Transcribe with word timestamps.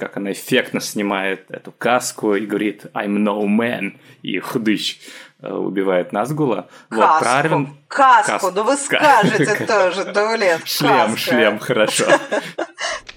как 0.00 0.16
она 0.16 0.32
эффектно 0.32 0.80
снимает 0.80 1.44
эту 1.50 1.72
каску 1.72 2.34
и 2.34 2.46
говорит 2.46 2.86
«I'm 2.94 3.18
no 3.18 3.42
man», 3.44 3.98
и 4.22 4.38
худыч 4.38 4.98
э, 5.42 5.52
убивает 5.52 6.12
Назгула. 6.12 6.70
Каску, 6.88 7.06
вот, 7.06 7.20
про 7.20 7.38
Арвин... 7.38 7.76
каску, 7.86 8.32
каску, 8.32 8.50
ну 8.50 8.62
вы 8.62 8.76
скажете 8.78 9.66
тоже, 9.66 10.06
Даулет, 10.06 10.66
Шлем, 10.66 11.18
шлем, 11.18 11.58
хорошо. 11.58 12.06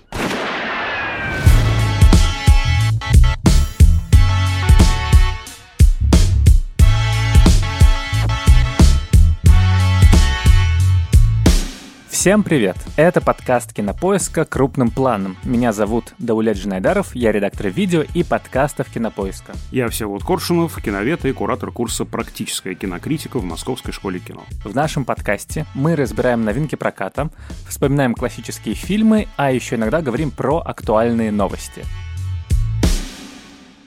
Всем 12.24 12.42
привет! 12.42 12.78
Это 12.96 13.20
подкаст 13.20 13.74
Кинопоиска 13.74 14.46
крупным 14.46 14.92
планом. 14.92 15.36
Меня 15.44 15.74
зовут 15.74 16.14
Даулет 16.20 16.56
Жинайдаров, 16.56 17.14
я 17.16 17.34
редактор 17.34 17.68
видео 17.68 18.06
и 18.14 18.24
подкастов 18.24 18.88
Кинопоиска. 18.90 19.52
Я 19.72 19.90
Всеволод 19.90 20.24
Коршунов, 20.24 20.82
киновед 20.82 21.26
и 21.26 21.34
куратор 21.34 21.70
курса 21.74 22.06
«Практическая 22.06 22.76
кинокритика» 22.76 23.40
в 23.40 23.44
Московской 23.44 23.92
школе 23.92 24.22
кино. 24.22 24.46
В 24.64 24.74
нашем 24.74 25.04
подкасте 25.04 25.66
мы 25.74 25.98
разбираем 25.98 26.46
новинки 26.46 26.76
проката, 26.76 27.30
вспоминаем 27.68 28.16
классические 28.16 28.76
фильмы, 28.76 29.28
а 29.36 29.52
еще 29.52 29.76
иногда 29.76 30.02
говорим 30.02 30.32
про 30.32 30.60
актуальные 30.60 31.30
новости– 31.30 31.84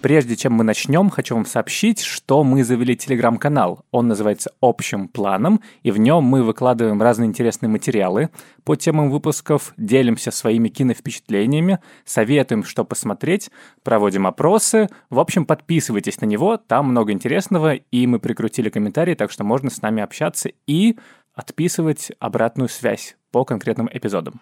Прежде 0.06 0.36
чем 0.36 0.52
мы 0.52 0.62
начнем, 0.62 1.10
хочу 1.10 1.34
вам 1.34 1.44
сообщить, 1.44 2.00
что 2.00 2.44
мы 2.44 2.62
завели 2.62 2.94
телеграм-канал. 2.94 3.80
Он 3.90 4.06
называется 4.06 4.52
«Общим 4.60 5.08
планом», 5.08 5.60
и 5.82 5.90
в 5.90 5.98
нем 5.98 6.22
мы 6.22 6.44
выкладываем 6.44 7.02
разные 7.02 7.26
интересные 7.26 7.68
материалы 7.68 8.30
по 8.62 8.76
темам 8.76 9.10
выпусков, 9.10 9.74
делимся 9.76 10.30
своими 10.30 10.68
киновпечатлениями, 10.68 11.80
советуем, 12.04 12.62
что 12.62 12.84
посмотреть, 12.84 13.50
проводим 13.82 14.28
опросы. 14.28 14.88
В 15.10 15.18
общем, 15.18 15.44
подписывайтесь 15.44 16.20
на 16.20 16.26
него, 16.26 16.56
там 16.56 16.90
много 16.90 17.10
интересного, 17.10 17.74
и 17.74 18.06
мы 18.06 18.20
прикрутили 18.20 18.68
комментарии, 18.68 19.14
так 19.14 19.32
что 19.32 19.42
можно 19.42 19.70
с 19.70 19.82
нами 19.82 20.04
общаться 20.04 20.50
и 20.68 20.96
отписывать 21.34 22.12
обратную 22.20 22.68
связь 22.68 23.16
по 23.32 23.44
конкретным 23.44 23.90
эпизодам. 23.92 24.40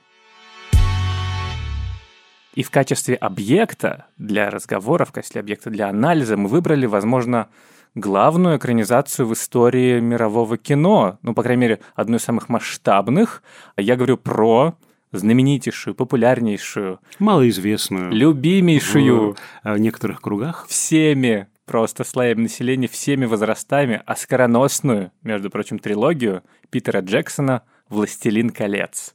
И 2.54 2.62
в 2.62 2.70
качестве 2.70 3.16
объекта 3.16 4.06
для 4.16 4.48
разговора, 4.50 5.04
в 5.04 5.12
качестве 5.12 5.40
объекта 5.40 5.70
для 5.70 5.88
анализа 5.88 6.36
мы 6.36 6.48
выбрали, 6.48 6.86
возможно, 6.86 7.48
главную 7.94 8.58
экранизацию 8.58 9.26
в 9.26 9.32
истории 9.32 10.00
мирового 10.00 10.56
кино, 10.56 11.18
ну, 11.22 11.34
по 11.34 11.42
крайней 11.42 11.62
мере, 11.62 11.80
одну 11.94 12.16
из 12.16 12.22
самых 12.22 12.48
масштабных. 12.48 13.42
Я 13.76 13.96
говорю 13.96 14.16
про 14.16 14.76
знаменитейшую, 15.12 15.94
популярнейшую, 15.94 17.00
малоизвестную, 17.18 18.10
любимейшую 18.10 19.32
в 19.32 19.36
э, 19.64 19.78
некоторых 19.78 20.20
кругах 20.20 20.66
всеми 20.68 21.46
просто 21.66 22.04
слоями 22.04 22.42
населения, 22.42 22.88
всеми 22.88 23.24
возрастами, 23.24 24.02
а 24.06 24.16
скороносную, 24.16 25.12
между 25.22 25.50
прочим, 25.50 25.78
трилогию 25.78 26.42
Питера 26.70 27.00
Джексона 27.00 27.62
«Властелин 27.88 28.50
колец». 28.50 29.14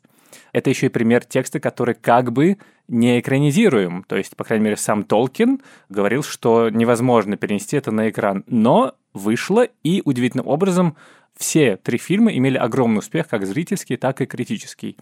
Это 0.51 0.69
еще 0.69 0.87
и 0.87 0.89
пример 0.89 1.25
текста, 1.25 1.59
который 1.59 1.95
как 1.95 2.31
бы 2.31 2.57
не 2.87 3.19
экранизируем. 3.19 4.03
То 4.07 4.15
есть, 4.15 4.35
по 4.35 4.43
крайней 4.43 4.65
мере, 4.65 4.77
сам 4.77 5.03
Толкин 5.03 5.61
говорил, 5.89 6.23
что 6.23 6.69
невозможно 6.69 7.37
перенести 7.37 7.77
это 7.77 7.91
на 7.91 8.09
экран. 8.09 8.43
Но 8.47 8.95
вышло, 9.13 9.67
и 9.83 10.01
удивительным 10.03 10.47
образом 10.47 10.95
все 11.37 11.77
три 11.77 11.97
фильма 11.97 12.35
имели 12.35 12.57
огромный 12.57 12.99
успех, 12.99 13.27
как 13.27 13.45
зрительский, 13.45 13.95
так 13.95 14.21
и 14.21 14.25
критический. 14.25 14.97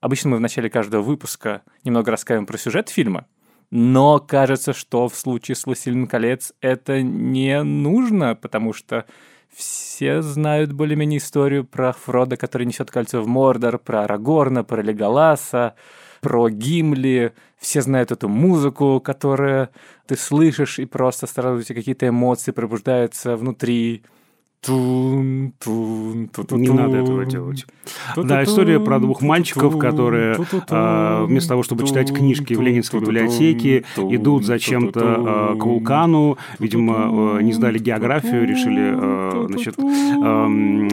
Обычно 0.00 0.30
мы 0.30 0.36
в 0.38 0.40
начале 0.40 0.70
каждого 0.70 1.02
выпуска 1.02 1.62
немного 1.84 2.10
рассказываем 2.10 2.46
про 2.46 2.56
сюжет 2.56 2.88
фильма, 2.88 3.26
но 3.70 4.18
кажется, 4.18 4.72
что 4.72 5.08
в 5.08 5.16
случае 5.16 5.56
с 5.56 5.66
«Властелин 5.66 6.06
колец» 6.06 6.52
это 6.60 7.02
не 7.02 7.62
нужно, 7.62 8.34
потому 8.34 8.72
что 8.72 9.04
все 9.56 10.22
знают 10.22 10.72
более-менее 10.72 11.18
историю 11.18 11.64
про 11.64 11.92
Фрода, 11.92 12.36
который 12.36 12.66
несет 12.66 12.90
кольцо 12.90 13.22
в 13.22 13.26
Мордор, 13.26 13.78
про 13.78 14.04
Арагорна, 14.04 14.64
про 14.64 14.82
Леголаса, 14.82 15.74
про 16.20 16.48
Гимли. 16.48 17.32
Все 17.58 17.80
знают 17.80 18.10
эту 18.10 18.28
музыку, 18.28 19.00
которую 19.00 19.68
ты 20.06 20.16
слышишь, 20.16 20.78
и 20.78 20.86
просто 20.86 21.26
сразу 21.26 21.60
эти 21.60 21.72
какие-то 21.72 22.08
эмоции 22.08 22.50
пробуждаются 22.50 23.36
внутри. 23.36 24.02
Тун, 24.64 25.52
тун, 25.62 26.28
тун, 26.28 26.46
тун, 26.46 26.62
Не 26.62 26.70
надо 26.70 26.96
этого 26.96 27.26
делать. 27.26 27.66
Да, 28.16 28.42
история 28.44 28.80
про 28.80 28.98
двух 28.98 29.20
мальчиков, 29.20 29.78
которые 29.78 30.38
а, 30.70 31.26
вместо 31.26 31.50
того, 31.50 31.62
чтобы 31.62 31.86
читать 31.86 32.14
книжки 32.14 32.54
в 32.54 32.62
Ленинской 32.62 33.00
библиотеке, 33.00 33.84
идут 33.96 34.46
зачем-то 34.46 35.00
а, 35.02 35.56
к 35.56 35.64
вулкану, 35.64 36.38
видимо, 36.58 37.36
а, 37.36 37.38
не 37.40 37.52
сдали 37.52 37.78
географию, 37.78 38.46
решили 38.46 38.94
значит, 39.46 39.76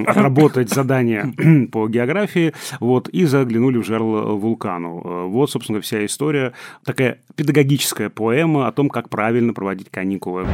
отработать 0.05 0.69
задание 0.69 1.33
по 1.71 1.87
географии, 1.87 2.53
вот, 2.81 3.07
и 3.07 3.23
заглянули 3.23 3.77
в 3.77 3.85
жерло 3.85 4.33
вулкану. 4.33 5.29
Вот, 5.29 5.49
собственно, 5.49 5.79
вся 5.79 6.05
история. 6.05 6.51
Такая 6.83 7.19
педагогическая 7.35 8.09
поэма 8.09 8.67
о 8.67 8.71
том, 8.73 8.89
как 8.89 9.09
правильно 9.09 9.53
проводить 9.53 9.89
каникулы. 9.89 10.45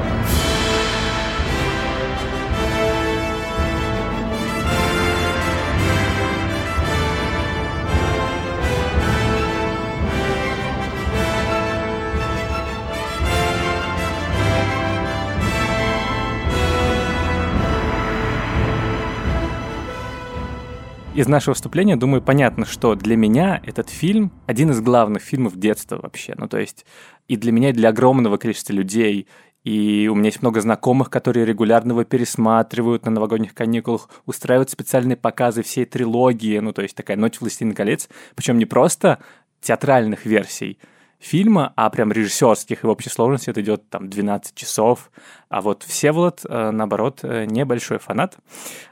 Из 21.17 21.27
нашего 21.27 21.55
выступления, 21.55 21.95
думаю, 21.95 22.21
понятно, 22.21 22.63
что 22.67 22.93
для 22.93 23.17
меня 23.17 23.59
этот 23.65 23.89
фильм 23.89 24.31
один 24.45 24.69
из 24.69 24.81
главных 24.81 25.23
фильмов 25.23 25.57
детства 25.57 25.99
вообще. 25.99 26.35
Ну, 26.37 26.47
то 26.47 26.59
есть 26.59 26.85
и 27.27 27.35
для 27.37 27.51
меня, 27.51 27.71
и 27.71 27.73
для 27.73 27.89
огромного 27.89 28.37
количества 28.37 28.73
людей, 28.73 29.27
и 29.63 30.07
у 30.11 30.13
меня 30.13 30.27
есть 30.27 30.43
много 30.43 30.61
знакомых, 30.61 31.09
которые 31.09 31.43
регулярно 31.47 31.93
его 31.93 32.03
пересматривают 32.03 33.05
на 33.05 33.11
новогодних 33.11 33.55
каникулах, 33.55 34.09
устраивают 34.27 34.69
специальные 34.69 35.17
показы 35.17 35.63
всей 35.63 35.85
трилогии, 35.85 36.59
ну, 36.59 36.71
то 36.71 36.83
есть 36.83 36.95
такая 36.95 37.17
«Ночь 37.17 37.41
властелин 37.41 37.73
колец», 37.73 38.09
причем 38.35 38.59
не 38.59 38.65
просто 38.65 39.17
театральных 39.59 40.27
версий 40.27 40.77
фильма, 41.19 41.73
а 41.75 41.89
прям 41.89 42.11
режиссерских, 42.11 42.83
и 42.83 42.87
в 42.87 42.89
общей 42.89 43.09
сложности 43.09 43.49
это 43.49 43.61
идет 43.61 43.89
там 43.89 44.09
12 44.09 44.55
часов, 44.55 45.09
а 45.49 45.61
вот 45.61 45.83
Всеволод, 45.83 46.41
э, 46.47 46.71
наоборот, 46.71 47.19
э, 47.23 47.45
небольшой 47.45 47.99
фанат, 47.99 48.37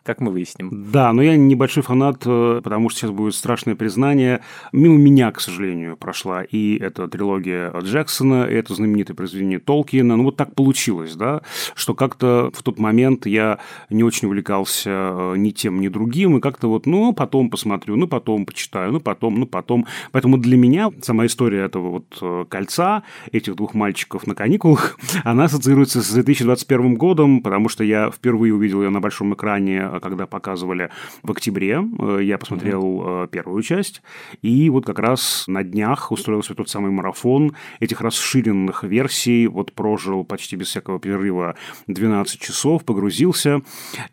как 0.03 0.21
мы 0.21 0.31
выясним. 0.31 0.91
Да, 0.91 1.11
но 1.11 1.21
я 1.21 1.35
небольшой 1.35 1.83
фанат, 1.83 2.23
э, 2.25 2.61
потому 2.63 2.89
что 2.89 3.01
сейчас 3.01 3.11
будет 3.11 3.35
страшное 3.35 3.75
признание. 3.75 4.41
Мимо 4.71 4.97
меня, 4.97 5.31
к 5.33 5.41
сожалению, 5.41 5.97
прошла 5.97 6.43
и 6.43 6.77
эта 6.77 7.09
трилогия 7.09 7.73
Джексона, 7.81 8.45
и 8.45 8.55
это 8.55 8.73
знаменитое 8.73 9.15
произведение 9.15 9.59
Толкиена. 9.59 10.15
Ну, 10.15 10.23
вот 10.23 10.37
так 10.37 10.55
получилось, 10.55 11.15
да, 11.15 11.41
что 11.75 11.93
как-то 11.93 12.51
в 12.53 12.63
тот 12.63 12.79
момент 12.79 13.25
я 13.25 13.59
не 13.89 14.03
очень 14.03 14.29
увлекался 14.29 15.33
ни 15.35 15.49
тем, 15.49 15.81
ни 15.81 15.89
другим, 15.89 16.37
и 16.37 16.41
как-то 16.41 16.69
вот, 16.69 16.85
ну, 16.85 17.11
потом 17.11 17.49
посмотрю, 17.49 17.97
ну, 17.97 18.07
потом 18.07 18.45
почитаю, 18.45 18.93
ну, 18.93 19.01
потом, 19.01 19.39
ну, 19.41 19.45
потом. 19.45 19.85
Поэтому 20.13 20.37
для 20.37 20.55
меня 20.55 20.89
сама 21.01 21.25
история 21.25 21.65
этого 21.65 21.89
вот 21.89 22.14
кольца, 22.49 23.03
этих 23.31 23.55
двух 23.55 23.73
мальчиков 23.73 24.27
на 24.27 24.35
каникулах, 24.35 24.97
она 25.23 25.45
ассоциируется 25.45 26.01
с 26.01 26.11
2000 26.11 26.45
2021 26.45 26.95
годом, 26.95 27.41
потому 27.41 27.69
что 27.69 27.83
я 27.83 28.11
впервые 28.11 28.53
увидел 28.53 28.81
ее 28.81 28.89
на 28.89 28.99
большом 28.99 29.33
экране, 29.33 29.89
э, 29.91 29.99
когда 29.99 30.25
показывали 30.25 30.89
в 31.23 31.31
октябре. 31.31 31.83
Э, 31.99 32.19
я 32.21 32.37
посмотрел 32.37 32.83
mm-hmm. 32.83 33.27
первую 33.29 33.61
часть, 33.63 34.01
и 34.41 34.69
вот 34.69 34.85
как 34.85 34.99
раз 34.99 35.45
на 35.47 35.63
днях 35.63 36.11
устроился 36.11 36.55
тот 36.55 36.69
самый 36.69 36.91
марафон 36.91 37.55
этих 37.79 38.01
расширенных 38.01 38.83
версий, 38.83 39.47
вот 39.47 39.73
прожил 39.73 40.23
почти 40.23 40.55
без 40.55 40.67
всякого 40.67 40.99
перерыва 40.99 41.55
12 41.87 42.39
часов, 42.39 42.83
погрузился, 42.83 43.61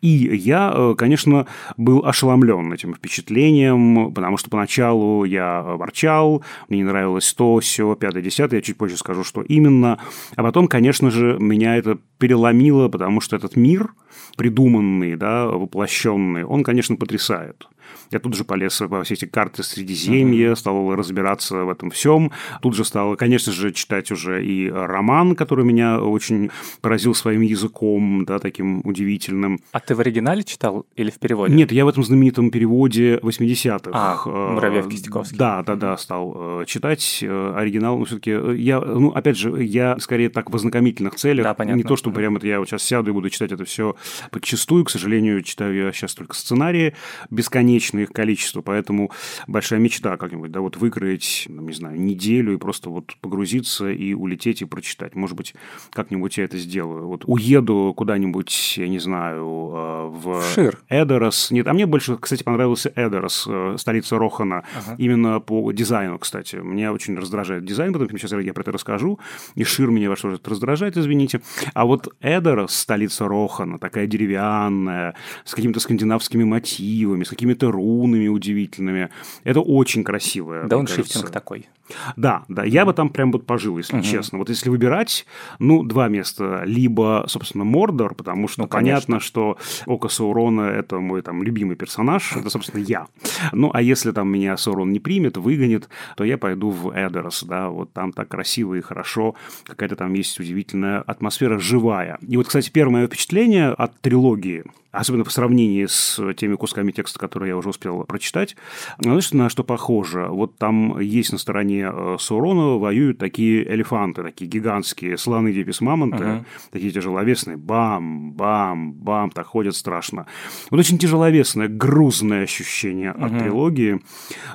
и 0.01 0.07
я, 0.07 0.93
конечно, 0.97 1.47
был 1.77 2.05
ошеломлен 2.05 2.73
этим 2.73 2.93
впечатлением, 2.93 4.13
потому 4.13 4.37
что 4.37 4.49
поначалу 4.49 5.23
я 5.23 5.61
ворчал, 5.61 6.43
мне 6.69 6.79
не 6.79 6.85
нравилось 6.85 7.33
то, 7.33 7.59
все, 7.59 7.92
пятое, 7.95 8.21
десятое, 8.21 8.59
я 8.59 8.61
чуть 8.61 8.77
позже 8.77 8.97
скажу, 8.97 9.23
что 9.23 9.41
именно, 9.41 9.99
а 10.35 10.43
потом, 10.43 10.67
конечно 10.67 11.11
же, 11.11 11.37
меня 11.39 11.77
это 11.77 11.97
переломило, 12.17 12.89
потому 12.89 13.21
что 13.21 13.35
этот 13.35 13.55
мир, 13.55 13.93
придуманный, 14.37 15.15
да, 15.15 15.45
воплощенный, 15.47 16.43
он, 16.43 16.63
конечно, 16.63 16.95
потрясает. 16.95 17.67
Я 18.13 18.19
тут 18.19 18.35
же 18.35 18.43
полез 18.43 18.79
во 18.79 19.03
все 19.03 19.15
эти 19.15 19.25
карты 19.25 19.63
Средиземья, 19.63 20.51
mm-hmm. 20.51 20.55
стал 20.55 20.95
разбираться 20.95 21.65
в 21.65 21.69
этом 21.69 21.89
всем. 21.89 22.31
Тут 22.61 22.75
же 22.75 22.85
стал, 22.85 23.15
конечно 23.15 23.51
же, 23.51 23.71
читать 23.71 24.11
уже 24.11 24.45
и 24.45 24.69
роман, 24.69 25.35
который 25.35 25.65
меня 25.65 25.99
очень 25.99 26.51
поразил 26.81 27.15
своим 27.15 27.41
языком, 27.41 28.23
да, 28.25 28.37
таким 28.37 28.81
удивительным. 28.85 29.59
А 29.71 29.79
ты 29.79 29.95
в 29.95 29.99
оригинале 29.99 30.43
читал 30.43 30.85
или 30.95 31.09
в 31.09 31.17
переводе? 31.17 31.55
Нет, 31.55 31.71
я 31.71 31.85
в 31.85 31.87
этом 31.87 32.03
знаменитом 32.03 32.51
переводе 32.51 33.17
80-х. 33.17 33.89
А, 33.91 34.29
Муравьев 34.29 34.87
Кистяковский. 34.87 35.37
Да, 35.37 35.63
да, 35.63 35.75
да, 35.75 35.97
стал 35.97 36.61
э, 36.61 36.65
читать 36.67 37.19
э, 37.23 37.53
оригинал. 37.55 37.97
Ну, 37.97 38.05
все-таки 38.05 38.31
э, 38.31 38.55
я, 38.57 38.79
ну, 38.79 39.09
опять 39.09 39.37
же, 39.37 39.63
я 39.63 39.97
скорее 39.97 40.29
так 40.29 40.51
в 40.51 40.55
ознакомительных 40.55 41.15
целях. 41.15 41.43
Да, 41.43 41.55
понятно. 41.55 41.77
Не 41.77 41.83
то, 41.83 41.95
что 41.95 42.11
прямо 42.11 42.37
это 42.37 42.45
я 42.45 42.59
вот 42.59 42.69
сейчас 42.69 42.83
сяду 42.83 43.09
и 43.09 43.13
буду 43.13 43.31
читать 43.31 43.51
это 43.51 43.65
все 43.65 43.95
подчастую. 44.29 44.85
К 44.85 44.91
сожалению, 44.91 45.41
читаю 45.41 45.75
я 45.75 45.91
сейчас 45.91 46.13
только 46.13 46.35
сценарии, 46.35 46.93
бесконечное 47.31 48.02
их 48.03 48.11
количество, 48.11 48.61
поэтому 48.61 49.11
большая 49.47 49.79
мечта 49.79 50.17
как-нибудь, 50.17 50.51
да, 50.51 50.61
вот 50.61 50.77
выкроить, 50.77 51.45
ну, 51.49 51.61
не 51.61 51.73
знаю, 51.73 51.99
неделю 51.99 52.53
и 52.53 52.57
просто 52.57 52.89
вот 52.89 53.15
погрузиться 53.21 53.89
и 53.89 54.13
улететь 54.13 54.61
и 54.61 54.65
прочитать. 54.65 55.15
Может 55.15 55.35
быть, 55.35 55.55
как-нибудь 55.91 56.37
я 56.37 56.45
это 56.45 56.57
сделаю. 56.57 57.07
Вот 57.07 57.23
уеду 57.25 57.93
куда-нибудь, 57.95 58.77
я 58.77 58.87
не 58.87 58.99
знаю, 58.99 59.45
в, 59.45 60.39
в 60.39 60.53
Шир. 60.53 60.79
Эдерос. 60.89 61.51
Нет, 61.51 61.67
а 61.67 61.73
мне 61.73 61.85
больше, 61.85 62.17
кстати, 62.17 62.43
понравился 62.43 62.91
Эдерос, 62.95 63.47
столица 63.77 64.17
Рохана. 64.17 64.63
Ага. 64.75 64.95
Именно 64.97 65.39
по 65.39 65.71
дизайну, 65.71 66.19
кстати. 66.19 66.57
Меня 66.57 66.93
очень 66.93 67.17
раздражает 67.17 67.65
дизайн, 67.65 67.93
потому 67.93 68.09
что 68.09 68.17
сейчас 68.17 68.43
я 68.43 68.53
про 68.53 68.61
это 68.61 68.71
расскажу. 68.71 69.19
И 69.55 69.63
Шир 69.63 69.89
меня 69.89 70.09
во 70.09 70.15
что-то 70.15 70.49
раздражает, 70.49 70.97
извините. 70.97 71.41
А 71.73 71.85
вот 71.85 72.13
Эдерос, 72.21 72.73
столица 72.75 73.27
Рохана, 73.27 73.79
такая 73.79 74.07
деревянная, 74.07 75.15
с 75.45 75.53
какими-то 75.55 75.79
скандинавскими 75.79 76.43
мотивами, 76.43 77.23
с 77.23 77.29
какими-то 77.29 77.71
рунами 77.83 78.27
удивительными. 78.27 79.09
Это 79.43 79.61
очень 79.61 80.03
красиво. 80.03 80.63
Да 80.67 80.77
он 80.77 80.87
шифтинг 80.87 81.29
такой. 81.29 81.67
Да, 82.15 82.45
да, 82.47 82.63
я 82.63 82.85
бы 82.85 82.93
там 82.93 83.09
прям 83.09 83.31
вот 83.31 83.45
пожил, 83.45 83.77
если 83.77 83.97
угу. 83.97 84.03
честно. 84.03 84.37
Вот 84.37 84.49
если 84.49 84.69
выбирать, 84.69 85.25
ну, 85.59 85.83
два 85.83 86.07
места. 86.07 86.63
Либо, 86.65 87.25
собственно, 87.27 87.65
Мордор, 87.65 88.15
потому 88.15 88.47
что 88.47 88.61
ну, 88.61 88.67
понятно, 88.67 89.19
что 89.19 89.57
Око 89.85 90.07
Саурона– 90.07 90.61
это 90.61 90.99
мой 90.99 91.21
там 91.21 91.43
любимый 91.43 91.75
персонаж, 91.75 92.35
это, 92.35 92.49
собственно, 92.49 92.81
я. 92.81 93.07
Ну, 93.51 93.69
а 93.73 93.81
если 93.81 94.11
там 94.11 94.29
меня 94.29 94.55
Саурон 94.57 94.91
не 94.91 94.99
примет, 94.99 95.37
выгонит, 95.37 95.89
то 96.15 96.23
я 96.23 96.37
пойду 96.37 96.69
в 96.69 96.91
Эдерос, 96.91 97.43
да, 97.43 97.69
вот 97.69 97.91
там 97.91 98.13
так 98.13 98.29
красиво 98.29 98.75
и 98.75 98.81
хорошо, 98.81 99.35
какая-то 99.65 99.95
там 99.95 100.13
есть 100.13 100.39
удивительная 100.39 101.01
атмосфера 101.01 101.59
живая. 101.59 102.17
И 102.27 102.37
вот, 102.37 102.47
кстати, 102.47 102.69
первое 102.69 103.07
впечатление 103.07 103.69
от 103.69 103.99
трилогии– 103.99 104.63
особенно 104.93 105.23
по 105.23 105.31
сравнению 105.31 105.89
с 105.89 106.21
теми 106.35 106.55
кусками 106.55 106.91
текста, 106.91 107.19
которые 107.19 107.49
я 107.49 107.57
уже 107.57 107.69
успел 107.69 108.03
прочитать. 108.03 108.55
Знаешь, 108.99 109.33
на 109.33 109.49
что 109.49 109.63
похоже? 109.63 110.27
Вот 110.29 110.57
там 110.57 110.99
есть 110.99 111.31
на 111.31 111.39
стороне 111.39 111.89
э, 111.91 112.17
Саурона 112.19 112.77
воюют 112.77 113.17
такие 113.17 113.67
элефанты, 113.73 114.21
такие 114.21 114.49
гигантские 114.49 115.17
слоны 115.17 115.51
дипис 115.51 115.81
мамонты, 115.81 116.23
uh-huh. 116.23 116.45
такие 116.71 116.91
тяжеловесные, 116.91 117.57
бам, 117.57 118.33
бам, 118.33 118.93
бам, 118.93 119.31
так 119.31 119.47
ходят 119.47 119.75
страшно. 119.75 120.27
Вот 120.69 120.79
очень 120.79 120.99
тяжеловесное, 120.99 121.67
грузное 121.67 122.43
ощущение 122.43 123.11
uh-huh. 123.11 123.25
от 123.25 123.39
трилогии. 123.39 123.99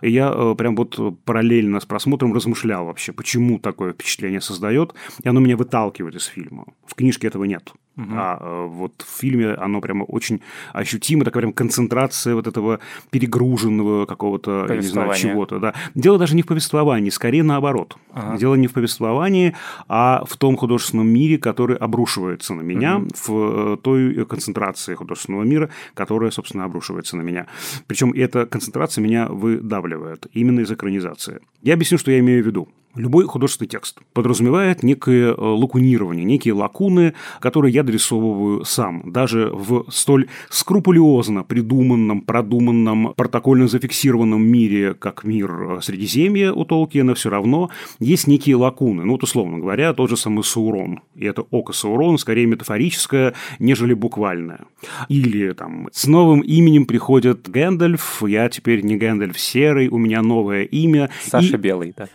И 0.03 0.11
я 0.11 0.33
э, 0.33 0.55
прям 0.57 0.77
вот 0.77 0.99
параллельно 1.25 1.81
с 1.81 1.85
просмотром 1.87 2.33
размышлял 2.33 2.87
вообще, 2.87 3.13
почему 3.13 3.59
такое 3.59 3.93
впечатление 3.93 4.41
создает, 4.41 4.95
и 5.21 5.29
оно 5.29 5.41
меня 5.41 5.57
выталкивает 5.57 6.15
из 6.15 6.27
фильма. 6.27 6.67
В 6.87 6.95
книжке 6.95 7.27
этого 7.27 7.43
нет. 7.43 7.73
Угу. 7.99 8.13
А 8.13 8.39
э, 8.41 8.67
вот 8.69 8.93
в 9.05 9.19
фильме 9.21 9.55
оно 9.55 9.81
прямо 9.81 10.05
очень 10.05 10.41
ощутимо, 10.73 11.25
такая 11.25 11.43
прям 11.43 11.53
концентрация 11.53 12.37
вот 12.37 12.47
этого 12.47 12.79
перегруженного 13.11 14.07
какого-то, 14.07 14.67
не 14.71 14.83
знаю, 14.83 15.15
чего-то. 15.15 15.59
Да. 15.59 15.75
Дело 15.97 16.17
даже 16.17 16.37
не 16.37 16.43
в 16.43 16.47
повествовании, 16.47 17.11
скорее 17.11 17.43
наоборот. 17.43 17.97
Ага. 18.13 18.39
Дело 18.39 18.55
не 18.55 18.69
в 18.69 18.73
повествовании, 18.73 19.57
а 19.89 20.25
в 20.27 20.37
том 20.37 20.57
художественном 20.57 21.09
мире, 21.09 21.39
который 21.39 21.77
обрушивается 21.77 22.55
на 22.55 22.63
меня, 22.63 22.99
угу. 22.99 23.09
в 23.15 23.31
э, 23.31 23.77
той 23.83 24.25
концентрации 24.27 24.95
художественного 24.95 25.43
мира, 25.43 25.69
которая, 25.95 26.31
собственно, 26.31 26.65
обрушивается 26.65 27.17
на 27.17 27.23
меня. 27.23 27.47
Причем 27.89 28.13
эта 28.13 28.47
концентрация 28.47 29.03
меня 29.03 29.27
выдавливает 29.27 30.29
именно 30.33 30.61
из 30.61 30.71
экранизации. 30.71 31.41
Я 31.63 31.75
объясню, 31.75 31.99
что 31.99 32.13
я 32.13 32.21
имею 32.21 32.45
в 32.45 32.47
виду. 32.47 32.69
Любой 32.95 33.27
художественный 33.27 33.69
текст 33.69 34.01
подразумевает 34.13 34.83
некое 34.83 35.33
э, 35.33 35.35
лакунирование, 35.39 36.25
некие 36.25 36.55
лакуны, 36.55 37.15
которые 37.39 37.73
я 37.73 37.83
дорисовываю 37.83 38.65
сам. 38.65 39.13
Даже 39.13 39.51
в 39.53 39.87
столь 39.91 40.29
скрупулезно 40.49 41.45
придуманном, 41.45 42.23
продуманном, 42.23 43.13
протокольно 43.15 43.69
зафиксированном 43.69 44.43
мире, 44.43 44.95
как 44.95 45.23
мир 45.25 45.79
э, 45.79 45.81
Средиземья 45.83 46.53
у 46.53 46.65
Толкиена, 46.65 47.15
все 47.15 47.31
равно 47.31 47.71
есть 48.01 48.27
некие 48.27 48.57
лакуны. 48.57 49.05
Ну, 49.05 49.13
вот 49.13 49.23
условно 49.23 49.59
говоря, 49.59 49.93
тот 49.93 50.09
же 50.09 50.17
самый 50.17 50.43
Саурон. 50.43 51.01
И 51.15 51.25
это 51.25 51.43
око 51.43 51.73
Саурона 51.73 52.17
скорее 52.17 52.47
метафорическое, 52.47 53.35
нежели 53.59 53.93
буквальное. 53.93 54.63
Или 55.09 55.53
там 55.53 55.89
с 55.93 56.07
новым 56.07 56.41
именем 56.41 56.87
приходит 56.87 57.49
Гэндальф, 57.49 58.23
я 58.27 58.49
теперь 58.49 58.83
не 58.83 58.97
Гэндальф 58.97 59.39
Серый, 59.39 59.89
у 59.89 59.99
меня 59.99 60.23
новое 60.23 60.63
имя. 60.63 61.11
Саша 61.23 61.57
и... 61.57 61.61
Белый, 61.61 61.95
да. 61.97 62.09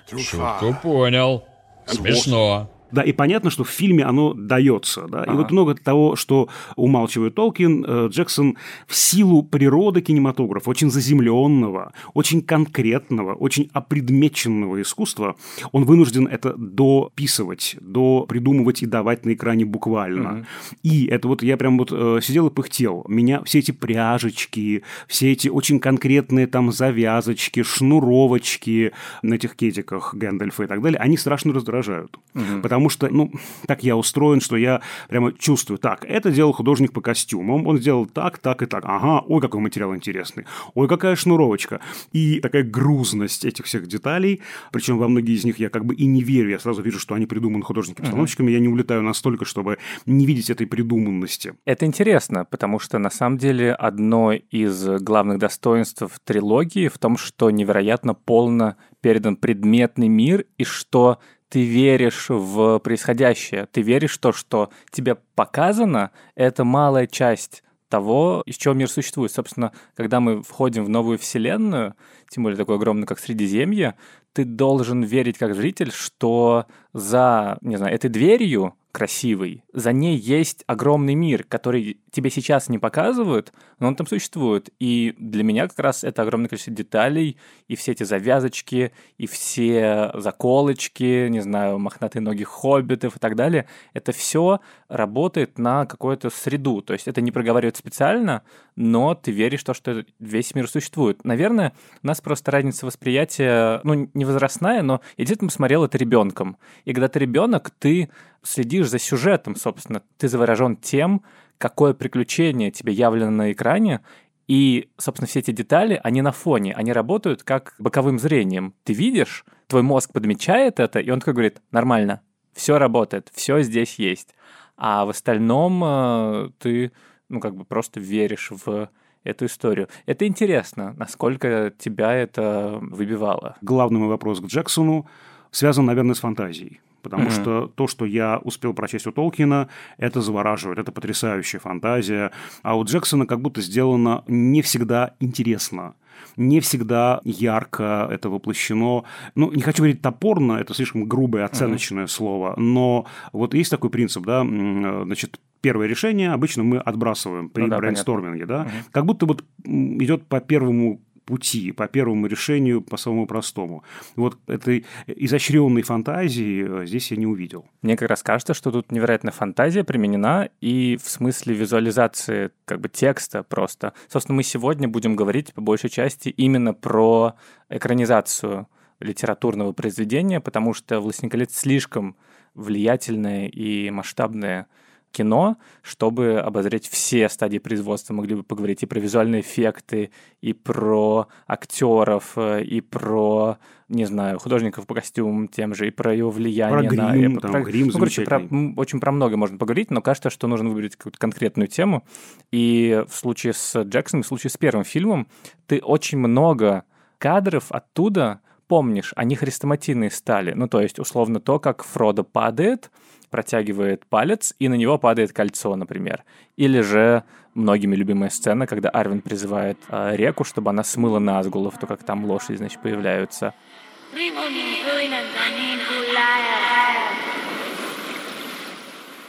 Шутку 0.64 0.82
понял. 0.82 1.44
Смешно. 1.86 2.70
Да, 2.94 3.02
и 3.02 3.12
понятно, 3.12 3.50
что 3.50 3.64
в 3.64 3.70
фильме 3.70 4.06
оно 4.06 4.34
дается. 4.34 5.08
Да? 5.08 5.24
И 5.24 5.32
вот 5.32 5.52
много 5.52 5.74
того, 5.74 6.16
что 6.16 6.48
умалчивает 6.76 7.34
Толкин, 7.34 7.86
э, 7.88 8.08
Джексон 8.10 8.56
в 8.88 8.96
силу 8.96 9.42
природы 9.42 10.02
кинематографа, 10.02 10.70
очень 10.70 10.92
заземленного, 10.92 11.94
очень 12.14 12.44
конкретного, 12.44 13.34
очень 13.34 13.70
опредмеченного 13.74 14.82
искусства, 14.82 15.36
он 15.72 15.86
вынужден 15.86 16.28
это 16.28 16.54
дописывать, 16.56 17.78
допридумывать 17.82 18.84
и 18.84 18.86
давать 18.86 19.26
на 19.26 19.34
экране 19.34 19.66
буквально. 19.66 20.30
Ага. 20.30 20.46
И 20.84 21.08
это 21.08 21.28
вот 21.28 21.42
я 21.42 21.58
прям 21.58 21.80
вот 21.80 21.92
э, 21.92 22.20
сидел 22.22 22.48
и 22.48 22.52
пыхтел. 22.52 23.06
Меня 23.08 23.42
все 23.44 23.60
эти 23.60 23.72
пряжечки, 23.72 24.84
все 25.08 25.32
эти 25.32 25.48
очень 25.48 25.80
конкретные 25.80 26.46
там 26.46 26.72
завязочки, 26.72 27.64
шнуровочки 27.64 28.92
на 29.24 29.34
этих 29.34 29.56
кетиках 29.56 30.14
Гэндальфа 30.14 30.64
и 30.64 30.68
так 30.68 30.82
далее, 30.82 31.00
они 31.00 31.18
страшно 31.18 31.54
раздражают. 31.54 32.20
Угу. 32.36 32.62
Потому 32.62 32.83
потому 32.84 32.90
что, 32.90 33.10
ну, 33.10 33.32
так 33.68 33.84
я 33.84 33.96
устроен, 33.96 34.42
что 34.42 34.58
я 34.58 34.82
прямо 35.08 35.32
чувствую, 35.34 35.78
так, 35.78 36.06
это 36.06 36.32
делал 36.32 36.52
художник 36.52 36.92
по 36.92 37.02
костюмам, 37.02 37.66
он 37.68 37.78
сделал 37.78 38.06
так, 38.06 38.40
так 38.40 38.62
и 38.62 38.66
так, 38.66 38.84
ага, 38.86 39.24
ой, 39.28 39.42
какой 39.42 39.62
материал 39.62 39.96
интересный, 39.96 40.46
ой, 40.74 40.88
какая 40.88 41.16
шнуровочка. 41.16 41.80
И 42.12 42.40
такая 42.40 42.64
грузность 42.64 43.46
этих 43.46 43.66
всех 43.66 43.88
деталей, 43.88 44.42
причем 44.72 44.98
во 44.98 45.08
многие 45.08 45.36
из 45.36 45.46
них 45.46 45.60
я 45.60 45.70
как 45.70 45.86
бы 45.86 45.96
и 45.96 46.06
не 46.06 46.24
верю, 46.24 46.50
я 46.50 46.60
сразу 46.60 46.82
вижу, 46.82 47.00
что 47.00 47.16
они 47.16 47.26
придуманы 47.26 47.64
художниками-постановщиками, 47.64 48.50
uh-huh. 48.50 48.54
я 48.54 48.60
не 48.60 48.68
улетаю 48.68 49.02
настолько, 49.02 49.46
чтобы 49.46 49.78
не 50.06 50.26
видеть 50.26 50.50
этой 50.50 50.68
придуманности. 50.68 51.54
Это 51.66 51.86
интересно, 51.86 52.46
потому 52.46 52.80
что 52.80 52.98
на 52.98 53.10
самом 53.10 53.38
деле 53.38 53.74
одно 53.74 54.34
из 54.34 54.86
главных 55.02 55.40
достоинств 55.40 56.04
трилогии 56.26 56.90
в 56.90 56.98
том, 56.98 57.18
что 57.18 57.50
невероятно 57.50 58.14
полно 58.14 58.76
передан 59.02 59.36
предметный 59.36 60.08
мир, 60.08 60.46
и 60.58 60.64
что 60.64 61.20
ты 61.54 61.66
веришь 61.66 62.30
в 62.30 62.80
происходящее, 62.80 63.68
ты 63.72 63.84
веришь 63.84 64.16
в 64.16 64.18
то, 64.18 64.34
что 64.34 64.72
тебе 64.90 65.18
показано, 65.36 66.10
это 66.34 66.64
малая 66.64 67.06
часть 67.06 67.62
того, 67.90 68.42
из 68.48 68.56
чего 68.56 68.74
мир 68.74 68.90
существует. 68.90 69.32
Собственно, 69.32 69.72
когда 69.96 70.20
мы 70.20 70.42
входим 70.42 70.84
в 70.84 70.90
новую 70.90 71.20
вселенную, 71.20 71.94
тем 72.28 72.42
более 72.42 72.58
такую 72.58 72.78
огромную, 72.78 73.06
как 73.06 73.20
Средиземье, 73.20 73.94
ты 74.34 74.46
должен 74.46 75.04
верить 75.04 75.38
как 75.38 75.54
зритель, 75.54 75.92
что 75.92 76.66
за, 76.92 77.60
не 77.62 77.76
знаю, 77.76 77.94
этой 77.94 78.10
дверью 78.10 78.74
красивый. 78.94 79.64
За 79.74 79.92
ней 79.92 80.16
есть 80.16 80.64
огромный 80.68 81.16
мир, 81.16 81.44
который 81.44 82.00
тебе 82.12 82.30
сейчас 82.30 82.70
не 82.70 82.78
показывают, 82.78 83.52
но 83.80 83.88
он 83.88 83.96
там 83.96 84.06
существует. 84.06 84.70
И 84.80 85.16
для 85.18 85.44
меня 85.44 85.68
как 85.68 85.80
раз 85.80 86.04
это 86.04 86.22
огромное 86.22 86.48
количество 86.48 86.72
деталей, 86.72 87.38
и 87.68 87.76
все 87.76 87.94
эти 87.94 88.04
завязочки, 88.04 88.92
и 89.18 89.26
все 89.26 90.12
заколочки, 90.14 91.28
не 91.28 91.40
знаю, 91.40 91.80
мохнатые 91.80 92.22
ноги 92.22 92.44
хоббитов 92.44 93.16
и 93.16 93.20
так 93.20 93.36
далее, 93.36 93.66
это 93.94 94.12
все 94.12 94.60
работает 94.90 95.58
на 95.58 95.88
какую-то 95.88 96.30
среду. 96.30 96.84
То 96.84 96.94
есть 96.94 97.08
это 97.08 97.20
не 97.20 97.32
проговаривает 97.32 97.76
специально, 97.76 98.44
но 98.76 99.16
ты 99.16 99.32
веришь 99.32 99.62
в 99.62 99.66
то, 99.66 99.74
что 99.74 100.06
весь 100.20 100.54
мир 100.54 100.70
существует. 100.70 101.26
Наверное, 101.26 101.74
у 102.04 102.08
нас 102.08 102.22
просто 102.22 102.52
разница 102.52 102.86
восприятия, 102.86 103.82
ну, 103.84 104.08
не 104.14 104.26
возрастная, 104.26 104.84
но 104.84 105.02
я 105.18 105.26
действительно 105.26 105.50
смотрел 105.50 105.84
это 105.84 105.98
ребенком. 105.98 106.58
И 106.86 106.94
когда 106.94 107.08
ты 107.08 107.18
ребенок, 107.18 107.72
ты 107.72 108.10
следишь 108.44 108.90
за 108.90 109.00
сюжетом, 109.00 109.56
собственно. 109.56 110.04
Ты 110.18 110.28
заворожен 110.28 110.78
тем, 110.78 111.24
какое 111.58 111.94
приключение 111.94 112.72
тебе 112.72 112.94
явлено 112.94 113.32
на 113.32 113.52
экране, 113.52 114.02
и, 114.48 114.90
собственно, 114.98 115.28
все 115.28 115.40
эти 115.40 115.52
детали, 115.52 116.00
они 116.04 116.22
на 116.22 116.32
фоне, 116.32 116.74
они 116.74 116.92
работают 116.92 117.44
как 117.44 117.76
боковым 117.80 118.20
зрением. 118.20 118.74
Ты 118.84 118.94
видишь, 118.94 119.46
твой 119.68 119.84
мозг 119.84 120.12
подмечает 120.12 120.80
это, 120.80 121.00
и 121.00 121.10
он 121.10 121.20
такой 121.20 121.34
говорит, 121.34 121.62
нормально, 121.72 122.22
все 122.54 122.78
работает, 122.78 123.32
все 123.34 123.62
здесь 123.62 123.96
есть. 124.00 124.36
А 124.76 125.06
в 125.06 125.10
остальном 125.10 125.82
э, 125.84 126.50
ты, 126.60 126.92
ну, 127.30 127.40
как 127.40 127.56
бы 127.56 127.64
просто 127.64 128.00
веришь 128.00 128.52
в 128.66 128.90
эту 129.24 129.46
историю. 129.46 129.88
Это 130.06 130.28
интересно, 130.28 130.94
насколько 130.98 131.74
тебя 131.78 132.14
это 132.14 132.80
выбивало. 132.82 133.56
Главный 133.62 134.00
мой 134.00 134.10
вопрос 134.10 134.42
к 134.42 134.46
Джексону 134.46 135.08
связан, 135.52 135.86
наверное, 135.86 136.16
с 136.16 136.20
фантазией. 136.20 136.82
Потому 137.04 137.26
mm-hmm. 137.26 137.42
что 137.42 137.72
то, 137.76 137.88
что 137.88 138.06
я 138.06 138.40
успел 138.40 138.74
прочесть 138.74 139.06
у 139.06 139.12
Толкина, 139.12 139.70
это 139.98 140.22
завораживает, 140.22 140.80
это 140.80 140.92
потрясающая 140.92 141.60
фантазия. 141.60 142.32
А 142.64 142.76
у 142.76 142.84
Джексона 142.84 143.26
как 143.26 143.42
будто 143.42 143.62
сделано 143.62 144.24
не 144.28 144.62
всегда 144.62 145.14
интересно 145.20 145.94
не 146.38 146.60
всегда 146.62 147.22
ярко 147.24 148.08
это 148.10 148.30
воплощено. 148.30 149.04
Ну, 149.36 149.52
не 149.52 149.62
хочу 149.62 149.80
говорить 149.80 150.02
топорно, 150.02 150.54
это 150.54 150.74
слишком 150.74 151.06
грубое 151.06 151.46
оценочное 151.46 152.06
uh-huh. 152.06 152.08
слово, 152.08 152.54
но 152.58 153.06
вот 153.34 153.54
есть 153.54 153.70
такой 153.70 153.90
принцип, 153.90 154.26
да, 154.26 154.44
значит, 154.44 155.40
первое 155.64 155.88
решение 155.88 156.32
обычно 156.32 156.64
мы 156.64 156.78
отбрасываем 156.78 157.50
при 157.50 157.64
ну, 157.64 157.68
да, 157.70 157.78
брейнсторминге, 157.78 158.46
да, 158.46 158.62
угу. 158.62 158.70
как 158.92 159.06
будто 159.06 159.26
вот 159.26 159.44
идет 159.64 160.28
по 160.28 160.42
первому 160.42 161.02
пути, 161.26 161.72
по 161.72 161.88
первому 161.88 162.28
решению, 162.28 162.82
по 162.82 162.98
самому 162.98 163.28
простому. 163.28 163.84
Вот 164.16 164.38
этой 164.48 164.86
изощренной 165.08 165.82
фантазии 165.82 166.84
э, 166.84 166.86
здесь 166.86 167.12
я 167.12 167.18
не 167.18 167.28
увидел. 167.28 167.66
Мне 167.82 167.98
как 167.98 168.10
раз 168.10 168.24
кажется, 168.24 168.54
что 168.54 168.72
тут 168.72 168.92
невероятная 168.92 169.32
фантазия 169.32 169.84
применена 169.84 170.50
и 170.62 170.98
в 171.02 171.10
смысле 171.10 171.56
визуализации 171.56 172.52
как 172.66 172.82
бы 172.82 172.90
текста 172.90 173.44
просто. 173.44 173.94
Собственно, 174.08 174.36
мы 174.36 174.44
сегодня 174.44 174.88
будем 174.88 175.16
говорить 175.16 175.54
по 175.54 175.62
большей 175.62 175.90
части 175.90 176.30
именно 176.30 176.74
про 176.74 177.36
экранизацию 177.70 178.68
литературного 179.00 179.74
произведения, 179.74 180.40
потому 180.40 180.74
что 180.74 181.00
«Властелин 181.00 181.30
колец» 181.30 181.56
слишком 181.56 182.16
влиятельное 182.54 183.48
и 183.48 183.90
масштабное 183.90 184.68
кино, 185.14 185.58
чтобы 185.82 186.40
обозреть 186.40 186.88
все 186.88 187.30
стадии 187.30 187.60
производства. 187.60 188.14
Могли 188.14 188.36
бы 188.36 188.44
поговорить 188.44 188.84
и 188.84 188.86
про 188.86 189.00
визуальные 189.00 189.42
эффекты, 189.42 190.12
и 190.42 190.54
про 190.54 191.28
актеров, 191.48 192.34
э, 192.36 192.64
и 192.64 192.82
про, 192.82 193.58
не 193.88 194.06
знаю, 194.06 194.40
художников 194.40 194.88
по 194.88 194.96
костюмам 194.96 195.48
тем 195.48 195.76
же, 195.76 195.88
и 195.88 195.92
про 195.92 196.14
его 196.14 196.32
влияние 196.32 196.90
про 196.90 196.98
на... 196.98 197.12
Грим, 197.12 197.38
там, 197.38 197.52
про, 197.52 197.62
грим 197.62 197.88
ну, 197.88 197.94
короче, 197.94 198.24
про, 198.24 198.42
очень 198.76 199.00
про 199.00 199.12
много 199.12 199.38
можно 199.38 199.58
поговорить, 199.58 199.92
но 199.92 200.02
кажется, 200.02 200.30
что 200.30 200.48
нужно 200.48 200.70
выбрать 200.70 200.96
какую-то 200.96 201.20
конкретную 201.20 201.68
тему. 201.68 202.04
И 202.52 203.04
в 203.08 203.16
случае 203.16 203.54
с 203.54 203.84
Джексоном, 203.84 204.24
в 204.24 204.28
случае 204.28 204.50
с 204.50 204.58
первым 204.58 204.84
фильмом, 204.84 205.28
ты 205.68 205.80
очень 205.80 206.18
много 206.18 206.84
кадров 207.20 207.72
оттуда 207.72 208.42
помнишь, 208.68 209.14
они 209.16 209.36
хрестоматийные 209.36 210.10
стали. 210.10 210.54
Ну, 210.54 210.68
то 210.68 210.82
есть, 210.82 210.98
условно, 210.98 211.40
то, 211.40 211.60
как 211.60 211.84
Фродо 211.84 212.24
падает, 212.24 212.90
протягивает 213.34 214.06
палец, 214.06 214.54
и 214.60 214.68
на 214.70 214.76
него 214.76 215.00
падает 215.00 215.34
кольцо, 215.34 215.76
например. 215.76 216.24
Или 216.56 216.82
же 216.82 217.24
многими 217.56 217.96
любимая 217.96 218.30
сцена, 218.30 218.68
когда 218.68 218.90
Арвин 218.90 219.22
призывает 219.22 219.80
э, 219.90 220.16
реку, 220.16 220.44
чтобы 220.44 220.70
она 220.70 220.84
смыла 220.84 221.18
Назгулов, 221.18 221.80
то 221.80 221.88
как 221.88 222.04
там 222.04 222.26
лошади, 222.26 222.58
значит, 222.58 222.80
появляются. 222.84 223.56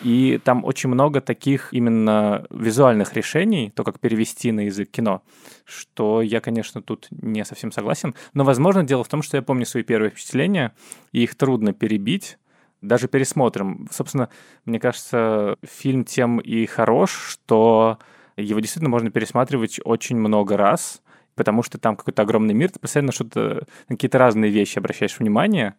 И 0.02 0.38
там 0.44 0.66
очень 0.66 0.90
много 0.90 1.23
таких 1.23 1.73
именно 1.73 2.44
визуальных 2.50 3.14
решений, 3.14 3.73
то, 3.75 3.84
как 3.84 4.00
перевести 4.00 4.52
на 4.52 4.66
язык 4.66 4.90
кино, 4.90 5.23
что 5.64 6.20
я, 6.20 6.42
конечно, 6.42 6.82
тут 6.82 7.08
не 7.11 7.42
совсем 7.46 7.73
согласен. 7.73 8.14
Но, 8.34 8.44
возможно, 8.44 8.84
дело 8.84 9.02
в 9.02 9.08
том, 9.08 9.23
что 9.23 9.38
я 9.38 9.42
помню 9.42 9.64
свои 9.64 9.82
первые 9.82 10.11
впечатления, 10.11 10.75
и 11.12 11.23
их 11.23 11.37
трудно 11.37 11.73
перебить, 11.73 12.37
даже 12.87 13.09
пересмотрим. 13.09 13.88
Собственно, 13.91 14.29
мне 14.64 14.79
кажется, 14.79 15.57
фильм 15.62 16.05
тем 16.05 16.38
и 16.38 16.67
хорош, 16.67 17.12
что 17.12 17.99
его 18.37 18.61
действительно 18.61 18.91
можно 18.91 19.11
пересматривать 19.11 19.81
очень 19.85 20.17
много 20.17 20.57
раз, 20.57 21.03
потому 21.35 21.62
что 21.62 21.79
там 21.79 21.97
какой-то 21.97 22.23
огромный 22.23 22.55
мир, 22.55 22.71
ты 22.71 22.79
постоянно 22.79 23.12
что-то, 23.12 23.67
какие-то 23.88 24.19
разные 24.19 24.50
вещи 24.50 24.79
обращаешь 24.79 25.19
внимание, 25.19 25.75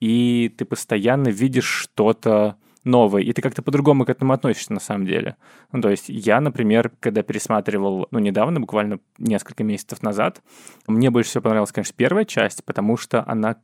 и 0.00 0.52
ты 0.56 0.64
постоянно 0.64 1.28
видишь 1.28 1.68
что-то 1.68 2.56
новое, 2.84 3.22
и 3.22 3.32
ты 3.32 3.42
как-то 3.42 3.62
по-другому 3.62 4.04
к 4.04 4.10
этому 4.10 4.32
относишься 4.32 4.72
на 4.72 4.80
самом 4.80 5.06
деле. 5.06 5.36
Ну, 5.72 5.82
то 5.82 5.90
есть 5.90 6.08
я, 6.08 6.40
например, 6.40 6.90
когда 7.00 7.22
пересматривал, 7.22 8.08
ну, 8.10 8.18
недавно, 8.18 8.60
буквально 8.60 9.00
несколько 9.18 9.64
месяцев 9.64 10.02
назад, 10.02 10.42
мне 10.86 11.10
больше 11.10 11.30
всего 11.30 11.42
понравилась, 11.42 11.72
конечно, 11.72 11.94
первая 11.96 12.24
часть, 12.24 12.64
потому 12.64 12.96
что 12.96 13.22
она 13.26 13.56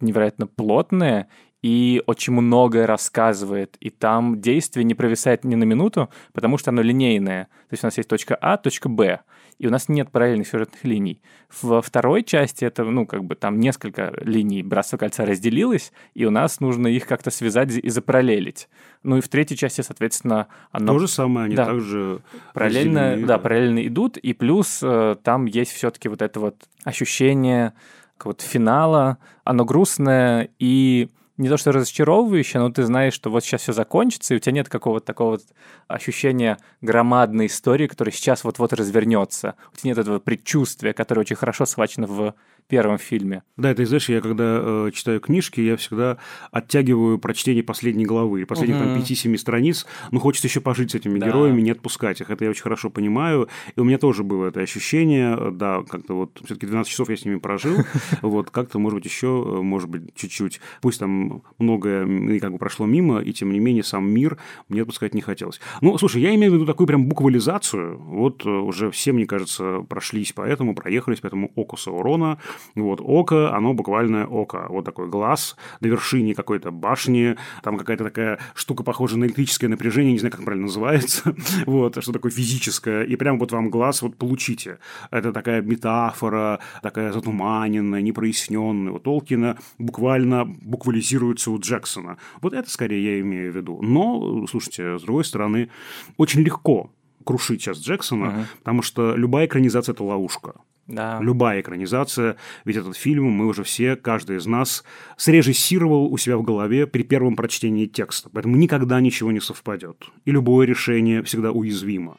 невероятно 0.00 0.46
плотная 0.46 1.28
и 1.62 2.02
очень 2.06 2.32
многое 2.32 2.86
рассказывает. 2.86 3.76
И 3.80 3.90
там 3.90 4.40
действие 4.40 4.84
не 4.84 4.94
провисает 4.94 5.44
ни 5.44 5.54
на 5.54 5.64
минуту, 5.64 6.10
потому 6.32 6.58
что 6.58 6.70
оно 6.70 6.82
линейное. 6.82 7.44
То 7.44 7.74
есть 7.74 7.84
у 7.84 7.86
нас 7.86 7.96
есть 7.96 8.08
точка 8.08 8.36
А, 8.40 8.56
точка 8.56 8.88
Б, 8.88 9.20
и 9.58 9.66
у 9.66 9.70
нас 9.70 9.90
нет 9.90 10.10
параллельных 10.10 10.48
сюжетных 10.48 10.82
линий. 10.84 11.20
Во 11.60 11.82
второй 11.82 12.24
части 12.24 12.64
это, 12.64 12.84
ну, 12.84 13.06
как 13.06 13.24
бы 13.24 13.34
там 13.34 13.60
несколько 13.60 14.12
линий 14.22 14.62
«Братство 14.62 14.96
кольца» 14.96 15.26
разделилось, 15.26 15.92
и 16.14 16.24
у 16.24 16.30
нас 16.30 16.60
нужно 16.60 16.88
их 16.88 17.06
как-то 17.06 17.30
связать 17.30 17.70
и 17.76 17.90
запараллелить. 17.90 18.70
Ну 19.02 19.18
и 19.18 19.20
в 19.20 19.28
третьей 19.28 19.58
части, 19.58 19.82
соответственно, 19.82 20.46
оно... 20.72 20.94
То 20.94 20.98
же 21.00 21.08
самое, 21.08 21.44
они 21.44 21.56
да, 21.56 21.66
также 21.66 22.20
параллельно, 22.54 23.18
да, 23.18 23.26
да, 23.26 23.38
параллельно 23.38 23.86
идут, 23.86 24.16
и 24.16 24.32
плюс 24.32 24.80
э, 24.82 25.16
там 25.22 25.44
есть 25.44 25.72
все-таки 25.72 26.08
вот 26.08 26.22
это 26.22 26.40
вот 26.40 26.56
ощущение 26.84 27.74
какого-то 28.16 28.44
финала, 28.44 29.18
оно 29.44 29.64
грустное 29.66 30.48
и 30.58 31.10
не 31.40 31.48
то 31.48 31.56
что 31.56 31.72
разочаровывающе, 31.72 32.58
но 32.58 32.70
ты 32.70 32.84
знаешь, 32.84 33.14
что 33.14 33.30
вот 33.30 33.42
сейчас 33.42 33.62
все 33.62 33.72
закончится, 33.72 34.34
и 34.34 34.36
у 34.36 34.40
тебя 34.40 34.52
нет 34.52 34.68
какого-то 34.68 35.06
такого 35.06 35.30
вот 35.30 35.42
ощущения 35.88 36.58
громадной 36.82 37.46
истории, 37.46 37.86
которая 37.86 38.12
сейчас 38.12 38.44
вот-вот 38.44 38.74
развернется. 38.74 39.54
У 39.72 39.76
тебя 39.76 39.90
нет 39.90 39.98
этого 39.98 40.18
предчувствия, 40.18 40.92
которое 40.92 41.22
очень 41.22 41.36
хорошо 41.36 41.64
схвачено 41.64 42.06
в 42.06 42.34
первом 42.70 42.98
фильме. 42.98 43.42
Да, 43.56 43.70
это, 43.70 43.84
знаешь, 43.84 44.08
я 44.08 44.20
когда 44.20 44.60
э, 44.62 44.90
читаю 44.94 45.20
книжки, 45.20 45.60
я 45.60 45.76
всегда 45.76 46.18
оттягиваю 46.52 47.18
прочтение 47.18 47.62
последней 47.62 48.06
главы, 48.06 48.46
последних 48.46 48.76
угу. 48.76 48.84
там 48.84 48.98
5-7 48.98 49.36
страниц, 49.36 49.86
ну, 50.12 50.20
хочется 50.20 50.46
еще 50.46 50.60
пожить 50.60 50.92
с 50.92 50.94
этими 50.94 51.18
да. 51.18 51.26
героями, 51.26 51.60
не 51.60 51.72
отпускать 51.72 52.20
их. 52.20 52.30
Это 52.30 52.44
я 52.44 52.50
очень 52.50 52.62
хорошо 52.62 52.88
понимаю. 52.88 53.48
И 53.76 53.80
у 53.80 53.84
меня 53.84 53.98
тоже 53.98 54.22
было 54.22 54.46
это 54.46 54.60
ощущение, 54.60 55.50
да, 55.52 55.82
как-то 55.82 56.14
вот 56.14 56.40
все-таки 56.44 56.66
12 56.66 56.90
часов 56.90 57.10
я 57.10 57.16
с 57.16 57.24
ними 57.24 57.38
прожил, 57.38 57.76
вот 58.22 58.50
как-то, 58.50 58.78
может 58.78 59.00
быть, 59.00 59.04
еще, 59.04 59.26
э, 59.26 59.62
может 59.62 59.90
быть, 59.90 60.14
чуть-чуть, 60.14 60.60
пусть 60.80 61.00
там 61.00 61.42
многое 61.58 62.38
как 62.38 62.52
бы 62.52 62.58
прошло 62.58 62.86
мимо, 62.86 63.20
и 63.20 63.32
тем 63.32 63.52
не 63.52 63.58
менее 63.58 63.82
сам 63.82 64.08
мир 64.08 64.38
мне 64.68 64.82
отпускать 64.82 65.12
не 65.14 65.20
хотелось. 65.20 65.60
Ну, 65.80 65.98
слушай, 65.98 66.22
я 66.22 66.34
имею 66.34 66.52
в 66.52 66.54
виду 66.54 66.66
такую 66.66 66.86
прям 66.86 67.06
буквализацию. 67.06 67.98
Вот 67.98 68.46
э, 68.46 68.48
уже 68.48 68.90
все, 68.92 69.12
мне 69.12 69.26
кажется, 69.26 69.84
прошлись 69.88 70.32
по 70.32 70.42
этому, 70.42 70.74
проехались 70.74 71.20
по 71.20 71.26
этому 71.26 71.50
оку 71.56 71.76
Саурона, 71.76 72.38
вот 72.74 73.00
око, 73.02 73.54
оно 73.54 73.74
буквально 73.74 74.26
око. 74.26 74.66
Вот 74.68 74.84
такой 74.84 75.08
глаз 75.08 75.56
на 75.80 75.86
вершине 75.86 76.34
какой-то 76.34 76.70
башни, 76.70 77.36
там 77.62 77.76
какая-то 77.76 78.04
такая 78.04 78.38
штука, 78.54 78.82
похожая 78.82 79.18
на 79.18 79.24
электрическое 79.24 79.68
напряжение, 79.70 80.12
не 80.12 80.18
знаю, 80.18 80.32
как 80.32 80.44
правильно 80.44 80.66
называется, 80.66 81.34
вот, 81.66 82.02
что 82.02 82.12
такое 82.12 82.32
физическое, 82.32 83.02
и 83.02 83.16
прям 83.16 83.38
вот 83.38 83.52
вам 83.52 83.70
глаз 83.70 84.02
вот 84.02 84.16
получите. 84.16 84.78
Это 85.10 85.32
такая 85.32 85.62
метафора, 85.62 86.60
такая 86.82 87.12
затуманенная, 87.12 88.00
непроясненная. 88.00 88.92
У 88.92 88.98
Толкина 88.98 89.58
буквально 89.78 90.44
буквализируется 90.44 91.50
у 91.50 91.58
Джексона. 91.58 92.18
Вот 92.40 92.54
это 92.54 92.70
скорее 92.70 93.16
я 93.16 93.20
имею 93.20 93.52
в 93.52 93.56
виду. 93.56 93.80
Но, 93.82 94.46
слушайте, 94.46 94.98
с 94.98 95.02
другой 95.02 95.24
стороны, 95.24 95.70
очень 96.16 96.42
легко 96.42 96.90
крушить 97.24 97.62
сейчас 97.62 97.78
Джексона, 97.78 98.24
uh-huh. 98.24 98.44
потому 98.58 98.82
что 98.82 99.14
любая 99.14 99.46
экранизация– 99.46 99.92
это 99.94 100.04
ловушка. 100.04 100.54
Да. 100.90 101.18
Любая 101.20 101.60
экранизация, 101.60 102.36
ведь 102.64 102.76
этот 102.76 102.96
фильм 102.96 103.24
мы 103.26 103.46
уже 103.46 103.62
все, 103.62 103.96
каждый 103.96 104.36
из 104.36 104.46
нас, 104.46 104.84
срежиссировал 105.16 106.12
у 106.12 106.18
себя 106.18 106.36
в 106.36 106.42
голове 106.42 106.86
при 106.86 107.02
первом 107.02 107.36
прочтении 107.36 107.86
текста. 107.86 108.28
Поэтому 108.30 108.56
никогда 108.56 109.00
ничего 109.00 109.30
не 109.30 109.40
совпадет. 109.40 110.04
И 110.24 110.30
любое 110.30 110.66
решение 110.66 111.22
всегда 111.22 111.52
уязвимо. 111.52 112.18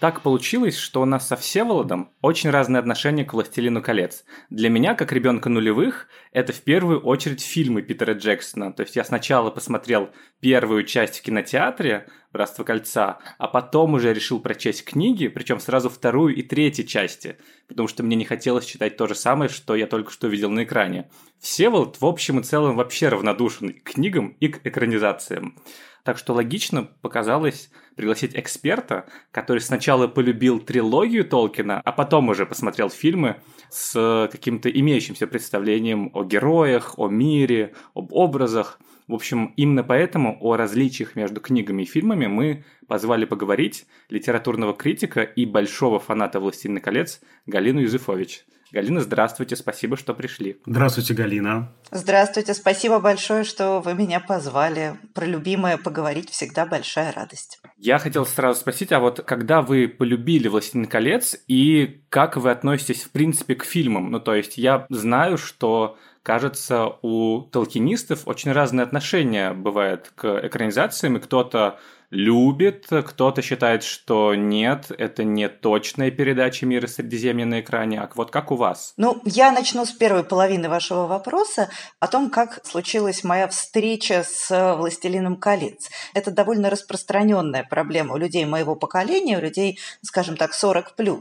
Так 0.00 0.22
получилось, 0.22 0.78
что 0.78 1.02
у 1.02 1.04
нас 1.04 1.28
со 1.28 1.36
Всеволодом 1.36 2.10
очень 2.22 2.48
разные 2.48 2.80
отношения 2.80 3.26
к 3.26 3.34
«Властелину 3.34 3.82
колец». 3.82 4.24
Для 4.48 4.70
меня, 4.70 4.94
как 4.94 5.12
ребенка 5.12 5.50
нулевых, 5.50 6.08
это 6.32 6.54
в 6.54 6.62
первую 6.62 7.00
очередь 7.00 7.42
фильмы 7.42 7.82
Питера 7.82 8.14
Джексона. 8.14 8.72
То 8.72 8.82
есть 8.82 8.96
я 8.96 9.04
сначала 9.04 9.50
посмотрел 9.50 10.08
первую 10.40 10.84
часть 10.84 11.18
в 11.18 11.22
кинотеатре 11.22 12.06
«Братство 12.32 12.64
кольца», 12.64 13.18
а 13.36 13.46
потом 13.46 13.92
уже 13.92 14.14
решил 14.14 14.40
прочесть 14.40 14.86
книги, 14.86 15.28
причем 15.28 15.60
сразу 15.60 15.90
вторую 15.90 16.34
и 16.34 16.42
третью 16.42 16.86
части, 16.86 17.36
потому 17.68 17.86
что 17.86 18.02
мне 18.02 18.16
не 18.16 18.24
хотелось 18.24 18.64
читать 18.64 18.96
то 18.96 19.06
же 19.06 19.14
самое, 19.14 19.50
что 19.50 19.76
я 19.76 19.86
только 19.86 20.10
что 20.12 20.28
видел 20.28 20.48
на 20.48 20.64
экране. 20.64 21.10
Всеволод 21.40 22.00
в 22.00 22.06
общем 22.06 22.40
и 22.40 22.42
целом 22.42 22.76
вообще 22.76 23.08
равнодушен 23.08 23.74
к 23.74 23.82
книгам 23.82 24.34
и 24.40 24.48
к 24.48 24.66
экранизациям. 24.66 25.58
Так 26.04 26.18
что 26.18 26.32
логично 26.32 26.84
показалось 27.02 27.70
пригласить 27.94 28.34
эксперта, 28.34 29.06
который 29.30 29.58
сначала 29.58 30.06
полюбил 30.06 30.60
трилогию 30.60 31.24
Толкина, 31.24 31.80
а 31.84 31.92
потом 31.92 32.28
уже 32.30 32.46
посмотрел 32.46 32.88
фильмы 32.88 33.36
с 33.68 34.28
каким-то 34.32 34.70
имеющимся 34.70 35.26
представлением 35.26 36.10
о 36.14 36.24
героях, 36.24 36.98
о 36.98 37.08
мире, 37.08 37.74
об 37.94 38.12
образах. 38.12 38.80
В 39.06 39.14
общем, 39.14 39.52
именно 39.56 39.82
поэтому 39.82 40.38
о 40.40 40.56
различиях 40.56 41.16
между 41.16 41.40
книгами 41.40 41.82
и 41.82 41.86
фильмами 41.86 42.26
мы 42.26 42.64
позвали 42.86 43.24
поговорить 43.24 43.86
литературного 44.08 44.72
критика 44.72 45.22
и 45.22 45.46
большого 45.46 45.98
фаната 45.98 46.38
«Властелина 46.38 46.80
колец» 46.80 47.20
Галину 47.46 47.80
Юзефович. 47.80 48.44
Галина, 48.72 49.00
здравствуйте, 49.00 49.56
спасибо, 49.56 49.96
что 49.96 50.14
пришли. 50.14 50.58
Здравствуйте, 50.64 51.14
Галина. 51.14 51.72
Здравствуйте, 51.90 52.54
спасибо 52.54 53.00
большое, 53.00 53.44
что 53.44 53.80
вы 53.80 53.94
меня 53.94 54.20
позвали. 54.20 54.96
Про 55.12 55.26
любимое 55.26 55.76
поговорить 55.76 56.30
всегда 56.30 56.66
большая 56.66 57.12
радость. 57.12 57.60
Я 57.76 57.98
хотел 57.98 58.24
сразу 58.26 58.60
спросить, 58.60 58.92
а 58.92 59.00
вот 59.00 59.22
когда 59.22 59.62
вы 59.62 59.88
полюбили 59.88 60.48
«Властелин 60.48 60.86
колец» 60.86 61.36
и 61.48 62.02
как 62.08 62.36
вы 62.36 62.50
относитесь, 62.50 63.02
в 63.02 63.10
принципе, 63.10 63.54
к 63.56 63.64
фильмам? 63.64 64.10
Ну, 64.10 64.20
то 64.20 64.34
есть 64.34 64.56
я 64.56 64.86
знаю, 64.88 65.36
что 65.36 65.96
кажется, 66.22 66.86
у 67.02 67.42
толкинистов 67.42 68.28
очень 68.28 68.52
разные 68.52 68.84
отношения 68.84 69.52
бывают 69.52 70.12
к 70.14 70.46
экранизациям, 70.46 71.16
и 71.16 71.20
кто-то 71.20 71.78
любит, 72.10 72.86
кто-то 72.88 73.40
считает, 73.40 73.84
что 73.84 74.34
нет, 74.34 74.90
это 74.96 75.22
не 75.22 75.48
точная 75.48 76.10
передача 76.10 76.66
мира 76.66 76.86
Средиземья 76.86 77.46
на 77.46 77.60
экране. 77.60 78.00
А 78.00 78.10
вот 78.14 78.30
как 78.30 78.50
у 78.50 78.56
вас? 78.56 78.94
Ну, 78.96 79.20
я 79.24 79.52
начну 79.52 79.86
с 79.86 79.92
первой 79.92 80.24
половины 80.24 80.68
вашего 80.68 81.06
вопроса 81.06 81.70
о 82.00 82.08
том, 82.08 82.30
как 82.30 82.66
случилась 82.66 83.22
моя 83.22 83.46
встреча 83.46 84.24
с 84.28 84.74
«Властелином 84.76 85.36
колец». 85.36 85.88
Это 86.12 86.32
довольно 86.32 86.68
распространенная 86.68 87.64
проблема 87.68 88.14
у 88.14 88.18
людей 88.18 88.44
моего 88.44 88.74
поколения, 88.74 89.38
у 89.38 89.40
людей, 89.40 89.78
скажем 90.02 90.36
так, 90.36 90.52
40+. 90.52 91.20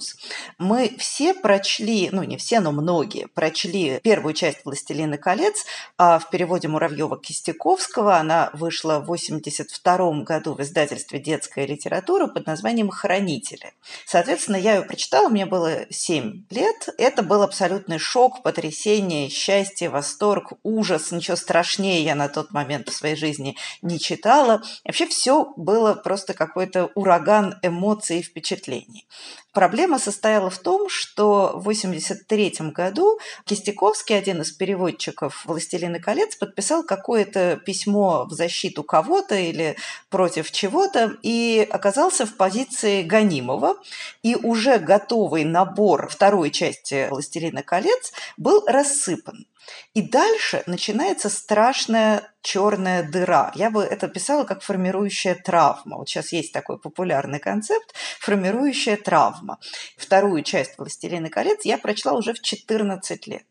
Мы 0.58 0.96
все 0.98 1.36
прочли, 1.36 2.10
ну 2.12 2.24
не 2.24 2.38
все, 2.38 2.60
но 2.60 2.72
многие, 2.72 3.28
прочли 3.28 4.00
первую 4.02 4.34
часть 4.34 4.66
«Властелина 4.66 5.18
колец» 5.18 5.66
а 5.98 6.18
в 6.18 6.30
переводе 6.32 6.68
Муравьева-Кистяковского. 6.68 8.18
Она 8.20 8.50
вышла 8.54 9.00
в 9.00 9.06
82 9.06 10.24
году 10.24 10.56
в 10.56 10.62
издательстве 10.62 10.79
издательстве 10.80 11.20
«Детская 11.20 11.66
литература» 11.66 12.28
под 12.28 12.48
названием 12.48 12.90
«Хранители». 12.90 13.74
Соответственно, 14.06 14.56
я 14.56 14.76
ее 14.76 14.84
прочитала, 14.84 15.28
мне 15.30 15.46
было 15.46 15.86
7 15.90 16.46
лет. 16.50 16.90
Это 16.98 17.22
был 17.22 17.44
абсолютный 17.44 18.00
шок, 18.00 18.44
потрясение, 18.44 19.30
счастье, 19.30 19.90
восторг, 19.90 20.54
ужас. 20.64 21.12
Ничего 21.12 21.36
страшнее 21.36 22.04
я 22.04 22.16
на 22.16 22.30
тот 22.30 22.52
момент 22.52 22.90
в 22.90 22.94
своей 22.94 23.16
жизни 23.16 23.58
не 23.82 24.00
читала. 24.00 24.62
Вообще 24.86 25.06
все 25.08 25.52
было 25.58 25.94
просто 25.94 26.34
какой-то 26.34 26.92
ураган 26.96 27.60
эмоций 27.62 28.20
и 28.20 28.24
впечатлений. 28.24 29.06
Проблема 29.52 29.98
состояла 29.98 30.52
в 30.52 30.60
том, 30.60 30.90
что 30.90 31.54
в 31.56 31.68
1983 31.68 32.70
году 32.70 33.18
Кистяковский, 33.46 34.16
один 34.16 34.42
из 34.42 34.52
переводчиков 34.52 35.44
«Властелина 35.46 36.00
колец», 36.00 36.36
подписал 36.36 36.84
какое-то 36.84 37.60
письмо 37.66 38.26
в 38.26 38.34
защиту 38.34 38.84
кого-то 38.84 39.34
или 39.34 39.76
против 40.10 40.52
чего-то 40.52 41.18
и 41.24 41.68
оказался 41.68 42.28
в 42.28 42.38
позиции 42.38 43.02
гонимого. 43.02 43.78
И 44.22 44.36
уже 44.36 44.78
готовый 44.78 45.46
набор 45.46 46.10
второй 46.10 46.52
части 46.52 47.08
«Властелина 47.10 47.64
колец» 47.64 48.12
был 48.38 48.64
рассыпан. 48.68 49.48
И 49.94 50.02
дальше 50.02 50.64
начинается 50.68 51.30
страшная 51.30 52.32
черная 52.42 53.04
дыра. 53.04 53.52
Я 53.56 53.70
бы 53.70 53.84
это 53.84 54.08
писала 54.08 54.44
как 54.44 54.62
формирующая 54.62 55.36
травма. 55.36 55.98
Вот 55.98 56.08
сейчас 56.10 56.32
есть 56.32 56.54
такой 56.54 56.80
популярный 56.80 57.40
концепт– 57.40 57.94
формирующая 58.20 58.98
травма. 58.98 59.60
Вторую 59.98 60.44
часть 60.44 60.78
«Властелина 60.78 61.30
колец» 61.30 61.66
я 61.66 61.78
прочла 61.78 62.14
уже 62.14 62.34
в 62.34 62.42
14 62.42 63.28
лет. 63.28 63.46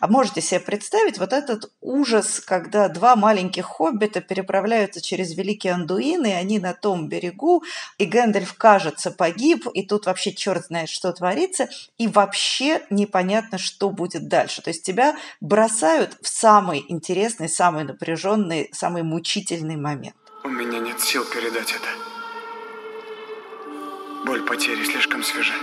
А 0.00 0.08
можете 0.08 0.40
себе 0.40 0.60
представить 0.60 1.18
вот 1.18 1.32
этот 1.32 1.72
ужас, 1.80 2.40
когда 2.40 2.88
два 2.88 3.16
маленьких 3.16 3.64
хоббита 3.64 4.20
переправляются 4.20 5.00
через 5.00 5.36
Великий 5.36 5.68
Андуин, 5.68 6.24
и 6.24 6.30
они 6.30 6.58
на 6.58 6.74
том 6.74 7.08
берегу, 7.08 7.62
и 7.98 8.04
Гэндальф, 8.04 8.54
кажется, 8.54 9.10
погиб, 9.10 9.66
и 9.72 9.82
тут 9.82 10.06
вообще 10.06 10.32
черт 10.32 10.66
знает, 10.66 10.88
что 10.88 11.12
творится, 11.12 11.68
и 11.98 12.08
вообще 12.08 12.82
непонятно, 12.90 13.58
что 13.58 13.90
будет 13.90 14.28
дальше. 14.28 14.62
То 14.62 14.70
есть 14.70 14.82
тебя 14.82 15.16
бросают 15.40 16.16
в 16.22 16.28
самый 16.28 16.84
интересный, 16.88 17.48
самый 17.48 17.84
напряженный, 17.84 18.70
самый 18.72 19.02
мучительный 19.02 19.76
момент. 19.76 20.16
У 20.42 20.48
меня 20.48 20.78
нет 20.78 21.00
сил 21.00 21.24
передать 21.24 21.72
это. 21.72 21.88
Боль 24.26 24.42
потери 24.46 24.84
слишком 24.84 25.22
свежа. 25.22 25.54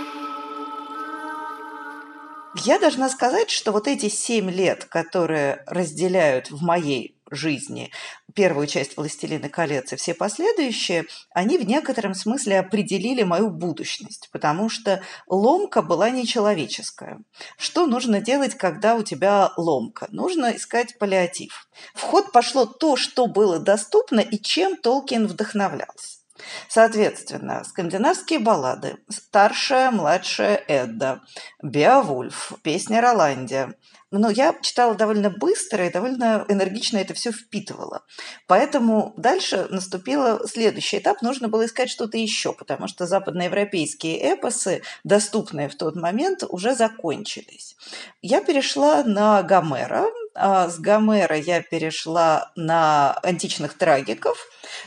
Я 2.54 2.78
должна 2.78 3.08
сказать, 3.08 3.50
что 3.50 3.72
вот 3.72 3.88
эти 3.88 4.08
семь 4.08 4.50
лет, 4.50 4.84
которые 4.84 5.62
разделяют 5.66 6.50
в 6.50 6.62
моей 6.62 7.16
жизни 7.30 7.90
первую 8.34 8.66
часть 8.66 8.96
«Властелина 8.96 9.48
колец» 9.48 9.92
и 9.92 9.96
все 9.96 10.12
последующие, 10.12 11.06
они 11.34 11.56
в 11.56 11.66
некотором 11.66 12.14
смысле 12.14 12.60
определили 12.60 13.22
мою 13.22 13.48
будущность, 13.50 14.28
потому 14.32 14.68
что 14.68 15.02
ломка 15.26 15.80
была 15.80 16.10
нечеловеческая. 16.10 17.20
Что 17.56 17.86
нужно 17.86 18.20
делать, 18.20 18.54
когда 18.54 18.96
у 18.96 19.02
тебя 19.02 19.52
ломка? 19.56 20.08
Нужно 20.10 20.54
искать 20.54 20.98
паллиатив. 20.98 21.68
В 21.94 22.02
ход 22.02 22.32
пошло 22.32 22.66
то, 22.66 22.96
что 22.96 23.26
было 23.26 23.58
доступно 23.60 24.20
и 24.20 24.38
чем 24.38 24.76
Толкин 24.76 25.26
вдохновлялся. 25.26 26.21
Соответственно, 26.68 27.64
скандинавские 27.64 28.38
баллады, 28.38 28.96
старшая, 29.08 29.90
младшая 29.90 30.56
Эдда, 30.68 31.20
Беовульф, 31.62 32.52
песня 32.62 33.00
Роландия. 33.00 33.74
Но 34.10 34.28
я 34.28 34.54
читала 34.60 34.94
довольно 34.94 35.30
быстро 35.30 35.86
и 35.86 35.90
довольно 35.90 36.44
энергично 36.48 36.98
это 36.98 37.14
все 37.14 37.32
впитывала. 37.32 38.04
Поэтому 38.46 39.14
дальше 39.16 39.66
наступил 39.70 40.46
следующий 40.46 40.98
этап. 40.98 41.22
Нужно 41.22 41.48
было 41.48 41.64
искать 41.64 41.88
что-то 41.88 42.18
еще, 42.18 42.52
потому 42.52 42.88
что 42.88 43.06
западноевропейские 43.06 44.34
эпосы, 44.34 44.82
доступные 45.02 45.70
в 45.70 45.76
тот 45.76 45.96
момент, 45.96 46.44
уже 46.46 46.74
закончились. 46.74 47.74
Я 48.20 48.42
перешла 48.42 49.02
на 49.02 49.42
Гомера, 49.42 50.06
с 50.34 50.78
Гомера 50.78 51.36
я 51.36 51.62
перешла 51.62 52.50
на 52.56 53.12
античных 53.22 53.74
трагиков. 53.76 54.38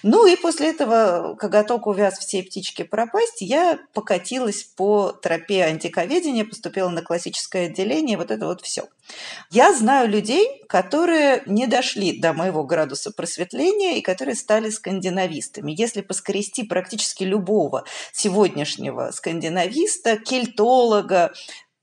Ну 0.03 0.25
и 0.25 0.35
после 0.35 0.69
этого 0.69 1.35
коготок 1.35 1.87
увяз 1.87 2.17
все 2.17 2.43
птички 2.43 2.83
пропасть, 2.83 3.41
я 3.41 3.79
покатилась 3.93 4.63
по 4.63 5.11
тропе 5.11 5.63
антиковедения, 5.63 6.45
поступила 6.45 6.89
на 6.89 7.01
классическое 7.01 7.67
отделение, 7.67 8.17
вот 8.17 8.31
это 8.31 8.45
вот 8.45 8.61
все. 8.61 8.87
Я 9.51 9.73
знаю 9.73 10.09
людей, 10.09 10.63
которые 10.67 11.43
не 11.45 11.67
дошли 11.67 12.19
до 12.19 12.33
моего 12.33 12.63
градуса 12.63 13.11
просветления 13.11 13.97
и 13.97 14.01
которые 14.01 14.35
стали 14.35 14.69
скандинавистами. 14.69 15.73
Если 15.77 16.01
поскрести 16.01 16.63
практически 16.63 17.23
любого 17.23 17.85
сегодняшнего 18.11 19.11
скандинависта, 19.11 20.17
кельтолога, 20.17 21.33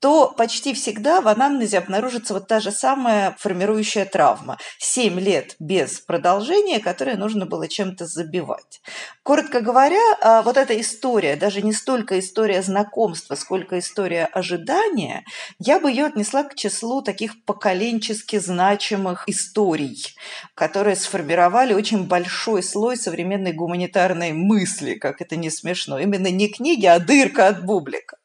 то 0.03 0.33
почти 0.35 0.73
всегда 0.73 1.21
в 1.21 1.29
анамнезе 1.29 1.77
обнаружится 1.77 2.33
вот 2.33 2.45
та 2.45 2.59
же 2.59 2.73
самая 2.73 3.37
формирующая 3.39 4.03
травма. 4.03 4.57
Семь 4.77 5.17
лет 5.17 5.55
без 5.59 6.01
продолжения, 6.01 6.81
которое 6.81 7.15
нужно 7.15 7.45
было 7.45 7.69
чем-то 7.69 8.05
забивать. 8.05 8.81
Коротко 9.23 9.61
говоря, 9.61 10.01
а, 10.19 10.41
вот 10.41 10.57
эта 10.57 10.77
история, 10.81 11.37
даже 11.37 11.61
не 11.61 11.71
столько 11.71 12.19
история 12.19 12.61
знакомства, 12.61 13.35
сколько 13.35 13.79
история 13.79 14.25
ожидания, 14.25 15.23
я 15.57 15.79
бы 15.79 15.89
ее 15.89 16.07
отнесла 16.07 16.43
к 16.43 16.55
числу 16.55 17.01
таких 17.01 17.41
поколенчески 17.45 18.39
значимых 18.39 19.29
историй, 19.29 20.13
которые 20.53 20.97
сформировали 20.97 21.73
очень 21.73 22.07
большой 22.07 22.61
слой 22.61 22.97
современной 22.97 23.53
гуманитарной 23.53 24.33
мысли, 24.33 24.95
как 24.95 25.21
это 25.21 25.37
не 25.37 25.49
смешно. 25.49 25.97
Именно 25.97 26.27
не 26.27 26.49
книги, 26.49 26.87
а 26.87 26.99
дырка 26.99 27.47
от 27.47 27.63
бублика. 27.63 28.17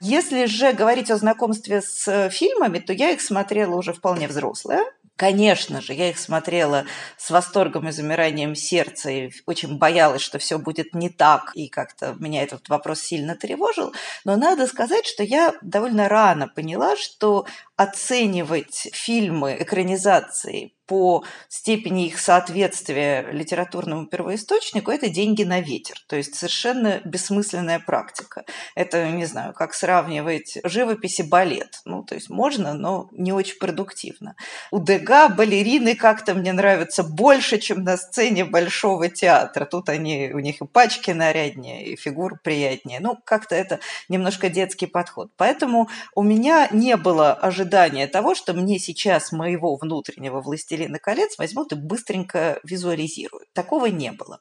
Если 0.00 0.46
же 0.46 0.72
говорить 0.72 1.10
о 1.10 1.16
знакомстве 1.16 1.82
с 1.82 2.06
э, 2.08 2.30
фильмами, 2.30 2.78
то 2.78 2.92
я 2.92 3.10
их 3.10 3.20
смотрела 3.20 3.76
уже 3.76 3.92
вполне 3.92 4.28
взрослая. 4.28 4.84
Конечно 5.20 5.82
же, 5.82 5.92
я 5.92 6.08
их 6.08 6.18
смотрела 6.18 6.86
с 7.18 7.28
восторгом 7.28 7.86
и 7.88 7.92
замиранием 7.92 8.54
сердца 8.54 9.10
и 9.10 9.30
очень 9.44 9.76
боялась, 9.76 10.22
что 10.22 10.38
все 10.38 10.58
будет 10.58 10.94
не 10.94 11.10
так, 11.10 11.52
и 11.54 11.68
как-то 11.68 12.16
меня 12.18 12.42
этот 12.42 12.70
вопрос 12.70 13.00
сильно 13.02 13.36
тревожил. 13.36 13.92
Но 14.24 14.36
надо 14.36 14.66
сказать, 14.66 15.04
что 15.04 15.22
я 15.22 15.52
довольно 15.60 16.08
рано 16.08 16.48
поняла, 16.48 16.96
что 16.96 17.44
оценивать 17.76 18.88
фильмы, 18.94 19.58
экранизации 19.60 20.72
по 20.90 21.22
степени 21.48 22.08
их 22.08 22.18
соответствия 22.18 23.28
литературному 23.30 24.06
первоисточнику– 24.06 24.90
это 24.90 25.08
деньги 25.08 25.44
на 25.44 25.60
ветер. 25.60 25.94
То 26.08 26.16
есть 26.16 26.34
совершенно 26.34 27.00
бессмысленная 27.04 27.78
практика. 27.78 28.44
Это, 28.74 29.08
не 29.08 29.24
знаю, 29.24 29.52
как 29.52 29.72
сравнивать 29.72 30.58
живопись 30.64 31.20
и 31.20 31.22
балет. 31.22 31.80
Ну, 31.84 32.02
то 32.02 32.16
есть 32.16 32.28
можно, 32.28 32.74
но 32.74 33.08
не 33.12 33.32
очень 33.32 33.58
продуктивно. 33.60 34.34
У 34.72 34.80
Дега 34.80 35.28
балерины 35.28 35.94
как-то 35.94 36.34
мне 36.34 36.52
нравятся 36.52 37.04
больше, 37.04 37.58
чем 37.58 37.84
на 37.84 37.96
сцене 37.96 38.44
Большого 38.44 39.08
театра. 39.08 39.66
Тут 39.66 39.90
они, 39.90 40.32
у 40.34 40.40
них 40.40 40.60
и 40.60 40.66
пачки 40.66 41.12
наряднее, 41.12 41.86
и 41.86 41.94
фигур 41.94 42.40
приятнее. 42.42 42.98
Ну, 42.98 43.16
как-то 43.24 43.54
это 43.54 43.78
немножко 44.08 44.48
детский 44.48 44.86
подход. 44.86 45.30
Поэтому 45.36 45.88
у 46.16 46.24
меня 46.24 46.66
не 46.72 46.96
было 46.96 47.32
ожидания 47.32 48.08
того, 48.08 48.34
что 48.34 48.54
мне 48.54 48.80
сейчас 48.80 49.30
моего 49.30 49.76
внутреннего 49.76 50.40
«Властелина 50.40 50.79
колец» 50.88 51.38
возьмут 51.38 51.72
и 51.72 51.76
быстренько 51.76 52.60
визуализируют. 52.64 53.52
Такого 53.52 53.86
не 53.86 54.12
было. 54.12 54.40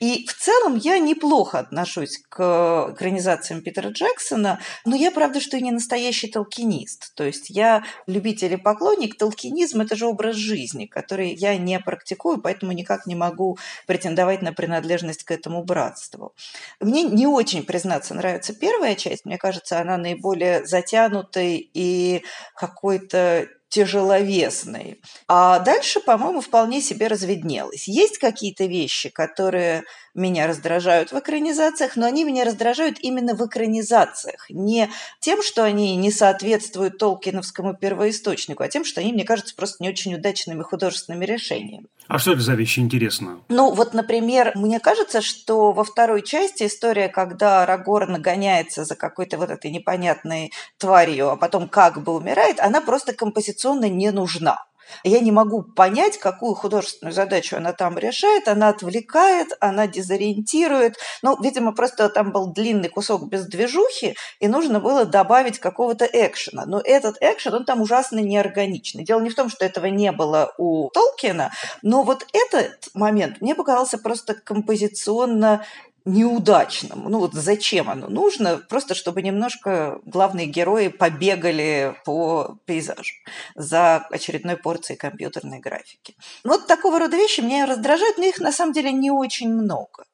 И 0.00 0.26
в 0.26 0.34
целом 0.34 0.76
я 0.76 0.98
неплохо 0.98 1.58
отношусь 1.58 2.20
к 2.28 2.90
экранизациям 2.92 3.62
Питера 3.62 3.90
Джексона, 3.90 4.60
но 4.84 4.96
я, 4.96 5.10
правда, 5.10 5.40
что 5.40 5.56
и 5.56 5.62
не 5.62 5.70
настоящий 5.70 6.28
толкинист. 6.28 7.14
То 7.14 7.24
есть 7.24 7.50
я 7.50 7.84
любитель 8.06 8.52
и 8.54 8.56
поклонник. 8.56 9.16
Толкинизм– 9.16 9.80
это 9.82 9.96
же 9.96 10.06
образ 10.06 10.36
жизни, 10.36 10.86
который 10.86 11.34
я 11.34 11.56
не 11.56 11.78
практикую, 11.80 12.40
поэтому 12.40 12.72
никак 12.72 13.06
не 13.06 13.14
могу 13.14 13.58
претендовать 13.86 14.42
на 14.42 14.52
принадлежность 14.52 15.24
к 15.24 15.30
этому 15.30 15.64
братству. 15.64 16.34
Мне 16.80 17.02
не 17.02 17.26
очень, 17.26 17.64
признаться, 17.64 18.14
нравится 18.14 18.54
первая 18.54 18.94
часть. 18.94 19.24
Мне 19.24 19.38
кажется, 19.38 19.80
она 19.80 19.96
наиболее 19.96 20.64
затянутой 20.66 21.70
и 21.72 22.22
какой-то 22.54 23.48
тяжеловесной. 23.68 25.00
А 25.26 25.58
дальше, 25.58 26.00
по-моему, 26.00 26.40
вполне 26.40 26.80
себе 26.80 27.06
разведнелось. 27.08 27.88
Есть 27.88 28.18
какие-то 28.18 28.64
вещи, 28.64 29.08
которые 29.10 29.84
меня 30.18 30.46
раздражают 30.46 31.12
в 31.12 31.18
экранизациях, 31.18 31.96
но 31.96 32.06
они 32.06 32.24
меня 32.24 32.44
раздражают 32.44 32.98
именно 33.00 33.34
в 33.34 33.46
экранизациях. 33.46 34.50
Не 34.50 34.90
тем, 35.20 35.42
что 35.42 35.64
они 35.64 35.96
не 35.96 36.10
соответствуют 36.10 36.98
Толкиновскому 36.98 37.74
первоисточнику, 37.74 38.62
а 38.62 38.68
тем, 38.68 38.84
что 38.84 39.00
они, 39.00 39.12
мне 39.12 39.24
кажется, 39.24 39.54
просто 39.54 39.82
не 39.82 39.88
очень 39.88 40.14
удачными 40.14 40.62
художественными 40.62 41.24
решениями. 41.24 41.86
А 42.08 42.18
что 42.18 42.32
это 42.32 42.40
за 42.40 42.54
вещи 42.54 42.80
интересно? 42.80 43.40
Ну, 43.48 43.72
вот, 43.72 43.92
например, 43.94 44.52
мне 44.54 44.80
кажется, 44.80 45.20
что 45.20 45.72
во 45.72 45.84
второй 45.84 46.22
части 46.22 46.66
история, 46.66 47.08
когда 47.08 47.66
Рагор 47.66 48.08
нагоняется 48.08 48.84
за 48.84 48.96
какой-то 48.96 49.36
вот 49.36 49.50
этой 49.50 49.70
непонятной 49.70 50.52
тварью, 50.78 51.30
а 51.30 51.36
потом 51.36 51.68
как 51.68 52.02
бы 52.02 52.14
умирает, 52.14 52.60
она 52.60 52.80
просто 52.80 53.12
композиционно 53.12 53.88
не 53.88 54.10
нужна. 54.10 54.67
Я 55.04 55.20
не 55.20 55.32
могу 55.32 55.62
понять, 55.62 56.18
какую 56.18 56.54
художественную 56.54 57.12
задачу 57.12 57.56
она 57.56 57.72
там 57.72 57.98
решает. 57.98 58.48
Она 58.48 58.68
отвлекает, 58.68 59.48
она 59.60 59.86
дезориентирует. 59.86 60.96
Ну, 61.22 61.40
видимо, 61.42 61.72
просто 61.72 62.08
там 62.08 62.32
был 62.32 62.52
длинный 62.52 62.88
кусок 62.88 63.28
без 63.28 63.46
движухи, 63.46 64.16
и 64.40 64.48
нужно 64.48 64.80
было 64.80 65.04
добавить 65.04 65.58
какого-то 65.58 66.04
экшена. 66.04 66.64
Но 66.66 66.80
этот 66.82 67.16
экшен, 67.20 67.54
он 67.54 67.64
там 67.64 67.80
ужасно 67.80 68.18
неорганичный. 68.18 69.04
Дело 69.04 69.20
не 69.20 69.30
в 69.30 69.34
том, 69.34 69.48
что 69.48 69.64
этого 69.64 69.86
не 69.86 70.12
было 70.12 70.52
у 70.58 70.90
Толкина, 70.90 71.52
но 71.82 72.02
вот 72.02 72.26
этот 72.32 72.88
момент 72.94 73.40
мне 73.40 73.54
показался 73.54 73.98
просто 73.98 74.34
композиционно 74.34 75.64
неудачным. 76.08 77.04
Ну 77.08 77.18
вот 77.20 77.34
зачем 77.34 77.90
оно 77.90 78.08
нужно? 78.08 78.56
Просто 78.56 78.94
чтобы 78.94 79.22
немножко 79.22 80.00
главные 80.04 80.46
герои 80.46 80.88
побегали 80.88 81.94
по 82.04 82.58
пейзажу 82.64 83.14
за 83.54 83.96
очередной 84.10 84.56
порцией 84.56 84.98
компьютерной 84.98 85.60
графики. 85.60 86.16
Вот 86.44 86.66
такого 86.66 86.98
рода 86.98 87.16
вещи 87.16 87.40
меня 87.40 87.66
раздражают, 87.66 88.18
но 88.18 88.24
их 88.24 88.38
на 88.38 88.52
самом 88.52 88.72
деле 88.72 88.90
не 88.92 89.10
очень 89.10 89.52
много. 89.52 90.04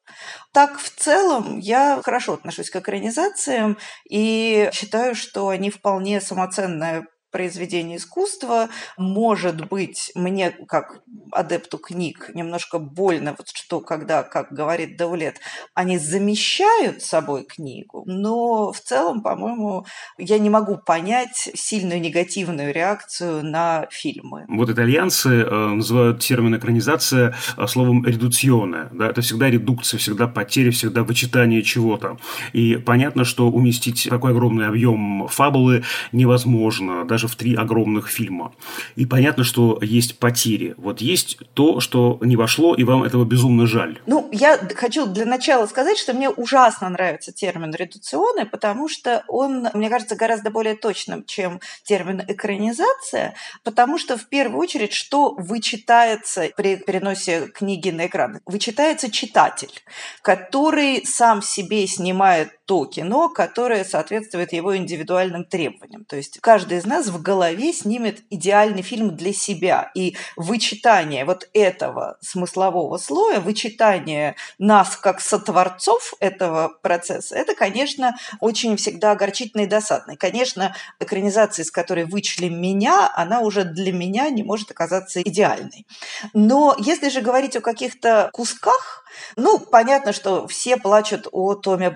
Так, 0.51 0.79
в 0.79 0.89
целом, 0.89 1.59
я 1.59 1.99
хорошо 2.03 2.33
отношусь 2.33 2.69
к 2.69 2.75
экранизациям 2.75 3.77
и 4.09 4.69
считаю, 4.73 5.15
что 5.15 5.49
они 5.49 5.69
вполне 5.69 6.21
самоценная 6.21 7.07
произведение 7.35 7.97
искусства. 7.97 8.69
Может 8.97 9.67
быть, 9.67 10.09
мне, 10.15 10.51
как 10.51 11.01
адепту 11.33 11.77
книг, 11.77 12.31
немножко 12.33 12.79
больно, 12.79 13.35
вот 13.37 13.49
что, 13.49 13.81
когда, 13.81 14.23
как 14.23 14.53
говорит 14.53 14.95
Даулет, 14.95 15.41
они 15.73 15.97
замещают 15.97 17.01
собой 17.01 17.43
книгу, 17.43 18.03
но 18.05 18.71
в 18.71 18.79
целом, 18.79 19.21
по-моему, 19.21 19.85
я 20.17 20.39
не 20.39 20.49
могу 20.49 20.77
понять 20.77 21.49
сильную 21.53 21.99
негативную 21.99 22.73
реакцию 22.73 23.43
на 23.43 23.87
фильмы. 23.91 24.45
Вот 24.47 24.69
итальянцы 24.69 25.41
э, 25.41 25.67
называют 25.73 26.21
термин 26.21 26.55
экранизация 26.55 27.35
э, 27.57 27.67
словом 27.67 28.05
редуционная. 28.05 28.87
Да? 28.93 29.09
Это 29.09 29.19
всегда 29.19 29.49
редукция, 29.49 29.97
всегда 29.97 30.27
потеря, 30.27 30.71
всегда 30.71 31.03
вычитание 31.03 31.63
чего-то. 31.63 32.17
И 32.53 32.77
понятно, 32.77 33.25
что 33.25 33.49
уместить 33.49 34.07
такой 34.09 34.31
огромный 34.31 34.67
объем 34.67 35.27
фабулы 35.27 35.83
невозможно, 36.13 37.03
даже 37.03 37.24
даже 37.25 37.27
в 37.27 37.35
три 37.35 37.55
огромных 37.55 38.07
фильма. 38.07 38.53
И 38.95 39.05
понятно, 39.05 39.43
что 39.43 39.79
есть 39.81 40.19
потери. 40.19 40.75
Вот 40.77 41.01
есть 41.01 41.37
то, 41.53 41.79
что 41.79 42.17
не 42.21 42.35
вошло, 42.35 42.75
и 42.75 42.83
вам 42.83 43.03
этого 43.03 43.25
безумно 43.25 43.65
жаль. 43.65 43.99
Ну, 44.05 44.29
я 44.31 44.57
хочу 44.75 45.05
для 45.05 45.25
начала 45.25 45.65
сказать, 45.67 45.97
что 45.97 46.13
мне 46.13 46.29
ужасно 46.29 46.89
нравится 46.89 47.31
термин 47.31 47.73
редукционный, 47.73 48.45
потому 48.45 48.89
что 48.89 49.23
он, 49.27 49.67
мне 49.73 49.89
кажется, 49.89 50.15
гораздо 50.15 50.51
более 50.51 50.75
точным, 50.75 51.23
чем 51.25 51.59
термин 51.83 52.21
экранизация, 52.27 53.33
потому 53.63 53.97
что 53.97 54.17
в 54.17 54.25
первую 54.25 54.59
очередь, 54.59 54.93
что 54.93 55.35
вычитается 55.37 56.49
при 56.55 56.77
переносе 56.77 57.47
книги 57.47 57.91
на 57.91 58.05
экран? 58.07 58.39
Вычитается 58.45 59.09
читатель, 59.11 59.81
который 60.21 61.05
сам 61.05 61.41
себе 61.41 61.87
снимает 61.87 62.49
то 62.65 62.85
кино, 62.85 63.29
которое 63.29 63.83
соответствует 63.83 64.51
его 64.51 64.75
индивидуальным 64.75 65.45
требованиям. 65.45 66.03
То 66.05 66.15
есть 66.15 66.39
каждый 66.41 66.79
из 66.79 66.85
нас 66.85 67.07
в 67.07 67.21
голове 67.21 67.71
снимет 67.73 68.23
идеальный 68.29 68.81
фильм 68.81 69.15
для 69.15 69.33
себя. 69.33 69.91
И 69.95 70.17
вычитание 70.35 71.25
вот 71.25 71.47
этого 71.53 72.17
смыслового 72.21 72.97
слоя, 72.97 73.39
вычитание 73.39 74.35
нас 74.57 74.97
как 74.97 75.21
сотворцов 75.21 76.15
этого 76.19 76.69
процесса, 76.81 77.35
это, 77.35 77.53
конечно, 77.55 78.15
очень 78.39 78.77
всегда 78.77 79.11
огорчительно 79.11 79.61
и 79.61 79.67
досадно. 79.67 80.13
И, 80.13 80.17
конечно, 80.17 80.75
экранизация, 80.99 81.65
с 81.65 81.71
которой 81.71 82.05
вычли 82.05 82.49
меня, 82.49 83.11
она 83.15 83.41
уже 83.41 83.63
для 83.63 83.93
меня 83.93 84.29
не 84.29 84.43
может 84.43 84.71
оказаться 84.71 85.21
идеальной. 85.21 85.85
Но 86.33 86.75
если 86.79 87.09
же 87.09 87.21
говорить 87.21 87.55
о 87.55 87.61
каких-то 87.61 88.29
кусках, 88.33 89.05
ну, 89.35 89.59
понятно, 89.59 90.13
что 90.13 90.47
все 90.47 90.77
плачут 90.77 91.27
о 91.31 91.55
Томе 91.55 91.89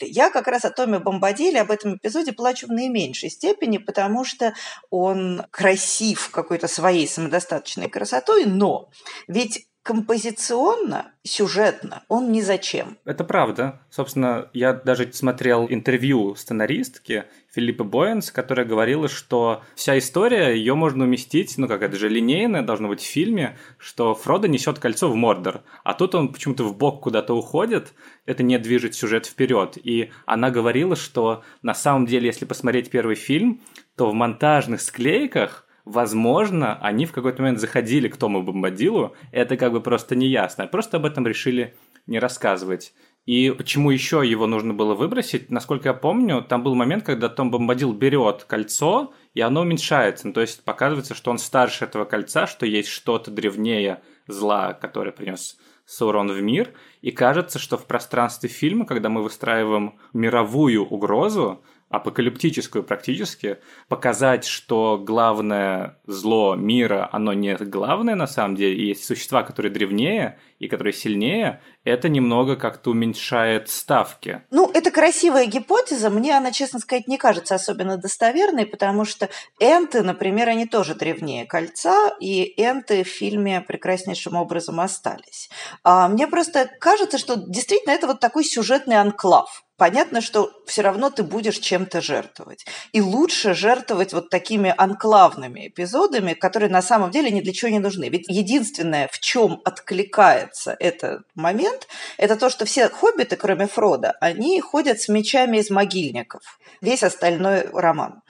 Бомбадиле. 0.00 0.10
Я 0.10 0.30
как 0.30 0.48
раз 0.48 0.64
о 0.64 0.70
Томе 0.70 0.98
Бомбадиле 0.98 1.60
об 1.60 1.70
этом 1.70 1.96
эпизоде 1.96 2.32
плачу 2.32 2.66
в 2.66 2.70
наименьшей 2.70 3.30
степени, 3.30 3.78
потому 3.78 4.24
что 4.24 4.54
он 4.90 5.44
красив 5.50 6.30
какой-то 6.30 6.68
своей 6.68 7.06
самодостаточной 7.06 7.88
красотой, 7.88 8.44
но 8.46 8.90
ведь 9.28 9.66
композиционно, 9.82 11.12
сюжетно 11.22 12.02
он 12.08 12.32
ни 12.32 12.40
зачем. 12.40 12.98
Это 13.04 13.24
правда. 13.24 13.80
Собственно, 13.90 14.50
я 14.52 14.72
даже 14.72 15.10
смотрел 15.12 15.66
интервью 15.68 16.34
сценаристки 16.34 17.24
Филиппа 17.52 17.82
Боэнс, 17.82 18.30
которая 18.30 18.66
говорила, 18.66 19.08
что 19.08 19.62
вся 19.74 19.98
история, 19.98 20.54
ее 20.54 20.74
можно 20.74 21.04
уместить, 21.04 21.56
ну 21.56 21.66
как 21.66 21.82
это 21.82 21.96
же 21.96 22.08
линейно, 22.08 22.64
должно 22.64 22.88
быть 22.88 23.00
в 23.00 23.06
фильме, 23.06 23.58
что 23.78 24.14
Фродо 24.14 24.46
несет 24.46 24.78
кольцо 24.78 25.10
в 25.10 25.16
Мордор, 25.16 25.62
а 25.82 25.94
тут 25.94 26.14
он 26.14 26.32
почему-то 26.32 26.64
в 26.64 26.76
бок 26.76 27.02
куда-то 27.02 27.34
уходит, 27.34 27.92
это 28.26 28.42
не 28.42 28.58
движет 28.58 28.94
сюжет 28.94 29.26
вперед. 29.26 29.76
И 29.82 30.10
она 30.26 30.50
говорила, 30.50 30.94
что 30.94 31.42
на 31.62 31.74
самом 31.74 32.06
деле, 32.06 32.26
если 32.26 32.44
посмотреть 32.44 32.90
первый 32.90 33.16
фильм, 33.16 33.60
то 33.96 34.10
в 34.10 34.14
монтажных 34.14 34.80
склейках 34.80 35.66
Возможно, 35.90 36.78
они 36.80 37.04
в 37.04 37.10
какой-то 37.10 37.42
момент 37.42 37.58
заходили 37.58 38.06
к 38.06 38.16
Тому 38.16 38.44
Бомбадилу, 38.44 39.16
это 39.32 39.56
как 39.56 39.72
бы 39.72 39.80
просто 39.80 40.14
неясно. 40.14 40.68
Просто 40.68 40.98
об 40.98 41.04
этом 41.04 41.26
решили 41.26 41.74
не 42.06 42.20
рассказывать. 42.20 42.92
И 43.26 43.50
почему 43.50 43.90
еще 43.90 44.22
его 44.24 44.46
нужно 44.46 44.72
было 44.72 44.94
выбросить? 44.94 45.50
Насколько 45.50 45.88
я 45.88 45.94
помню, 45.94 46.42
там 46.42 46.62
был 46.62 46.76
момент, 46.76 47.02
когда 47.02 47.28
Том 47.28 47.50
Бомбадил 47.50 47.92
берет 47.92 48.44
кольцо, 48.44 49.12
и 49.34 49.40
оно 49.40 49.62
уменьшается. 49.62 50.28
Ну, 50.28 50.32
то 50.32 50.42
есть 50.42 50.62
показывается, 50.62 51.16
что 51.16 51.32
он 51.32 51.38
старше 51.38 51.86
этого 51.86 52.04
кольца, 52.04 52.46
что 52.46 52.66
есть 52.66 52.88
что-то 52.88 53.32
древнее 53.32 54.00
зла, 54.28 54.74
которое 54.74 55.10
принес 55.10 55.58
Саурон 55.86 56.30
в 56.30 56.40
мир. 56.40 56.70
И 57.00 57.10
кажется, 57.10 57.58
что 57.58 57.76
в 57.76 57.86
пространстве 57.86 58.48
фильма, 58.48 58.86
когда 58.86 59.08
мы 59.08 59.24
выстраиваем 59.24 59.98
мировую 60.12 60.86
угрозу, 60.86 61.64
апокалиптическую 61.90 62.84
практически, 62.84 63.58
показать, 63.88 64.44
что 64.44 64.96
главное 64.96 65.98
зло 66.06 66.54
мира, 66.54 67.08
оно 67.10 67.32
не 67.32 67.56
главное 67.56 68.14
на 68.14 68.28
самом 68.28 68.54
деле, 68.54 68.88
есть 68.88 69.04
существа, 69.04 69.42
которые 69.42 69.72
древнее 69.72 70.38
и 70.60 70.68
которые 70.68 70.92
сильнее, 70.92 71.60
это 71.82 72.08
немного 72.08 72.54
как-то 72.54 72.90
уменьшает 72.90 73.68
ставки. 73.68 74.42
Ну, 74.50 74.70
это 74.72 74.92
красивая 74.92 75.46
гипотеза, 75.46 76.10
мне 76.10 76.36
она, 76.36 76.52
честно 76.52 76.78
сказать, 76.78 77.08
не 77.08 77.18
кажется 77.18 77.56
особенно 77.56 77.96
достоверной, 77.96 78.66
потому 78.66 79.04
что 79.04 79.28
энты, 79.58 80.02
например, 80.02 80.48
они 80.48 80.66
тоже 80.66 80.94
древнее 80.94 81.44
кольца, 81.44 82.14
и 82.20 82.54
энты 82.56 83.02
в 83.02 83.08
фильме 83.08 83.62
прекраснейшим 83.62 84.36
образом 84.36 84.78
остались. 84.78 85.50
А 85.82 86.06
мне 86.08 86.28
просто 86.28 86.70
кажется, 86.78 87.18
что 87.18 87.34
действительно 87.36 87.92
это 87.92 88.06
вот 88.06 88.20
такой 88.20 88.44
сюжетный 88.44 89.00
анклав 89.00 89.64
понятно, 89.80 90.20
что 90.20 90.52
все 90.66 90.82
равно 90.82 91.08
ты 91.08 91.22
будешь 91.22 91.58
чем-то 91.58 92.02
жертвовать. 92.02 92.66
И 92.92 93.00
лучше 93.00 93.54
жертвовать 93.54 94.12
вот 94.12 94.28
такими 94.28 94.74
анклавными 94.76 95.68
эпизодами, 95.68 96.34
которые 96.34 96.70
на 96.70 96.82
самом 96.82 97.10
деле 97.10 97.30
ни 97.30 97.40
для 97.40 97.54
чего 97.54 97.70
не 97.70 97.78
нужны. 97.78 98.10
Ведь 98.10 98.26
единственное, 98.28 99.08
в 99.10 99.18
чем 99.20 99.62
откликается 99.64 100.76
этот 100.78 101.22
момент, 101.34 101.88
это 102.18 102.36
то, 102.36 102.50
что 102.50 102.66
все 102.66 102.90
хоббиты, 102.90 103.36
кроме 103.36 103.66
Фрода, 103.66 104.18
они 104.20 104.60
ходят 104.60 105.00
с 105.00 105.08
мечами 105.08 105.56
из 105.56 105.70
могильников. 105.70 106.42
Весь 106.82 107.02
остальной 107.02 107.66
роман. 107.72 108.20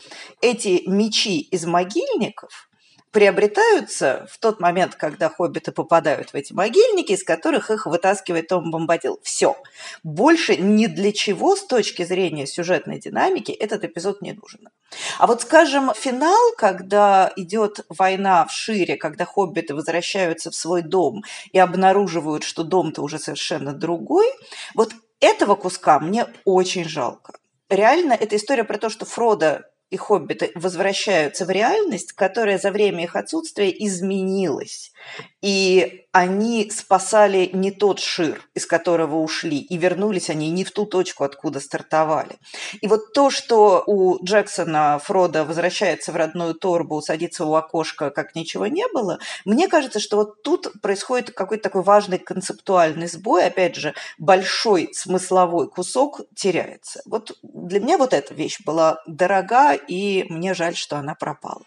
Эти 0.41 0.85
мечи 0.87 1.41
из 1.41 1.67
могильников– 1.67 2.69
приобретаются 3.11 4.27
в 4.31 4.39
тот 4.39 4.61
момент, 4.61 4.95
когда 4.95 5.29
хоббиты 5.29 5.73
попадают 5.73 6.31
в 6.31 6.35
эти 6.35 6.53
могильники, 6.53 7.13
из 7.13 7.25
которых 7.25 7.71
их 7.71 7.87
вытаскивает 7.87 8.49
Том 8.49 8.71
Бомбадил. 8.71 9.19
Все. 9.23 9.57
Больше 10.03 10.57
ни 10.57 10.87
для 10.87 11.13
чего 11.13 11.57
с 11.57 11.67
точки 11.67 12.05
зрения 12.05 12.47
сюжетной 12.47 13.01
динамики 13.01 13.51
этот 13.51 13.85
эпизод 13.85 14.23
не 14.23 14.33
нужен. 14.33 14.69
А 15.19 15.27
вот, 15.27 15.43
скажем, 15.43 15.93
финал, 15.95 16.53
когда 16.57 17.33
идет 17.37 17.85
война 17.89 18.45
в 18.47 18.53
Шире, 18.53 18.97
когда 18.97 19.25
хоббиты 19.25 19.75
возвращаются 19.75 20.51
в 20.51 20.55
свой 20.55 20.83
дом 20.83 21.25
и 21.53 21.59
обнаруживают, 21.59 22.45
что 22.45 22.63
дом-то 22.63 23.03
уже 23.03 23.19
совершенно 23.19 23.73
другой, 23.73 24.27
вот 24.75 24.93
этого 25.21 25.55
куска 25.55 25.99
мне 26.01 26.27
очень 26.45 26.89
жалко. 26.89 27.35
Реально, 27.69 28.15
это 28.15 28.37
история 28.37 28.65
про 28.65 28.79
то, 28.79 28.89
что 28.89 29.05
Фродо 29.05 29.63
и 29.91 29.97
хоббиты 29.97 30.53
возвращаются 30.55 31.45
в 31.45 31.51
реальность, 31.51 32.13
которая 32.13 32.59
за 32.59 32.71
время 32.71 33.05
их 33.05 33.17
отсутствия 33.17 33.71
изменилась. 33.71 34.93
И 35.43 36.07
они 36.13 36.71
спасали 36.71 37.51
не 37.53 37.71
тот 37.71 38.01
шир, 38.01 38.43
из 38.55 38.67
которого 38.67 39.17
ушли, 39.17 39.59
и 39.59 39.77
вернулись 39.77 40.29
они 40.29 40.51
не 40.51 40.65
в 40.65 40.73
ту 40.73 40.85
точку, 40.85 41.25
откуда 41.25 41.61
стартовали. 41.61 42.39
И 42.81 42.89
вот 42.89 43.13
то, 43.13 43.31
что 43.31 43.85
у 43.87 44.23
Джексона 44.25 44.99
Фрода 44.99 45.45
возвращается 45.45 46.11
в 46.11 46.17
родную 46.17 46.55
торбу, 46.55 47.01
садится 47.01 47.45
у 47.45 47.55
окошка, 47.55 48.11
как 48.11 48.35
ничего 48.35 48.67
не 48.67 48.87
было, 48.93 49.19
мне 49.45 49.69
кажется, 49.69 50.01
что 50.01 50.17
вот 50.17 50.43
тут 50.43 50.81
происходит 50.83 51.31
какой-то 51.31 51.65
такой 51.65 51.83
важный 51.83 52.19
концептуальный 52.19 53.07
сбой, 53.07 53.45
опять 53.45 53.77
же, 53.77 53.95
большой 54.19 54.91
смысловой 54.93 55.69
кусок 55.69 56.23
теряется. 56.35 57.03
Вот 57.07 57.39
для 57.43 57.81
меня 57.81 57.99
вот 57.99 58.13
эта 58.13 58.35
вещь 58.35 58.61
была 58.65 59.01
дорога, 59.07 59.75
и 59.75 60.25
мне 60.29 60.55
жаль, 60.55 60.75
что 60.75 60.97
она 60.97 61.15
пропала. 61.15 61.63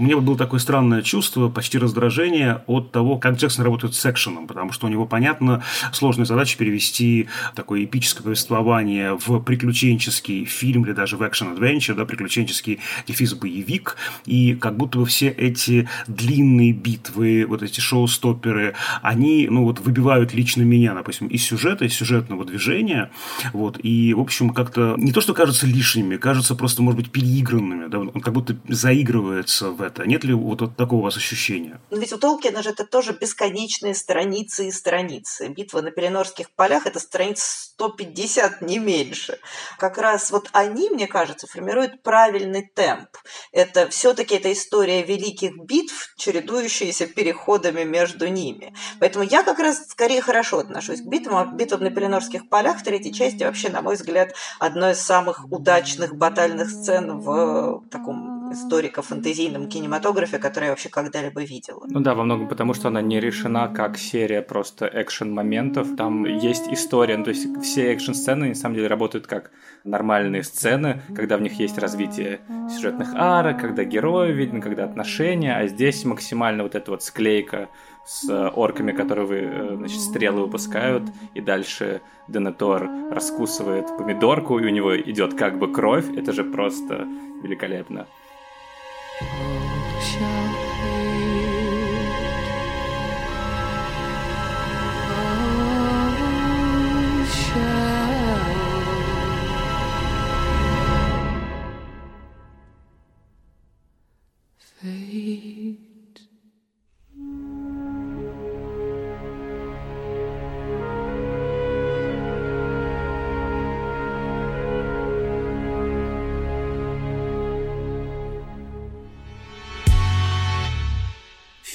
У 0.00 0.02
меня 0.02 0.16
было 0.16 0.34
такое 0.34 0.60
странное 0.60 1.02
чувство, 1.02 1.50
почти 1.50 1.76
раздражение 1.76 2.62
от 2.66 2.90
того, 2.90 3.18
как 3.18 3.36
Джексон 3.36 3.66
работает 3.66 3.94
с 3.94 4.06
экшеном, 4.06 4.46
потому 4.46 4.72
что 4.72 4.86
у 4.86 4.88
него, 4.88 5.04
понятно, 5.04 5.62
сложная 5.92 6.24
задача 6.24 6.56
перевести 6.56 7.28
такое 7.54 7.84
эпическое 7.84 8.22
повествование 8.22 9.18
в 9.22 9.40
приключенческий 9.40 10.46
фильм 10.46 10.86
или 10.86 10.92
даже 10.92 11.18
в 11.18 11.22
экшен-адвенчер, 11.22 11.94
да, 11.96 12.06
приключенческий 12.06 12.78
дефис-боевик, 13.08 13.96
и 14.24 14.54
как 14.54 14.78
будто 14.78 15.00
бы 15.00 15.04
все 15.04 15.28
эти 15.28 15.86
длинные 16.06 16.72
битвы, 16.72 17.44
вот 17.46 17.62
эти 17.62 17.80
шоу-стопперы, 17.80 18.76
они, 19.02 19.48
ну 19.50 19.64
вот, 19.64 19.80
выбивают 19.80 20.32
лично 20.32 20.62
меня, 20.62 20.94
допустим, 20.94 21.26
из 21.26 21.44
сюжета, 21.44 21.84
из 21.84 21.92
сюжетного 21.92 22.46
движения, 22.46 23.10
вот, 23.52 23.78
и, 23.82 24.14
в 24.14 24.20
общем, 24.20 24.54
как-то 24.54 24.94
не 24.96 25.12
то, 25.12 25.20
что 25.20 25.34
кажутся 25.34 25.66
лишними, 25.66 26.16
кажутся 26.16 26.54
просто, 26.54 26.80
может 26.80 26.96
быть, 26.96 27.10
переигранными, 27.10 27.88
да, 27.88 27.98
он 27.98 28.22
как 28.22 28.32
будто 28.32 28.56
заигрывается 28.66 29.70
в 29.70 29.89
это. 29.90 30.06
Нет 30.06 30.24
ли 30.24 30.34
вот, 30.34 30.60
вот 30.60 30.76
такого 30.76 31.00
у 31.00 31.02
вас 31.04 31.16
ощущения? 31.16 31.80
Но 31.90 31.98
ведь 31.98 32.12
у 32.12 32.18
Толкина 32.18 32.62
же 32.62 32.70
это 32.70 32.84
тоже 32.84 33.12
бесконечные 33.12 33.94
страницы 33.94 34.68
и 34.68 34.72
страницы. 34.72 35.48
Битва 35.48 35.80
на 35.80 35.90
Пеленорских 35.90 36.50
полях– 36.50 36.86
это 36.86 37.00
страниц 37.00 37.42
150, 37.74 38.62
не 38.62 38.78
меньше. 38.78 39.38
Как 39.78 39.98
раз 39.98 40.30
вот 40.30 40.48
они, 40.52 40.90
мне 40.90 41.06
кажется, 41.06 41.46
формируют 41.46 42.02
правильный 42.02 42.70
темп. 42.74 43.08
Это 43.52 43.88
все-таки 43.88 44.36
эта 44.36 44.52
история 44.52 45.02
великих 45.02 45.56
битв, 45.58 46.14
чередующиеся 46.16 47.06
переходами 47.06 47.84
между 47.84 48.28
ними. 48.28 48.74
Поэтому 48.98 49.24
я 49.24 49.42
как 49.42 49.58
раз 49.58 49.88
скорее 49.88 50.22
хорошо 50.22 50.58
отношусь 50.58 51.00
к 51.00 51.06
битвам. 51.06 51.36
А 51.36 51.52
битва 51.52 51.78
на 51.78 51.90
Пеленорских 51.90 52.48
полях 52.48 52.80
в 52.80 52.84
третьей 52.84 53.12
части 53.12 53.44
вообще, 53.44 53.70
на 53.70 53.82
мой 53.82 53.94
взгляд, 53.94 54.34
одной 54.58 54.92
из 54.92 55.00
самых 55.00 55.50
удачных 55.50 56.14
батальных 56.16 56.70
сцен 56.70 57.20
в 57.20 57.82
таком 57.90 58.39
историко-фантазийном 58.52 59.68
кинематографе, 59.68 60.38
который 60.38 60.64
я 60.64 60.70
вообще 60.70 60.88
когда-либо 60.88 61.42
видела. 61.42 61.84
Ну 61.88 62.00
да, 62.00 62.14
во 62.14 62.24
многом 62.24 62.48
потому, 62.48 62.74
что 62.74 62.88
она 62.88 63.00
не 63.00 63.20
решена 63.20 63.68
как 63.68 63.98
серия 63.98 64.42
просто 64.42 64.90
экшен-моментов. 64.92 65.96
Там 65.96 66.24
есть 66.24 66.68
история, 66.68 67.16
ну, 67.16 67.24
то 67.24 67.30
есть 67.30 67.46
все 67.62 67.94
экшен-сцены 67.94 68.48
на 68.48 68.54
самом 68.54 68.74
деле 68.74 68.88
работают 68.88 69.26
как 69.26 69.50
нормальные 69.84 70.44
сцены, 70.44 71.02
когда 71.14 71.36
в 71.36 71.42
них 71.42 71.58
есть 71.58 71.78
развитие 71.78 72.40
сюжетных 72.68 73.14
арок, 73.14 73.60
когда 73.60 73.84
герои 73.84 74.32
видны, 74.32 74.60
когда 74.60 74.84
отношения, 74.84 75.56
а 75.56 75.66
здесь 75.66 76.04
максимально 76.04 76.62
вот 76.62 76.74
эта 76.74 76.90
вот 76.90 77.02
склейка 77.02 77.68
с 78.06 78.50
орками, 78.50 78.92
которые 78.92 79.26
вы, 79.26 79.36
э, 79.36 79.76
значит, 79.76 80.00
стрелы 80.00 80.42
выпускают, 80.42 81.04
и 81.34 81.40
дальше 81.40 82.00
Денетор 82.28 82.88
раскусывает 83.10 83.86
помидорку, 83.96 84.58
и 84.58 84.66
у 84.66 84.70
него 84.70 84.96
идет 84.96 85.34
как 85.34 85.58
бы 85.58 85.72
кровь. 85.72 86.06
Это 86.16 86.32
же 86.32 86.44
просто 86.44 87.06
великолепно. 87.42 88.06
Oh. 89.22 89.59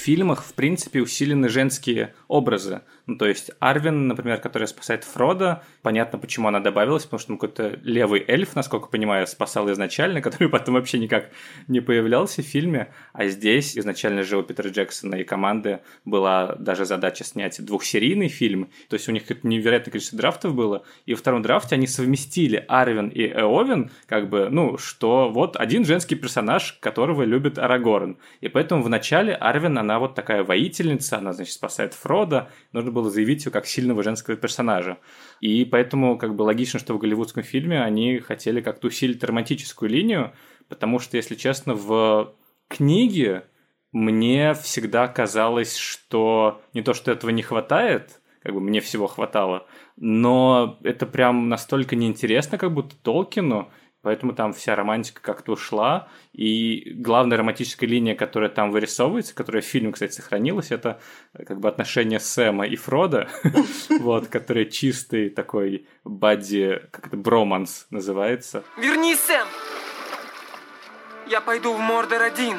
Фильмах, 0.06 0.44
в 0.44 0.54
принципе, 0.54 1.00
усилены 1.00 1.48
женские 1.48 2.14
образы. 2.28 2.82
Ну, 3.06 3.16
то 3.16 3.26
есть 3.26 3.50
Арвин, 3.58 4.06
например, 4.06 4.38
который 4.38 4.68
спасает 4.68 5.02
Фрода, 5.02 5.64
понятно, 5.82 6.16
почему 6.16 6.46
она 6.46 6.60
добавилась, 6.60 7.02
потому 7.04 7.18
что 7.18 7.32
он 7.32 7.38
какой-то 7.38 7.80
левый 7.82 8.24
эльф, 8.26 8.54
насколько 8.54 8.86
понимаю, 8.86 9.26
спасал 9.26 9.68
изначально, 9.72 10.20
который 10.26 10.48
потом 10.48 10.76
вообще 10.76 11.00
никак 11.00 11.30
не 11.66 11.80
появлялся 11.80 12.42
в 12.42 12.44
фильме. 12.44 12.92
А 13.12 13.26
здесь 13.26 13.76
изначально 13.76 14.22
же 14.22 14.38
у 14.38 14.44
Питера 14.44 14.68
Джексона 14.68 15.16
и 15.16 15.24
команды 15.24 15.80
была 16.04 16.54
даже 16.54 16.84
задача 16.84 17.24
снять 17.24 17.64
двухсерийный 17.64 18.28
фильм. 18.28 18.70
То 18.88 18.94
есть 18.94 19.08
у 19.08 19.12
них 19.12 19.22
какое-то 19.22 19.48
невероятное 19.48 19.90
количество 19.90 20.18
драфтов 20.18 20.54
было. 20.54 20.84
И 21.06 21.14
во 21.14 21.18
втором 21.18 21.42
драфте 21.42 21.74
они 21.74 21.88
совместили 21.88 22.64
Арвин 22.68 23.08
и 23.08 23.26
Эовин, 23.26 23.90
как 24.06 24.28
бы, 24.28 24.50
ну, 24.50 24.78
что 24.78 25.30
вот 25.30 25.56
один 25.56 25.84
женский 25.84 26.14
персонаж, 26.14 26.74
которого 26.78 27.24
любит 27.24 27.58
Арагорн. 27.58 28.18
И 28.40 28.48
поэтому 28.48 28.82
в 28.82 28.88
начале 28.88 29.34
Арвин, 29.34 29.78
она 29.78 29.95
вот 29.98 30.14
такая 30.14 30.44
воительница, 30.44 31.18
она, 31.18 31.32
значит, 31.32 31.54
спасает 31.54 31.94
Фрода. 31.94 32.50
Нужно 32.72 32.90
было 32.90 33.10
заявить 33.10 33.44
ее 33.44 33.52
как 33.52 33.66
сильного 33.66 34.02
женского 34.02 34.36
персонажа. 34.36 34.98
И 35.40 35.64
поэтому 35.64 36.18
как 36.18 36.34
бы 36.34 36.42
логично, 36.42 36.78
что 36.78 36.94
в 36.94 36.98
голливудском 36.98 37.42
фильме 37.42 37.82
они 37.82 38.18
хотели 38.18 38.60
как-то 38.60 38.88
усилить 38.88 39.22
романтическую 39.22 39.90
линию, 39.90 40.32
потому 40.68 40.98
что, 40.98 41.16
если 41.16 41.34
честно, 41.34 41.74
в 41.74 42.34
книге 42.68 43.44
мне 43.92 44.54
всегда 44.54 45.08
казалось, 45.08 45.76
что 45.76 46.60
не 46.74 46.82
то, 46.82 46.94
что 46.94 47.10
этого 47.10 47.30
не 47.30 47.42
хватает, 47.42 48.20
как 48.42 48.54
бы 48.54 48.60
мне 48.60 48.80
всего 48.80 49.06
хватало, 49.06 49.66
но 49.96 50.78
это 50.82 51.06
прям 51.06 51.48
настолько 51.48 51.96
неинтересно, 51.96 52.58
как 52.58 52.72
будто 52.72 52.94
Толкину, 53.02 53.70
Поэтому 54.06 54.34
там 54.34 54.52
вся 54.52 54.76
романтика 54.76 55.20
как-то 55.20 55.50
ушла. 55.50 56.06
И 56.32 56.92
главная 56.94 57.38
романтическая 57.38 57.90
линия, 57.90 58.14
которая 58.14 58.48
там 58.48 58.70
вырисовывается, 58.70 59.34
которая 59.34 59.62
в 59.62 59.66
фильме, 59.66 59.90
кстати, 59.90 60.12
сохранилась, 60.12 60.70
это 60.70 61.00
э, 61.34 61.44
как 61.44 61.58
бы 61.58 61.68
отношения 61.68 62.20
Сэма 62.20 62.68
и 62.68 62.76
Фрода, 62.76 63.28
вот, 63.98 64.28
который 64.28 64.70
чистый 64.70 65.28
такой 65.28 65.88
бадди, 66.04 66.82
как 66.92 67.08
это, 67.08 67.16
броманс 67.16 67.88
называется. 67.90 68.62
Вернись, 68.78 69.18
Сэм! 69.18 69.48
Я 71.28 71.40
пойду 71.40 71.74
в 71.74 71.80
Мордор 71.80 72.22
один. 72.22 72.58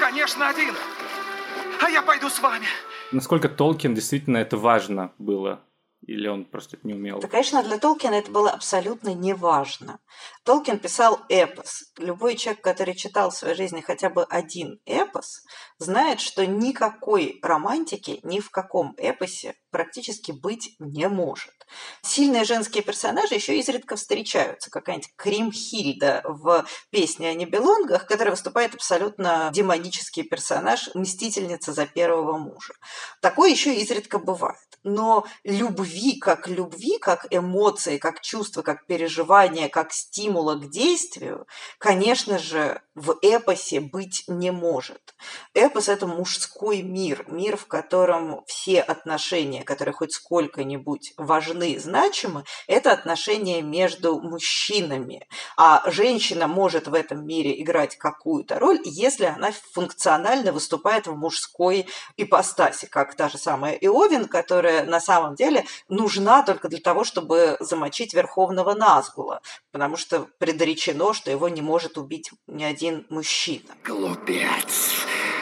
Конечно, 0.00 0.48
один. 0.48 0.74
А 1.80 1.88
я 1.88 2.02
пойду 2.02 2.28
с 2.28 2.40
вами. 2.40 2.66
Насколько 3.12 3.48
Толкин 3.48 3.94
действительно 3.94 4.38
это 4.38 4.56
важно 4.56 5.12
было 5.18 5.60
или 6.10 6.26
он 6.26 6.44
просто 6.44 6.76
не 6.82 6.94
умел? 6.94 7.20
Да, 7.20 7.28
конечно, 7.28 7.62
для 7.62 7.78
Толкина 7.78 8.14
это 8.14 8.32
было 8.32 8.50
абсолютно 8.50 9.14
неважно. 9.14 10.00
Толкин 10.44 10.80
писал 10.80 11.20
эпос. 11.28 11.92
Любой 11.98 12.34
человек, 12.34 12.64
который 12.64 12.96
читал 12.96 13.30
в 13.30 13.36
своей 13.36 13.54
жизни 13.54 13.80
хотя 13.80 14.10
бы 14.10 14.24
один 14.24 14.80
эпос, 14.86 15.44
знает, 15.78 16.20
что 16.20 16.44
никакой 16.44 17.38
романтики 17.42 18.18
ни 18.24 18.40
в 18.40 18.50
каком 18.50 18.92
эпосе 18.96 19.54
практически 19.70 20.32
быть 20.32 20.74
не 20.80 21.08
может. 21.08 21.54
Сильные 22.02 22.44
женские 22.44 22.82
персонажи 22.82 23.34
еще 23.34 23.58
изредка 23.58 23.96
встречаются. 23.96 24.70
Какая-нибудь 24.70 25.12
Кримхильда 25.16 26.22
в 26.24 26.66
песне 26.90 27.28
о 27.30 27.34
Небелонгах, 27.34 28.06
которая 28.06 28.32
выступает 28.32 28.74
абсолютно 28.74 29.50
демонический 29.52 30.22
персонаж, 30.22 30.90
мстительница 30.94 31.72
за 31.72 31.86
первого 31.86 32.38
мужа. 32.38 32.74
Такое 33.20 33.50
еще 33.50 33.74
изредка 33.74 34.18
бывает. 34.18 34.58
Но 34.82 35.26
любви 35.44 36.18
как 36.18 36.48
любви, 36.48 36.98
как 36.98 37.26
эмоции, 37.30 37.98
как 37.98 38.20
чувства, 38.20 38.62
как 38.62 38.86
переживания, 38.86 39.68
как 39.68 39.92
стимула 39.92 40.54
к 40.54 40.70
действию, 40.70 41.46
конечно 41.78 42.38
же, 42.38 42.80
в 42.94 43.16
эпосе 43.22 43.80
быть 43.80 44.24
не 44.26 44.50
может. 44.50 45.14
Эпос– 45.54 45.88
это 45.88 46.06
мужской 46.06 46.82
мир, 46.82 47.24
мир, 47.28 47.56
в 47.56 47.66
котором 47.66 48.44
все 48.46 48.80
отношения, 48.80 49.62
которые 49.62 49.94
хоть 49.94 50.12
сколько-нибудь 50.12 51.14
важны, 51.16 51.59
значимы, 51.78 52.44
это 52.66 52.92
отношения 52.92 53.62
между 53.62 54.20
мужчинами. 54.20 55.26
А 55.56 55.82
женщина 55.90 56.46
может 56.46 56.88
в 56.88 56.94
этом 56.94 57.26
мире 57.26 57.60
играть 57.60 57.96
какую-то 57.96 58.58
роль, 58.58 58.80
если 58.84 59.26
она 59.26 59.50
функционально 59.72 60.52
выступает 60.52 61.06
в 61.06 61.16
мужской 61.16 61.86
ипостаси, 62.16 62.86
как 62.86 63.14
та 63.14 63.28
же 63.28 63.38
самая 63.38 63.74
Иовин, 63.74 64.26
которая 64.26 64.84
на 64.84 65.00
самом 65.00 65.34
деле 65.34 65.64
нужна 65.88 66.42
только 66.42 66.68
для 66.68 66.80
того, 66.80 67.04
чтобы 67.04 67.56
замочить 67.60 68.14
Верховного 68.14 68.74
Назгула, 68.74 69.40
потому 69.72 69.96
что 69.96 70.26
предречено, 70.38 71.12
что 71.14 71.30
его 71.30 71.48
не 71.48 71.62
может 71.62 71.98
убить 71.98 72.30
ни 72.46 72.64
один 72.64 73.06
мужчина. 73.10 73.74
Глупец! 73.84 74.90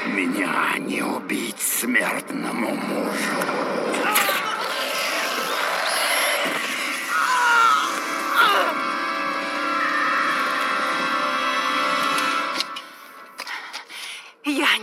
Меня 0.07 0.79
не 0.79 1.03
убить 1.03 1.61
смертному 1.61 2.75
мужу! 2.75 3.68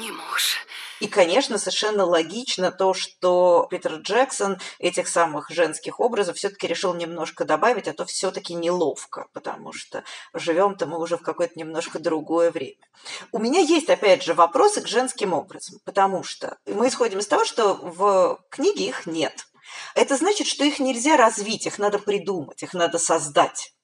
Не 0.06 0.12
муж. 0.12 0.58
И, 1.02 1.08
конечно, 1.08 1.58
совершенно 1.58 2.06
логично 2.06 2.72
то, 2.72 2.94
что 2.94 3.68
Питер 3.70 3.96
Джексон 3.96 4.60
этих 4.80 5.08
самых 5.08 5.50
женских 5.50 6.00
образов 6.00 6.38
все-таки 6.38 6.68
решил 6.68 6.94
немножко 6.94 7.44
добавить, 7.44 7.88
а 7.88 7.94
то 7.94 8.06
все-таки 8.06 8.54
неловко, 8.54 9.28
потому 9.34 9.74
что 9.74 10.04
живем-то 10.34 10.86
мы 10.86 11.00
уже 11.00 11.18
в 11.18 11.22
какое-то 11.22 11.60
немножко 11.60 12.00
другое 12.00 12.52
время. 12.52 12.88
У 13.32 13.40
меня 13.40 13.60
есть, 13.60 13.90
опять 13.90 14.24
же, 14.24 14.34
вопросы 14.34 14.82
к 14.82 14.88
женским 14.88 15.34
образам, 15.34 15.80
потому 15.84 16.24
что 16.24 16.58
мы 16.66 16.88
исходим 16.88 17.20
из 17.20 17.28
того, 17.28 17.44
что 17.44 17.74
в 17.74 18.40
книге 18.50 18.86
их 18.86 19.06
нет. 19.06 19.48
Это 19.96 20.16
значит, 20.16 20.48
что 20.48 20.64
их 20.64 20.80
нельзя 20.80 21.18
развить, 21.18 21.66
их 21.66 21.80
надо 21.80 22.00
придумать, 22.00 22.64
их 22.64 22.74
надо 22.74 23.00
создать. 23.00 23.75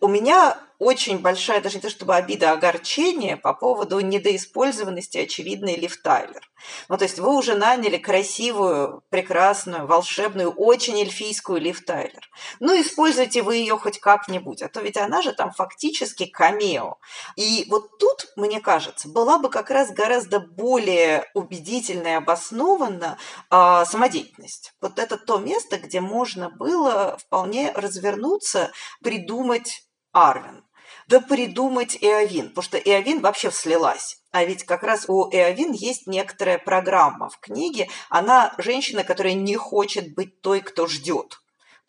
У 0.00 0.08
меня 0.08 0.58
очень 0.80 1.18
большая, 1.18 1.60
даже 1.60 1.76
не 1.76 1.82
то 1.82 1.90
чтобы 1.90 2.16
обида, 2.16 2.50
а 2.50 2.54
огорчение 2.54 3.36
по 3.36 3.52
поводу 3.52 4.00
недоиспользованности 4.00 5.18
очевидной 5.18 5.76
Лив 5.76 6.00
Тайлер. 6.02 6.50
Ну, 6.88 6.96
то 6.96 7.04
есть 7.04 7.18
вы 7.18 7.36
уже 7.36 7.54
наняли 7.54 7.98
красивую, 7.98 9.02
прекрасную, 9.10 9.86
волшебную, 9.86 10.50
очень 10.50 10.98
эльфийскую 11.00 11.60
Лив 11.60 11.84
Тайлер. 11.84 12.28
Ну, 12.60 12.80
используйте 12.80 13.42
вы 13.42 13.56
ее 13.56 13.76
хоть 13.76 14.00
как-нибудь, 14.00 14.62
а 14.62 14.68
то 14.68 14.80
ведь 14.80 14.96
она 14.96 15.20
же 15.22 15.32
там 15.32 15.52
фактически 15.52 16.24
камео. 16.24 16.96
И 17.36 17.66
вот 17.68 17.98
тут, 17.98 18.32
мне 18.36 18.60
кажется, 18.60 19.08
была 19.08 19.38
бы 19.38 19.50
как 19.50 19.70
раз 19.70 19.90
гораздо 19.90 20.40
более 20.40 21.30
убедительная 21.34 22.14
и 22.14 22.16
обоснованна 22.16 23.18
э, 23.50 23.84
самодеятельность. 23.86 24.72
Вот 24.80 24.98
это 24.98 25.18
то 25.18 25.38
место, 25.38 25.78
где 25.78 26.00
можно 26.00 26.48
было 26.50 27.18
вполне 27.18 27.72
развернуться, 27.72 28.72
придумать 29.02 29.69
Арвин 30.12 30.64
да 31.10 31.20
придумать 31.20 31.98
Эовин, 32.00 32.50
потому 32.50 32.62
что 32.62 32.78
Эовин 32.78 33.20
вообще 33.20 33.50
слилась. 33.50 34.22
А 34.30 34.44
ведь 34.44 34.62
как 34.62 34.84
раз 34.84 35.06
у 35.08 35.28
Эовин 35.32 35.72
есть 35.72 36.06
некоторая 36.06 36.56
программа 36.56 37.28
в 37.28 37.40
книге. 37.40 37.88
Она 38.08 38.54
женщина, 38.58 39.02
которая 39.02 39.34
не 39.34 39.56
хочет 39.56 40.14
быть 40.14 40.40
той, 40.40 40.60
кто 40.60 40.86
ждет. 40.86 41.40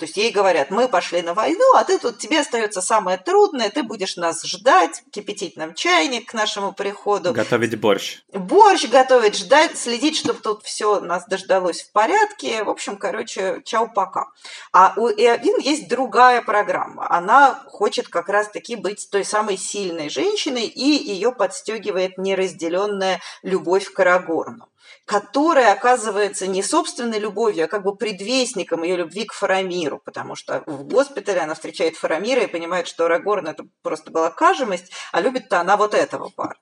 То 0.01 0.05
есть 0.05 0.17
ей 0.17 0.31
говорят, 0.31 0.71
мы 0.71 0.87
пошли 0.87 1.21
на 1.21 1.35
войну, 1.35 1.75
а 1.75 1.83
ты 1.83 1.99
тут, 1.99 2.17
тебе 2.17 2.39
остается 2.39 2.81
самое 2.81 3.19
трудное, 3.19 3.69
ты 3.69 3.83
будешь 3.83 4.17
нас 4.17 4.43
ждать, 4.43 5.03
кипятить 5.11 5.57
нам 5.57 5.75
чайник 5.75 6.31
к 6.31 6.33
нашему 6.33 6.71
приходу. 6.71 7.33
Готовить 7.33 7.79
борщ. 7.79 8.23
Борщ 8.33 8.87
готовить, 8.87 9.37
ждать, 9.37 9.77
следить, 9.77 10.17
чтобы 10.17 10.39
тут 10.39 10.63
все 10.63 11.01
нас 11.01 11.27
дождалось 11.27 11.83
в 11.83 11.91
порядке. 11.91 12.63
В 12.63 12.69
общем, 12.71 12.97
короче, 12.97 13.61
чау-пока. 13.63 14.25
А 14.73 14.95
у 14.97 15.07
Эвин 15.07 15.59
есть 15.59 15.87
другая 15.87 16.41
программа. 16.41 17.05
Она 17.07 17.61
хочет 17.67 18.07
как 18.07 18.27
раз-таки 18.27 18.75
быть 18.75 19.07
той 19.11 19.23
самой 19.23 19.55
сильной 19.55 20.09
женщиной, 20.09 20.65
и 20.65 20.83
ее 20.83 21.31
подстегивает 21.31 22.17
неразделенная 22.17 23.21
любовь 23.43 23.85
к 23.85 23.93
Карагорну 23.93 24.70
которая 25.05 25.73
оказывается 25.73 26.47
не 26.47 26.63
собственной 26.63 27.19
любовью, 27.19 27.65
а 27.65 27.67
как 27.67 27.83
бы 27.83 27.95
предвестником 27.95 28.83
ее 28.83 28.97
любви 28.97 29.25
к 29.25 29.33
Фарамиру, 29.33 29.99
потому 30.03 30.35
что 30.35 30.63
в 30.65 30.83
госпитале 30.83 31.41
она 31.41 31.53
встречает 31.53 31.97
Фарамира 31.97 32.43
и 32.43 32.47
понимает, 32.47 32.87
что 32.87 33.05
Арагорн 33.05 33.47
это 33.47 33.65
просто 33.81 34.11
была 34.11 34.29
кажемость, 34.29 34.91
а 35.11 35.21
любит-то 35.21 35.59
она 35.59 35.77
вот 35.77 35.93
этого 35.93 36.29
парня. 36.29 36.55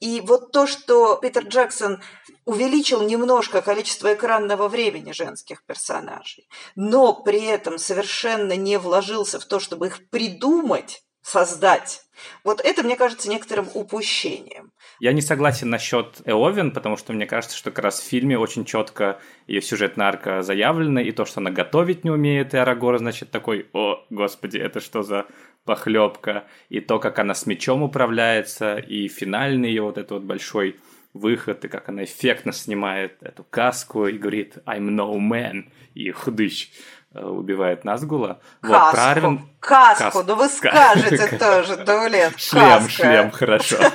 И 0.00 0.20
вот 0.20 0.52
то, 0.52 0.66
что 0.66 1.16
Питер 1.16 1.44
Джексон 1.46 2.02
увеличил 2.44 3.02
немножко 3.02 3.62
количество 3.62 4.12
экранного 4.12 4.68
времени 4.68 5.12
женских 5.12 5.64
персонажей, 5.64 6.48
но 6.74 7.14
при 7.14 7.44
этом 7.44 7.78
совершенно 7.78 8.56
не 8.56 8.78
вложился 8.78 9.38
в 9.38 9.44
то, 9.44 9.60
чтобы 9.60 9.88
их 9.88 10.08
придумать, 10.10 11.04
создать. 11.22 12.02
Вот 12.44 12.60
это, 12.62 12.82
мне 12.82 12.96
кажется, 12.96 13.28
некоторым 13.28 13.68
упущением. 13.74 14.72
Я 15.00 15.12
не 15.12 15.22
согласен 15.22 15.70
насчет 15.70 16.20
Эовен, 16.24 16.70
потому 16.70 16.96
что 16.96 17.12
мне 17.12 17.26
кажется, 17.26 17.56
что 17.56 17.70
как 17.70 17.84
раз 17.84 18.00
в 18.00 18.04
фильме 18.04 18.38
очень 18.38 18.64
четко 18.64 19.20
ее 19.46 19.62
сюжетная 19.62 20.08
арка 20.08 20.42
заявлена, 20.42 21.02
и 21.02 21.10
то, 21.12 21.24
что 21.24 21.40
она 21.40 21.50
готовить 21.50 22.04
не 22.04 22.10
умеет, 22.10 22.54
и 22.54 22.58
Арагора, 22.58 22.98
значит, 22.98 23.30
такой, 23.30 23.68
о, 23.72 24.04
господи, 24.10 24.58
это 24.58 24.80
что 24.80 25.02
за 25.02 25.26
похлебка, 25.64 26.44
и 26.68 26.80
то, 26.80 26.98
как 26.98 27.18
она 27.18 27.34
с 27.34 27.46
мечом 27.46 27.82
управляется, 27.82 28.76
и 28.76 29.08
финальный 29.08 29.68
ее 29.70 29.82
вот 29.82 29.98
этот 29.98 30.12
вот 30.12 30.22
большой 30.22 30.76
выход, 31.14 31.64
и 31.64 31.68
как 31.68 31.88
она 31.88 32.04
эффектно 32.04 32.52
снимает 32.52 33.22
эту 33.22 33.44
каску 33.44 34.06
и 34.06 34.16
говорит 34.16 34.58
«I'm 34.66 34.88
no 34.88 35.16
man», 35.18 35.70
и 35.94 36.10
худыч 36.10 36.70
Э, 37.01 37.01
убивает 37.14 37.84
Назгула. 37.84 38.40
Каску, 38.60 38.78
вот, 38.78 38.92
правильно... 38.92 39.42
каску, 39.60 40.04
каску, 40.04 40.22
ну 40.22 40.34
вы 40.36 40.48
скажете 40.48 41.36
тоже, 41.38 41.76
Даулет, 41.76 42.38
Шлем, 42.38 42.88
шлем, 42.88 43.30
хорошо. 43.30 43.76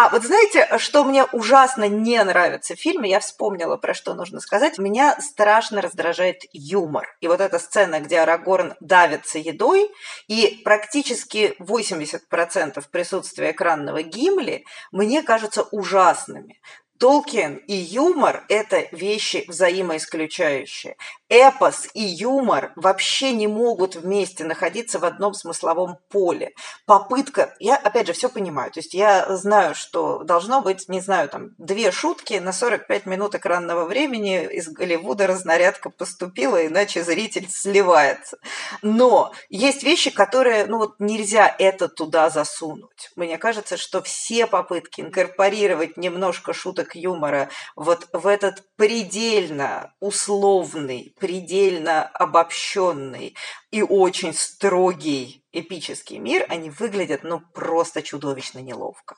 А 0.00 0.10
вот 0.10 0.22
знаете, 0.22 0.68
что 0.78 1.02
мне 1.02 1.24
ужасно 1.24 1.88
не 1.88 2.22
нравится 2.22 2.76
в 2.76 2.78
фильме, 2.78 3.10
я 3.10 3.18
вспомнила, 3.18 3.76
про 3.76 3.94
что 3.94 4.14
нужно 4.14 4.38
сказать. 4.38 4.78
Меня 4.78 5.18
страшно 5.20 5.80
раздражает 5.80 6.42
юмор. 6.52 7.16
И 7.20 7.26
вот 7.26 7.40
эта 7.40 7.58
сцена, 7.58 7.98
где 7.98 8.20
Арагорн 8.20 8.74
давится 8.78 9.38
едой, 9.38 9.90
и 10.28 10.60
практически 10.62 11.56
80% 11.58 12.84
присутствия 12.92 13.50
экранного 13.50 14.02
Гимли 14.02 14.64
мне 14.92 15.22
кажутся 15.22 15.62
ужасными. 15.62 16.60
Толкин 16.98 17.56
и 17.66 17.74
юмор– 17.74 18.44
это 18.48 18.88
вещи 18.92 19.44
взаимоисключающие 19.48 20.96
эпос 21.28 21.88
и 21.94 22.02
юмор 22.02 22.72
вообще 22.76 23.32
не 23.32 23.46
могут 23.46 23.96
вместе 23.96 24.44
находиться 24.44 24.98
в 24.98 25.04
одном 25.04 25.34
смысловом 25.34 25.98
поле. 26.08 26.54
Попытка, 26.86 27.54
я 27.58 27.76
опять 27.76 28.06
же 28.06 28.12
все 28.12 28.28
понимаю, 28.28 28.70
то 28.70 28.80
есть 28.80 28.94
я 28.94 29.36
знаю, 29.36 29.74
что 29.74 30.22
должно 30.24 30.62
быть, 30.62 30.88
не 30.88 31.00
знаю, 31.00 31.28
там 31.28 31.50
две 31.58 31.90
шутки 31.90 32.34
на 32.34 32.52
45 32.52 33.06
минут 33.06 33.34
экранного 33.34 33.84
времени 33.84 34.44
из 34.44 34.68
Голливуда 34.68 35.26
разнарядка 35.26 35.90
поступила, 35.90 36.66
иначе 36.66 37.02
зритель 37.02 37.48
сливается. 37.50 38.38
Но 38.82 39.32
есть 39.50 39.82
вещи, 39.82 40.10
которые, 40.10 40.66
ну 40.66 40.78
вот 40.78 40.94
нельзя 40.98 41.54
это 41.58 41.88
туда 41.88 42.30
засунуть. 42.30 43.10
Мне 43.16 43.38
кажется, 43.38 43.76
что 43.76 44.02
все 44.02 44.46
попытки 44.46 45.00
инкорпорировать 45.00 45.96
немножко 45.96 46.52
шуток 46.52 46.94
юмора 46.94 47.50
вот 47.76 48.08
в 48.12 48.26
этот 48.26 48.62
предельно 48.76 49.92
условный 50.00 51.14
предельно 51.18 52.04
обобщенный 52.04 53.34
и 53.70 53.82
очень 53.82 54.32
строгий 54.32 55.44
эпический 55.52 56.18
мир, 56.18 56.46
они 56.48 56.70
выглядят 56.70 57.22
ну 57.22 57.40
просто 57.54 58.02
чудовищно 58.02 58.60
неловко. 58.60 59.16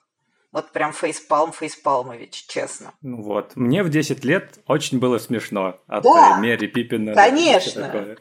Вот 0.53 0.73
прям 0.73 0.93
фейспалм 0.93 1.53
Фейспалмович, 1.53 2.47
честно. 2.49 2.93
Ну 3.03 3.23
вот, 3.23 3.55
мне 3.55 3.83
в 3.85 3.89
10 3.89 4.25
лет 4.25 4.59
очень 4.67 4.99
было 4.99 5.19
смешно 5.19 5.81
от 5.87 6.03
Да, 6.03 6.39
Мерри 6.39 6.67
Пиппина. 6.67 7.15
конечно. 7.15 8.17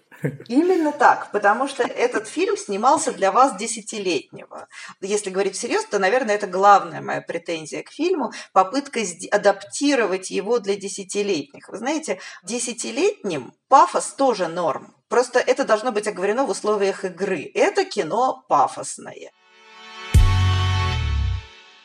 Именно 0.47 0.91
так, 0.91 1.31
потому 1.31 1.67
что 1.67 1.83
этот 1.83 2.27
фильм 2.27 2.57
снимался 2.57 3.13
для 3.13 3.31
вас 3.31 3.55
десятилетнего. 3.57 4.67
Если 5.01 5.29
говорить 5.29 5.55
всерьез, 5.55 5.85
то, 5.85 5.97
наверное, 5.97 6.35
это 6.35 6.45
главная 6.45 7.01
моя 7.01 7.21
претензия 7.21 7.83
к 7.83 7.89
фильму– 7.89 8.31
попытка 8.53 8.99
адаптировать 9.31 10.29
его 10.29 10.59
для 10.59 10.75
десятилетних. 10.75 11.69
Вы 11.69 11.77
знаете, 11.77 12.19
десятилетним 12.43 13.53
пафос 13.69 14.13
тоже 14.13 14.47
норм. 14.49 14.93
Просто 15.07 15.39
это 15.39 15.63
должно 15.63 15.91
быть 15.91 16.07
оговорено 16.07 16.45
в 16.45 16.49
условиях 16.49 17.05
игры. 17.05 17.49
Это 17.55 17.85
кино 17.85 18.43
пафосное. 18.47 19.31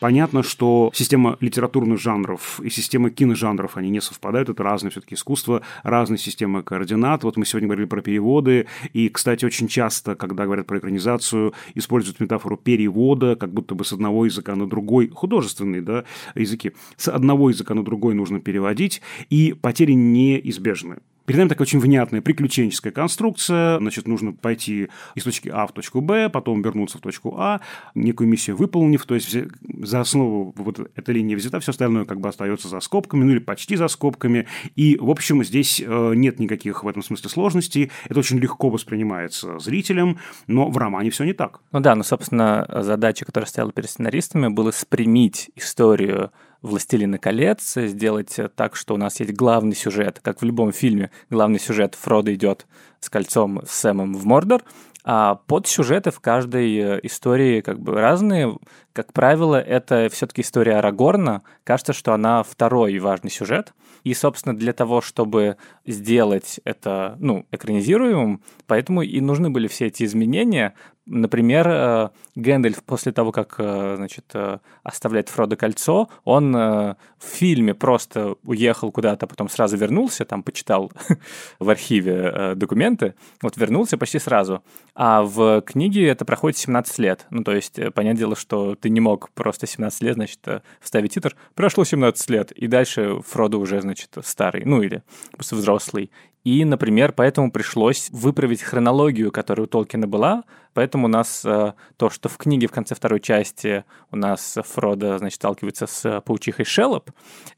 Понятно, 0.05 0.43
что 0.43 0.91
система 0.93 1.39
литературных 1.41 1.99
жанров 1.99 2.61
и 2.63 2.69
система 2.69 3.09
киножанров, 3.09 3.79
они 3.79 3.89
не 3.89 4.03
совпадают, 4.03 4.51
это 4.51 4.63
разные 4.63 4.91
все-таки 4.91 5.15
искусства, 5.15 5.63
разные 5.83 6.19
системы 6.19 6.63
координат. 6.63 7.25
Вот 7.25 7.39
мы 7.39 7.47
сегодня 7.47 7.69
говорили 7.69 7.87
про 7.87 8.03
переводы, 8.03 8.67
и, 8.93 9.09
кстати, 9.09 9.47
очень 9.47 9.67
часто, 9.67 10.15
когда 10.15 10.45
говорят 10.45 10.67
про 10.67 10.77
экранизацию, 10.77 11.55
используют 11.75 12.21
метафору 12.21 12.59
перевода, 12.59 13.35
как 13.35 13.55
будто 13.55 13.75
бы 13.75 13.87
с 13.87 13.95
одного 13.95 14.27
языка 14.27 14.55
на 14.57 14.69
другой, 14.69 15.09
художественные 15.09 15.81
да, 15.81 16.05
языки, 16.35 16.73
с 16.99 17.09
одного 17.09 17.49
языка 17.49 17.73
на 17.73 17.83
другой 17.83 18.13
нужно 18.13 18.41
переводить, 18.41 19.01
и 19.31 19.55
потери 19.55 19.93
неизбежны. 19.93 20.99
Перед 21.27 21.39
нами 21.39 21.49
такая 21.49 21.65
очень 21.65 21.79
внятная 21.79 22.21
приключенческая 22.21 22.93
конструкция. 22.93 23.79
Значит, 23.79 24.07
нужно 24.07 24.33
пойти 24.33 24.89
из 25.15 25.25
точки 25.25 25.49
А 25.49 25.67
в 25.67 25.73
точку 25.73 26.01
Б, 26.01 26.29
потом 26.29 26.61
вернуться 26.61 26.99
в 26.99 27.01
точку 27.01 27.37
А, 27.39 27.61
некую 27.95 28.29
миссию 28.29 28.57
выполнив. 28.57 29.05
То 29.07 29.15
есть 29.15 29.35
за 29.81 30.01
основу 30.01 30.55
вот 30.57 30.91
эта 30.95 31.13
линия 31.13 31.37
взята, 31.37 31.61
все 31.61 31.71
остальное 31.71 32.05
как 32.05 32.21
бы 32.21 32.29
остается 32.29 32.69
за 32.69 32.81
скобками, 32.81 33.25
ну 33.25 33.31
или 33.31 33.39
почти 33.39 33.77
за 33.77 33.89
скобками. 33.89 34.47
И, 34.77 34.99
в 35.01 35.11
общем, 35.11 35.43
здесь 35.45 35.83
э, 35.85 36.13
нет 36.15 36.39
никаких 36.39 36.85
в 36.85 36.89
этом 36.89 37.03
смысле 37.03 37.31
сложностей. 37.31 37.91
Это 38.09 38.19
очень 38.19 38.39
легко 38.39 38.69
воспринимается 38.69 39.59
зрителем, 39.59 40.19
но 40.47 40.69
в 40.69 40.77
романе 40.77 41.11
все 41.11 41.25
не 41.25 41.33
так. 41.33 41.61
Ну 41.73 41.81
да, 41.81 41.95
ну, 41.95 42.03
собственно, 42.03 42.67
задача, 42.83 43.25
которая 43.25 43.49
стояла 43.49 43.73
перед 43.73 43.89
сценаристами, 43.89 44.49
было 44.49 44.73
спрямить 44.73 45.51
историю 45.57 46.33
«Властелина 46.65 47.19
колец», 47.19 47.75
сделать 47.77 48.37
так, 48.57 48.75
что 48.75 48.95
у 48.95 48.97
нас 48.97 49.21
есть 49.21 49.35
главный 49.35 49.77
сюжет, 49.77 50.21
как 50.23 50.41
в 50.41 50.45
любом 50.45 50.73
фильме, 50.73 51.11
главный 51.29 51.61
сюжет 51.61 51.95
Фродо 51.95 52.33
идет 52.35 52.67
с 53.01 53.11
кольцом 53.11 53.61
с 53.67 53.71
Сэмом 53.73 54.15
в 54.15 54.25
Мордор, 54.25 54.63
а 55.05 55.35
подсюжеты 55.35 56.11
в 56.11 56.21
каждой 56.21 56.75
э, 56.77 57.01
истории 57.03 57.61
как 57.61 57.79
бы 57.79 57.93
разные. 57.93 58.57
Как 58.95 59.13
правило, 59.13 59.61
это 59.61 60.09
все-таки 60.09 60.43
история 60.43 60.77
Арагорна. 60.77 61.43
Кажется, 61.65 61.93
что 61.93 62.15
она 62.15 62.45
второй 62.45 62.97
важный 63.01 63.29
сюжет. 63.29 63.75
И, 64.05 64.15
собственно, 64.15 64.57
для 64.57 64.73
того, 64.73 65.01
чтобы 65.01 65.57
сделать 65.85 66.61
это, 66.65 67.17
ну, 67.19 67.45
экранизируемым, 67.51 68.43
поэтому 68.67 69.03
и 69.03 69.21
нужны 69.21 69.51
были 69.51 69.67
все 69.67 69.87
эти 69.87 70.05
изменения. 70.05 70.75
Например, 71.07 71.69
э, 71.69 72.09
Гэндальф 72.35 72.83
после 72.83 73.13
того, 73.13 73.31
как, 73.31 73.57
э, 73.59 73.95
значит, 73.97 74.25
э, 74.33 74.59
оставляет 74.83 75.29
Фродо 75.29 75.57
кольцо, 75.57 76.09
он 76.25 76.55
в 76.55 76.97
фильме 77.21 77.75
просто 77.75 78.37
уехал 78.43 78.91
куда-то, 78.91 79.27
потом 79.27 79.51
сразу 79.51 79.77
вернулся, 79.77 80.25
там 80.25 80.43
почитал 80.43 80.93
в 81.59 81.69
архиве 81.69 82.55
документы, 82.55 83.15
вот 83.43 83.57
вернулся 83.57 83.99
почти 83.99 84.19
сразу. 84.19 84.63
А 84.95 85.23
в 85.23 85.61
книге 85.63 86.09
это 86.09 86.25
проходит 86.25 86.59
17 86.59 86.99
лет. 86.99 87.27
Ну, 87.31 87.45
то 87.45 87.53
есть, 87.53 87.79
понятное 87.95 88.19
дело, 88.21 88.37
что 88.37 88.77
ты 88.85 88.91
не 88.91 89.01
мог 89.01 89.31
просто 89.31 89.67
17 89.67 90.03
лет, 90.03 90.15
значит, 90.15 90.41
э, 90.47 90.61
вставить 90.79 91.15
титр. 91.15 91.35
Прошло 91.55 91.85
17 91.85 92.29
лет, 92.29 92.53
и 92.53 92.67
дальше 92.67 93.19
Фродо 93.27 93.57
уже, 93.57 93.81
значит, 93.81 94.11
старый, 94.23 94.67
ну, 94.67 94.83
или 94.83 95.03
взрослый. 95.39 96.11
И, 96.45 96.67
например, 96.67 97.13
поэтому 97.13 97.51
пришлось 97.51 98.11
выправить 98.11 98.61
хронологию, 98.61 99.33
которая 99.33 99.65
у 99.65 99.67
Толкина 99.67 100.07
была. 100.07 100.45
Поэтому 100.75 101.07
у 101.07 101.09
нас 101.09 101.43
э, 101.47 101.73
то, 101.97 102.11
что 102.11 102.29
в 102.29 102.37
книге 102.37 102.67
в 102.67 102.73
конце 102.73 102.95
второй 102.95 103.21
части 103.21 103.85
у 104.11 104.17
нас 104.17 104.59
Фродо, 104.63 105.17
значит, 105.17 105.37
сталкивается 105.37 105.87
с 105.87 106.21
паучихой 106.21 106.67
Шеллоп, 106.67 107.11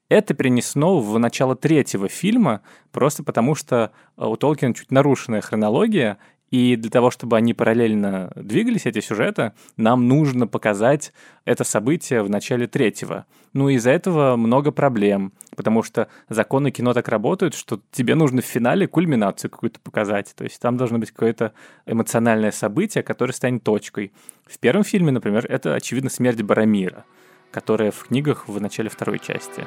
это 0.09 0.35
перенесено 0.35 1.01
в 1.01 1.18
начало 1.18 1.57
третьего 1.57 2.07
фильма, 2.09 2.61
просто 2.93 3.24
потому 3.24 3.57
что 3.57 3.91
э, 4.16 4.24
у 4.24 4.37
Толкина 4.37 4.74
чуть 4.74 4.93
нарушенная 4.93 5.41
хронология, 5.41 6.18
и 6.57 6.74
для 6.76 6.88
того, 6.88 7.11
чтобы 7.11 7.36
они 7.36 7.52
параллельно 7.52 8.32
двигались, 8.34 8.86
эти 8.86 9.00
сюжеты, 9.00 9.52
нам 9.76 10.09
нужно 10.09 10.46
показать 10.46 11.12
это 11.44 11.64
событие 11.64 12.22
в 12.22 12.30
начале 12.30 12.66
третьего. 12.66 13.26
Ну, 13.52 13.68
из-за 13.68 13.90
этого 13.90 14.36
много 14.36 14.70
проблем, 14.70 15.34
потому 15.54 15.82
что 15.82 16.09
законы 16.30 16.70
кино 16.70 16.94
так 16.94 17.09
работают, 17.09 17.52
что 17.54 17.82
тебе 17.92 18.14
нужно 18.14 18.40
в 18.40 18.46
финале 18.46 18.86
кульминацию 18.86 19.50
какую-то 19.50 19.80
показать. 19.80 20.32
То 20.34 20.44
есть 20.44 20.59
там 20.59 20.78
должно 20.78 20.98
быть 20.98 21.11
какое-то 21.11 21.52
эмоциональное 21.84 22.52
событие, 22.52 23.04
которое 23.04 23.34
станет 23.34 23.62
точкой. 23.62 24.12
В 24.46 24.59
первом 24.59 24.82
фильме, 24.82 25.12
например, 25.12 25.44
это, 25.46 25.74
очевидно, 25.74 26.09
смерть 26.09 26.40
Барамира, 26.40 27.04
которая 27.50 27.90
в 27.90 28.02
книгах 28.04 28.48
в 28.48 28.59
начале 28.62 28.88
второй 28.88 29.18
части. 29.18 29.66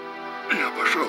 Я 0.51 0.71
пошел 0.75 1.05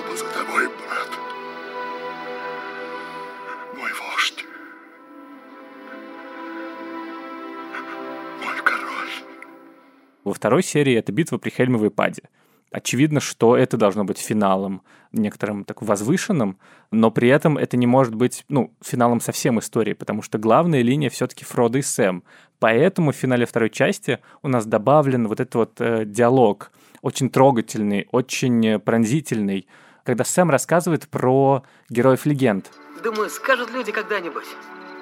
Во 10.31 10.35
второй 10.35 10.63
серии 10.63 10.95
это 10.95 11.11
битва 11.11 11.39
при 11.39 11.51
Хельмовой 11.51 11.91
паде. 11.91 12.23
Очевидно, 12.71 13.19
что 13.19 13.57
это 13.57 13.77
должно 13.77 14.05
быть 14.05 14.19
финалом, 14.19 14.83
некоторым 15.11 15.65
так 15.65 15.83
возвышенным, 15.83 16.57
но 16.93 17.11
при 17.11 17.27
этом 17.27 17.59
это 17.59 17.77
не 17.77 17.89
может 17.89 18.15
быть, 18.15 18.45
ну, 18.49 18.73
финалом 18.81 19.21
совсем 19.21 19.59
истории, 19.59 19.93
потому 19.93 20.23
что 20.23 20.39
главная 20.39 20.83
линия 20.83 21.11
все-таки 21.11 21.45
Фродо 21.45 21.79
и 21.79 21.83
Сэм. 21.83 22.23
Поэтому 22.61 23.11
в 23.11 23.17
финале 23.17 23.45
второй 23.45 23.71
части 23.71 24.21
у 24.43 24.47
нас 24.47 24.67
добавлен 24.67 25.27
вот 25.27 25.41
этот 25.41 25.55
вот 25.57 25.81
э, 25.81 26.05
диалог, 26.05 26.71
очень 27.03 27.29
трогательный, 27.29 28.07
очень 28.13 28.79
пронзительный, 28.79 29.67
когда 30.05 30.23
Сэм 30.23 30.49
рассказывает 30.49 31.09
про 31.09 31.65
героев 31.89 32.25
легенд. 32.25 32.71
Думаю, 33.03 33.31
скажут 33.31 33.73
люди 33.73 33.91
когда-нибудь. 33.91 34.47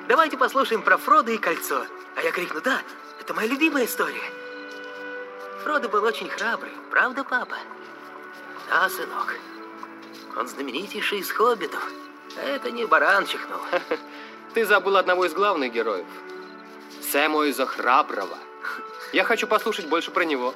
Давайте 0.09 0.39
послушаем 0.39 0.81
про 0.81 0.97
Фродо 0.97 1.33
и 1.33 1.37
кольцо. 1.37 1.83
А 2.17 2.23
я 2.23 2.33
крикну, 2.33 2.63
да, 2.63 2.79
это 3.21 3.35
моя 3.35 3.47
любимая 3.47 3.85
история. 3.85 4.48
Фродо 5.69 5.91
был 5.91 6.03
очень 6.03 6.31
храбрый, 6.31 6.71
правда, 6.91 7.25
папа? 7.25 7.57
Да, 8.71 8.89
сынок. 8.89 9.37
Он 10.35 10.49
знаменитейший 10.49 11.19
из 11.19 11.31
хоббитов. 11.31 11.87
А 12.39 12.49
Это 12.49 12.71
не 12.71 12.87
баран 12.87 13.27
чихнул. 13.27 13.61
Ты 14.55 14.65
забыл 14.65 14.97
одного 14.97 15.27
из 15.27 15.35
главных 15.35 15.71
героев. 15.71 16.07
Сэмуэза 17.13 17.67
Храброго. 17.67 18.39
Я 19.13 19.25
хочу 19.25 19.47
послушать 19.47 19.91
больше 19.91 20.11
про 20.11 20.25
него. 20.25 20.55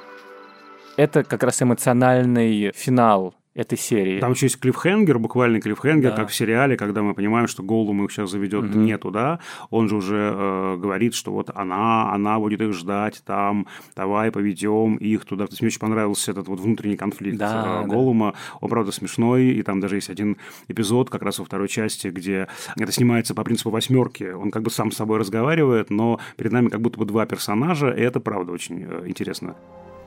Это 0.97 1.25
как 1.25 1.43
раз 1.43 1.61
эмоциональный 1.61 2.73
финал 2.73 3.35
этой 3.55 3.77
серии. 3.77 4.19
Там 4.19 4.33
еще 4.33 4.47
есть 4.47 4.59
клиффхенгер, 4.59 5.19
буквальный 5.19 5.61
клиффхенгер, 5.61 6.11
Да. 6.11 6.17
как 6.17 6.29
в 6.31 6.35
сериале, 6.35 6.77
когда 6.77 7.03
мы 7.03 7.13
понимаем, 7.13 7.47
что 7.49 7.63
Голдум 7.63 8.03
их 8.05 8.11
сейчас 8.11 8.31
заведет 8.31 8.65
Мгм. 8.65 8.85
не 8.85 8.97
туда. 8.97 9.41
Он 9.71 9.89
же 9.89 9.97
уже 9.97 10.33
э, 10.35 10.77
говорит, 10.79 11.15
что 11.15 11.33
вот 11.33 11.51
она, 11.55 12.13
она 12.13 12.39
будет 12.39 12.61
их 12.63 12.73
ждать 12.73 13.23
там, 13.27 13.67
давай 13.95 14.31
поведем 14.31 14.97
их 14.97 15.25
туда. 15.27 15.47
То 15.47 15.53
есть 15.53 15.61
мне 15.61 15.69
очень 15.69 15.81
понравился 15.81 16.31
этот 16.31 16.49
вот 16.49 16.61
внутренний 16.61 16.97
конфликт 16.97 17.37
Да, 17.39 17.83
э, 17.83 17.83
да. 17.83 17.89
Голума. 17.95 18.33
Он, 18.61 18.71
правда, 18.71 18.91
смешной, 18.91 19.45
и 19.49 19.63
там 19.63 19.81
даже 19.81 19.97
есть 19.97 20.09
один 20.09 20.39
эпизод, 20.69 21.11
как 21.11 21.23
раз 21.23 21.39
во 21.39 21.45
второй 21.45 21.69
части, 21.69 22.09
где 22.09 22.49
это 22.79 22.91
снимается 22.93 23.35
по 23.35 23.45
принципу 23.45 23.69
восьмерки. 23.71 24.33
Он 24.33 24.51
как 24.51 24.63
бы 24.63 24.71
сам 24.71 24.91
с 24.91 24.97
собой 24.97 25.19
разговаривает, 25.19 25.91
но 25.91 26.19
перед 26.37 26.53
нами 26.53 26.69
как 26.69 26.81
будто 26.81 26.99
бы 26.99 27.05
два 27.05 27.27
персонажа, 27.27 27.91
и 27.91 28.01
это, 28.01 28.19
правда, 28.21 28.53
очень 28.53 28.83
э, 28.89 29.03
интересно. 29.09 29.57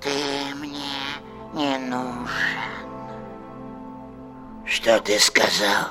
Ты 0.02 0.10
мне 0.60 0.70
не 1.54 1.78
нужен. 1.89 2.05
Что 4.86 5.00
ты 5.00 5.18
сказал? 5.18 5.88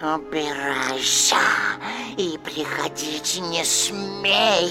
Убирайся 0.00 1.34
и 2.16 2.38
приходить 2.38 3.40
не 3.42 3.64
смей. 3.64 4.70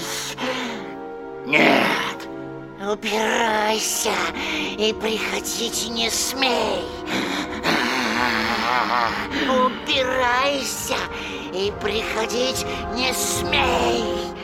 Нет. 1.44 2.26
Убирайся 2.80 4.14
и 4.78 4.94
приходить 4.98 5.90
не 5.90 6.10
смей. 6.10 6.86
Убирайся 9.46 10.96
и 11.52 11.70
приходить 11.82 12.64
не 12.94 13.12
смей. 13.12 14.35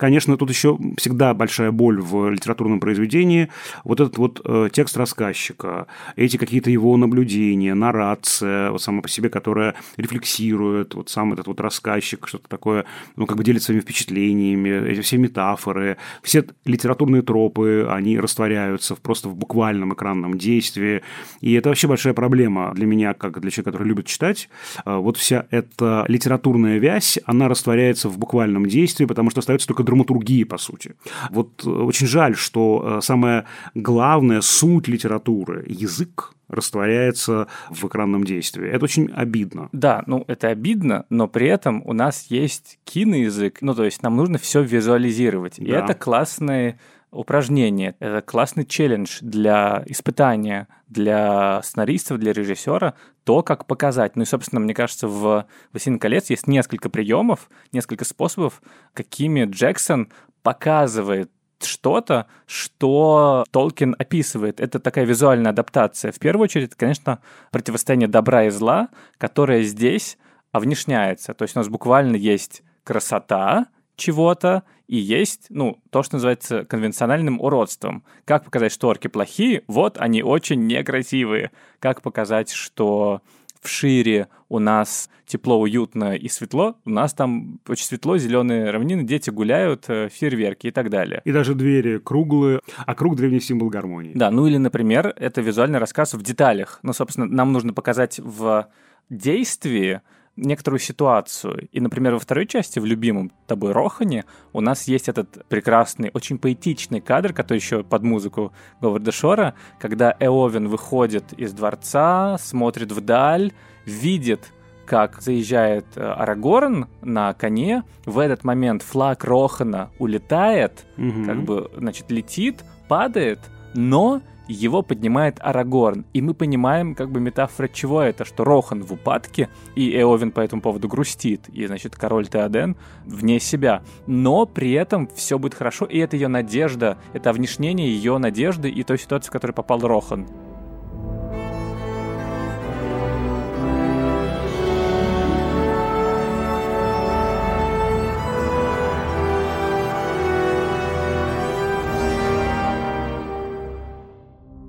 Конечно, 0.00 0.38
тут 0.38 0.48
еще 0.48 0.78
всегда 0.96 1.34
большая 1.34 1.72
боль 1.72 2.00
в 2.00 2.30
литературном 2.30 2.80
произведении. 2.80 3.50
Вот 3.84 4.00
этот 4.00 4.16
вот 4.16 4.40
э, 4.42 4.70
текст 4.72 4.96
рассказчика, 4.96 5.86
эти 6.16 6.38
какие-то 6.38 6.70
его 6.70 6.96
наблюдения, 6.96 7.74
нарация, 7.74 8.70
вот 8.70 8.80
сама 8.80 9.02
по 9.02 9.08
себе, 9.08 9.28
которая 9.28 9.74
рефлексирует, 9.98 10.94
вот 10.94 11.10
сам 11.10 11.34
этот 11.34 11.48
вот 11.48 11.60
рассказчик, 11.60 12.26
что-то 12.26 12.48
такое, 12.48 12.86
ну, 13.16 13.26
как 13.26 13.36
бы 13.36 13.44
делится 13.44 13.66
своими 13.66 13.82
впечатлениями, 13.82 14.90
эти 14.90 15.02
все 15.02 15.18
метафоры, 15.18 15.98
все 16.22 16.46
литературные 16.64 17.20
тропы, 17.20 17.86
они 17.90 18.18
растворяются 18.18 18.96
в, 18.96 19.00
просто 19.00 19.28
в 19.28 19.36
буквальном 19.36 19.92
экранном 19.92 20.38
действии. 20.38 21.02
И 21.42 21.52
это 21.52 21.68
вообще 21.68 21.88
большая 21.88 22.14
проблема 22.14 22.72
для 22.74 22.86
меня, 22.86 23.12
как 23.12 23.38
для 23.38 23.50
человека, 23.50 23.72
который 23.72 23.88
любит 23.88 24.06
читать. 24.06 24.48
Э, 24.86 24.96
Вот 24.96 25.18
вся 25.18 25.46
эта 25.50 26.06
литературная 26.08 26.78
вязь, 26.78 27.18
она 27.26 27.48
растворяется 27.48 28.08
в 28.08 28.16
буквальном 28.16 28.64
действии, 28.64 29.04
потому 29.04 29.28
что 29.28 29.40
остается 29.40 29.68
только 29.68 29.89
драматургия, 29.90 30.46
по 30.46 30.58
сути. 30.58 30.94
Вот 31.30 31.64
э, 31.66 31.68
очень 31.70 32.06
жаль, 32.06 32.36
что 32.36 32.98
э, 32.98 33.00
самая 33.02 33.44
главная 33.74 34.40
суть 34.40 34.88
литературы, 34.88 35.64
язык, 35.68 36.32
растворяется 36.48 37.46
в 37.70 37.84
экранном 37.86 38.24
действии. 38.24 38.68
Это 38.68 38.84
очень 38.84 39.10
обидно. 39.12 39.68
Да, 39.72 40.02
ну 40.06 40.24
это 40.26 40.48
обидно, 40.48 41.04
но 41.08 41.28
при 41.28 41.46
этом 41.46 41.82
у 41.84 41.92
нас 41.92 42.26
есть 42.30 42.78
киноязык, 42.84 43.62
ну 43.62 43.74
то 43.74 43.84
есть 43.84 44.02
нам 44.02 44.16
нужно 44.16 44.38
все 44.38 44.62
визуализировать. 44.62 45.58
И 45.58 45.66
Да. 45.66 45.84
это 45.84 45.94
классные 45.94 46.78
упражнение, 47.10 47.96
это 47.98 48.22
классный 48.22 48.64
челлендж 48.64 49.18
для 49.20 49.82
испытания, 49.86 50.68
для 50.88 51.60
сценаристов, 51.62 52.18
для 52.18 52.32
режиссера, 52.32 52.94
то, 53.24 53.42
как 53.42 53.66
показать. 53.66 54.16
Ну 54.16 54.22
и, 54.22 54.26
собственно, 54.26 54.60
мне 54.60 54.74
кажется, 54.74 55.08
в 55.08 55.46
«Властелин 55.72 55.98
колец» 55.98 56.30
есть 56.30 56.46
несколько 56.46 56.88
приемов, 56.88 57.48
несколько 57.72 58.04
способов, 58.04 58.62
какими 58.92 59.44
Джексон 59.44 60.10
показывает 60.42 61.30
что-то, 61.62 62.26
что 62.46 63.44
Толкин 63.50 63.94
описывает. 63.98 64.60
Это 64.60 64.78
такая 64.78 65.04
визуальная 65.04 65.50
адаптация. 65.50 66.12
В 66.12 66.18
первую 66.18 66.44
очередь, 66.44 66.74
конечно, 66.74 67.20
противостояние 67.50 68.08
добра 68.08 68.44
и 68.44 68.50
зла, 68.50 68.88
которое 69.18 69.62
здесь 69.62 70.16
овнешняется. 70.52 71.34
То 71.34 71.42
есть 71.42 71.56
у 71.56 71.60
нас 71.60 71.68
буквально 71.68 72.16
есть 72.16 72.62
красота 72.84 73.66
чего-то 74.00 74.64
и 74.88 74.96
есть, 74.96 75.46
ну, 75.50 75.78
то, 75.90 76.02
что 76.02 76.16
называется 76.16 76.64
конвенциональным 76.64 77.40
уродством. 77.40 78.02
Как 78.24 78.44
показать, 78.44 78.72
что 78.72 78.88
орки 78.88 79.06
плохие? 79.06 79.62
Вот 79.68 79.98
они 79.98 80.24
очень 80.24 80.66
некрасивые. 80.66 81.52
Как 81.78 82.02
показать, 82.02 82.50
что 82.50 83.20
в 83.60 83.68
Шире 83.68 84.26
у 84.48 84.58
нас 84.58 85.08
тепло, 85.26 85.60
уютно 85.60 86.16
и 86.16 86.28
светло, 86.28 86.74
у 86.84 86.90
нас 86.90 87.14
там 87.14 87.60
очень 87.68 87.84
светло, 87.84 88.18
зеленые 88.18 88.70
равнины, 88.70 89.04
дети 89.04 89.30
гуляют, 89.30 89.84
э, 89.88 90.08
фейерверки 90.08 90.66
и 90.66 90.70
так 90.72 90.90
далее. 90.90 91.22
И 91.24 91.30
даже 91.30 91.54
двери 91.54 91.98
круглые, 91.98 92.60
а 92.78 92.94
круг– 92.96 93.14
древний 93.16 93.40
символ 93.40 93.68
гармонии. 93.68 94.12
Да, 94.14 94.30
ну 94.32 94.46
или, 94.48 94.56
например, 94.56 95.14
это 95.16 95.40
визуальный 95.40 95.78
рассказ 95.78 96.14
в 96.14 96.22
деталях. 96.22 96.80
Ну, 96.82 96.92
собственно, 96.92 97.26
нам 97.26 97.52
нужно 97.52 97.72
показать 97.72 98.18
в 98.18 98.66
действии 99.08 100.00
некоторую 100.40 100.80
ситуацию. 100.80 101.68
И, 101.70 101.80
например, 101.80 102.14
во 102.14 102.18
второй 102.18 102.46
части, 102.46 102.78
в 102.78 102.84
любимом 102.86 103.30
тобой 103.46 103.72
Рохане, 103.72 104.24
у 104.52 104.60
нас 104.60 104.88
есть 104.88 105.08
этот 105.08 105.46
прекрасный, 105.48 106.10
очень 106.14 106.38
поэтичный 106.38 107.00
кадр, 107.00 107.32
который 107.32 107.58
еще 107.58 107.82
под 107.84 108.02
музыку 108.02 108.52
Говарда 108.80 109.12
Шора, 109.12 109.54
когда 109.78 110.14
Эовен 110.18 110.68
выходит 110.68 111.32
из 111.34 111.52
дворца, 111.52 112.38
смотрит 112.38 112.92
вдаль, 112.92 113.52
видит 113.84 114.52
как 114.86 115.22
заезжает 115.22 115.86
э, 115.94 116.00
Арагорн 116.02 116.88
на 117.00 117.32
коне, 117.34 117.84
в 118.06 118.18
этот 118.18 118.42
момент 118.42 118.82
флаг 118.82 119.22
Рохана 119.22 119.90
улетает, 120.00 120.84
Мгм. 120.96 121.24
как 121.26 121.42
бы, 121.44 121.70
значит, 121.76 122.10
летит, 122.10 122.64
падает, 122.88 123.38
но 123.74 124.20
его 124.52 124.82
поднимает 124.82 125.38
Арагорн. 125.40 126.04
И 126.12 126.20
мы 126.22 126.34
понимаем, 126.34 126.94
как 126.94 127.10
бы, 127.10 127.20
метафора 127.20 127.68
чего 127.68 128.02
это, 128.02 128.24
что 128.24 128.44
Рохан 128.44 128.82
в 128.82 128.92
упадке, 128.92 129.48
и 129.74 129.90
Эовен 129.96 130.32
по 130.32 130.40
этому 130.40 130.62
поводу 130.62 130.88
грустит, 130.88 131.48
и, 131.48 131.66
значит, 131.66 131.96
король 131.96 132.26
Теоден 132.28 132.76
вне 133.04 133.40
себя. 133.40 133.82
Но 134.06 134.46
при 134.46 134.72
этом 134.72 135.08
все 135.14 135.38
будет 135.38 135.54
хорошо, 135.54 135.84
и 135.84 135.98
это 135.98 136.16
ее 136.16 136.28
надежда, 136.28 136.98
это 137.12 137.32
внешнение 137.32 137.88
ее 137.88 138.18
надежды 138.18 138.68
и 138.68 138.82
той 138.82 138.98
ситуации, 138.98 139.28
в 139.28 139.32
которой 139.32 139.52
попал 139.52 139.80
Рохан. 139.80 140.26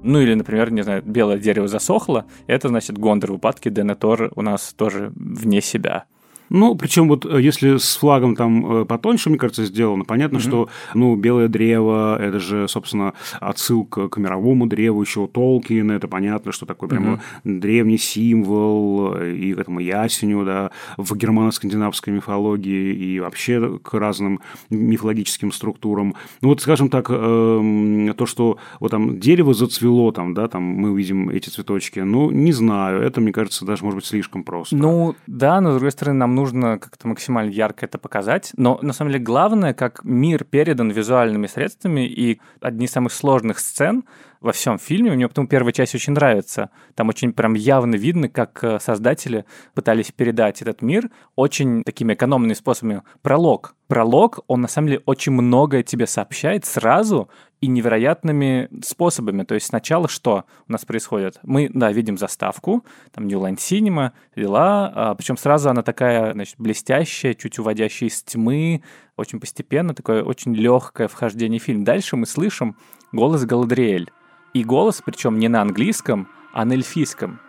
Ну 0.03 0.19
или, 0.19 0.33
например, 0.33 0.71
не 0.71 0.81
знаю, 0.81 1.03
белое 1.03 1.37
дерево 1.37 1.67
засохло, 1.67 2.25
это 2.47 2.69
значит 2.69 2.97
Гондор 2.97 3.31
в 3.31 3.35
упадке, 3.35 3.69
Денетор 3.69 4.31
у 4.35 4.41
нас 4.41 4.73
тоже 4.73 5.11
вне 5.15 5.61
себя. 5.61 6.05
Ну, 6.51 6.75
причем 6.75 7.07
вот 7.07 7.25
э, 7.25 7.41
если 7.41 7.77
с 7.77 7.95
флагом 7.95 8.35
там 8.35 8.81
э, 8.81 8.85
потоньше, 8.85 9.29
мне 9.29 9.39
кажется, 9.39 9.63
сделано, 9.65 10.03
понятно, 10.03 10.37
Мгм. 10.39 10.47
что, 10.47 10.69
ну, 10.93 11.15
белое 11.15 11.47
древо, 11.47 12.21
это 12.21 12.39
же, 12.39 12.67
собственно, 12.67 13.13
отсылка 13.39 14.09
к 14.09 14.17
мировому 14.17 14.67
древу 14.67 15.01
еще 15.01 15.21
у 15.21 15.27
Толкиена, 15.27 15.93
это 15.93 16.09
понятно, 16.09 16.51
что 16.51 16.65
такой 16.65 16.89
прямо 16.89 17.21
древний 17.45 17.97
символ, 17.97 19.15
и 19.15 19.53
к 19.53 19.59
этому 19.59 19.79
ясеню, 19.79 20.43
да, 20.43 20.71
в 20.97 21.15
германо-скандинавской 21.15 22.11
мифологии 22.13 22.93
и 22.93 23.19
вообще 23.21 23.79
к 23.81 23.93
разным 23.93 24.41
мифологическим 24.69 25.53
структурам. 25.53 26.15
Ну, 26.41 26.49
вот, 26.49 26.61
скажем 26.61 26.89
так, 26.89 27.07
эм, 27.09 28.13
то, 28.17 28.25
что 28.25 28.57
вот 28.81 28.91
там 28.91 29.19
дерево 29.19 29.53
зацвело, 29.53 30.11
там, 30.11 30.33
да, 30.33 30.49
там 30.49 30.63
мы 30.63 30.91
увидим 30.91 31.29
эти 31.29 31.49
цветочки, 31.49 31.99
ну, 31.99 32.29
не 32.29 32.51
знаю, 32.51 33.01
это, 33.01 33.21
мне 33.21 33.31
кажется, 33.31 33.63
даже, 33.65 33.85
может 33.85 33.95
быть, 33.95 34.05
слишком 34.05 34.43
просто. 34.43 34.75
Ну, 34.75 35.15
да, 35.27 35.61
но 35.61 35.71
с 35.71 35.75
другой 35.75 35.91
стороны, 35.91 36.19
нам 36.19 36.35
нужно 36.35 36.40
как-то 36.49 37.07
максимально 37.07 37.51
ярко 37.51 37.85
это 37.85 37.97
показать. 37.97 38.51
Но 38.57 38.79
на 38.81 38.93
самом 38.93 39.11
деле 39.11 39.23
главное, 39.23 39.73
как 39.73 40.03
мир 40.03 40.43
передан 40.43 40.91
визуальными 40.91 41.47
средствами, 41.47 42.07
и 42.07 42.39
одни 42.59 42.85
из 42.85 42.91
самых 42.91 43.13
сложных 43.13 43.59
сцен 43.59 44.03
во 44.41 44.51
всем 44.51 44.79
фильме, 44.79 45.11
мне 45.11 45.27
потому 45.27 45.47
первая 45.47 45.71
часть 45.71 45.93
очень 45.93 46.13
нравится. 46.13 46.71
Там 46.95 47.09
очень 47.09 47.31
прям 47.31 47.53
явно 47.53 47.95
видно, 47.95 48.27
как 48.27 48.63
э, 48.63 48.79
создатели 48.79 49.45
пытались 49.75 50.11
передать 50.11 50.61
этот 50.61 50.81
мир 50.81 51.09
очень 51.35 51.83
такими 51.83 52.13
экономными 52.13 52.53
способами. 52.53 53.03
Пролог. 53.21 53.75
Пролог, 53.87 54.39
он 54.47 54.61
на 54.61 54.67
самом 54.67 54.87
деле 54.87 55.01
очень 55.05 55.33
многое 55.33 55.83
тебе 55.83 56.07
сообщает 56.07 56.65
сразу 56.65 57.29
и 57.61 57.67
невероятными 57.67 58.69
способами. 58.83 59.43
То 59.43 59.53
есть 59.53 59.67
сначала 59.67 60.09
что 60.09 60.45
у 60.67 60.71
нас 60.71 60.83
происходит? 60.83 61.39
Мы, 61.43 61.69
да, 61.71 61.91
видим 61.91 62.17
заставку, 62.17 62.83
там 63.13 63.27
New 63.27 63.39
Line 63.39 63.57
Cinema, 63.57 64.11
дела, 64.35 64.91
а, 64.93 65.15
причем 65.15 65.37
сразу 65.37 65.69
она 65.69 65.83
такая, 65.83 66.33
значит, 66.33 66.55
блестящая, 66.57 67.35
чуть 67.35 67.59
уводящая 67.59 68.09
из 68.09 68.23
тьмы, 68.23 68.83
очень 69.15 69.39
постепенно, 69.39 69.93
такое 69.93 70.23
очень 70.23 70.55
легкое 70.55 71.07
вхождение 71.07 71.59
в 71.59 71.63
фильм. 71.63 71.83
Дальше 71.83 72.17
мы 72.17 72.25
слышим 72.25 72.75
голос 73.11 73.45
Галадриэль. 73.45 74.11
И 74.53 74.63
голос, 74.63 75.01
причем 75.05 75.39
не 75.39 75.47
на 75.47 75.61
английском, 75.61 76.27
а 76.51 76.65
на 76.65 76.73
эльфийском. 76.73 77.39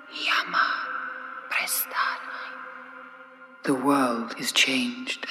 The 3.65 3.81
world 3.81 4.35
is 4.41 4.51
changed. 4.53 5.25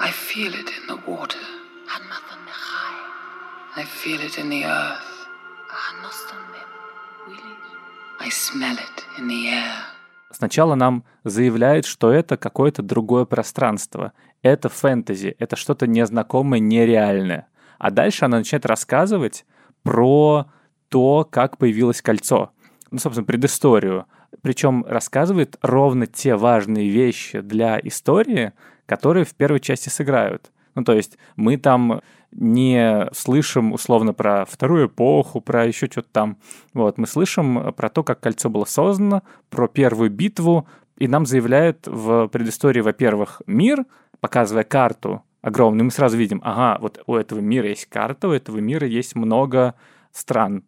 I 0.00 0.12
feel 0.12 0.54
it 0.54 0.70
in 0.78 0.86
the 0.86 0.96
water. 1.08 1.40
I 3.78 3.84
feel 3.84 4.20
it 4.20 4.36
in 4.38 4.50
the 4.50 4.64
earth. 4.64 5.28
I 8.18 8.28
smell 8.28 8.74
it 8.74 9.04
in 9.16 9.28
the 9.28 9.52
air. 9.52 9.72
Сначала 10.32 10.74
нам 10.74 11.04
заявляют, 11.22 11.86
что 11.86 12.10
это 12.10 12.36
какое-то 12.36 12.82
другое 12.82 13.24
пространство. 13.24 14.14
Это 14.42 14.68
фэнтези, 14.68 15.36
это 15.38 15.54
что-то 15.54 15.86
незнакомое, 15.86 16.58
нереальное. 16.58 17.46
А 17.78 17.92
дальше 17.92 18.24
она 18.24 18.38
начинает 18.38 18.66
рассказывать 18.66 19.46
про 19.84 20.46
то, 20.88 21.24
как 21.30 21.56
появилось 21.56 22.02
кольцо. 22.02 22.50
Ну, 22.90 22.98
собственно, 22.98 23.26
предысторию. 23.26 24.06
Причем 24.42 24.84
рассказывает 24.88 25.56
ровно 25.62 26.08
те 26.08 26.34
важные 26.34 26.88
вещи 26.88 27.42
для 27.42 27.78
истории, 27.84 28.54
которые 28.86 29.24
в 29.24 29.36
первой 29.36 29.60
части 29.60 29.88
сыграют. 29.88 30.50
Ну, 30.78 30.84
то 30.84 30.92
есть 30.92 31.18
мы 31.34 31.56
там 31.56 32.02
не 32.30 33.08
слышим 33.12 33.72
условно 33.72 34.14
про 34.14 34.44
вторую 34.44 34.86
эпоху, 34.86 35.40
про 35.40 35.66
еще 35.66 35.86
что-то 35.86 36.08
там. 36.12 36.38
Вот, 36.72 36.98
мы 36.98 37.08
слышим 37.08 37.72
про 37.72 37.88
то, 37.88 38.04
как 38.04 38.20
кольцо 38.20 38.48
было 38.48 38.64
создано, 38.64 39.24
про 39.50 39.66
первую 39.66 40.08
битву, 40.10 40.68
и 40.96 41.08
нам 41.08 41.26
заявляют 41.26 41.88
в 41.88 42.28
предыстории, 42.28 42.80
во-первых, 42.80 43.42
мир, 43.48 43.86
показывая 44.20 44.62
карту 44.62 45.24
огромную, 45.42 45.86
мы 45.86 45.90
сразу 45.90 46.16
видим, 46.16 46.40
ага, 46.44 46.78
вот 46.80 47.02
у 47.08 47.16
этого 47.16 47.40
мира 47.40 47.68
есть 47.68 47.86
карта, 47.86 48.28
у 48.28 48.32
этого 48.32 48.58
мира 48.58 48.86
есть 48.86 49.16
много 49.16 49.74
стран 50.12 50.62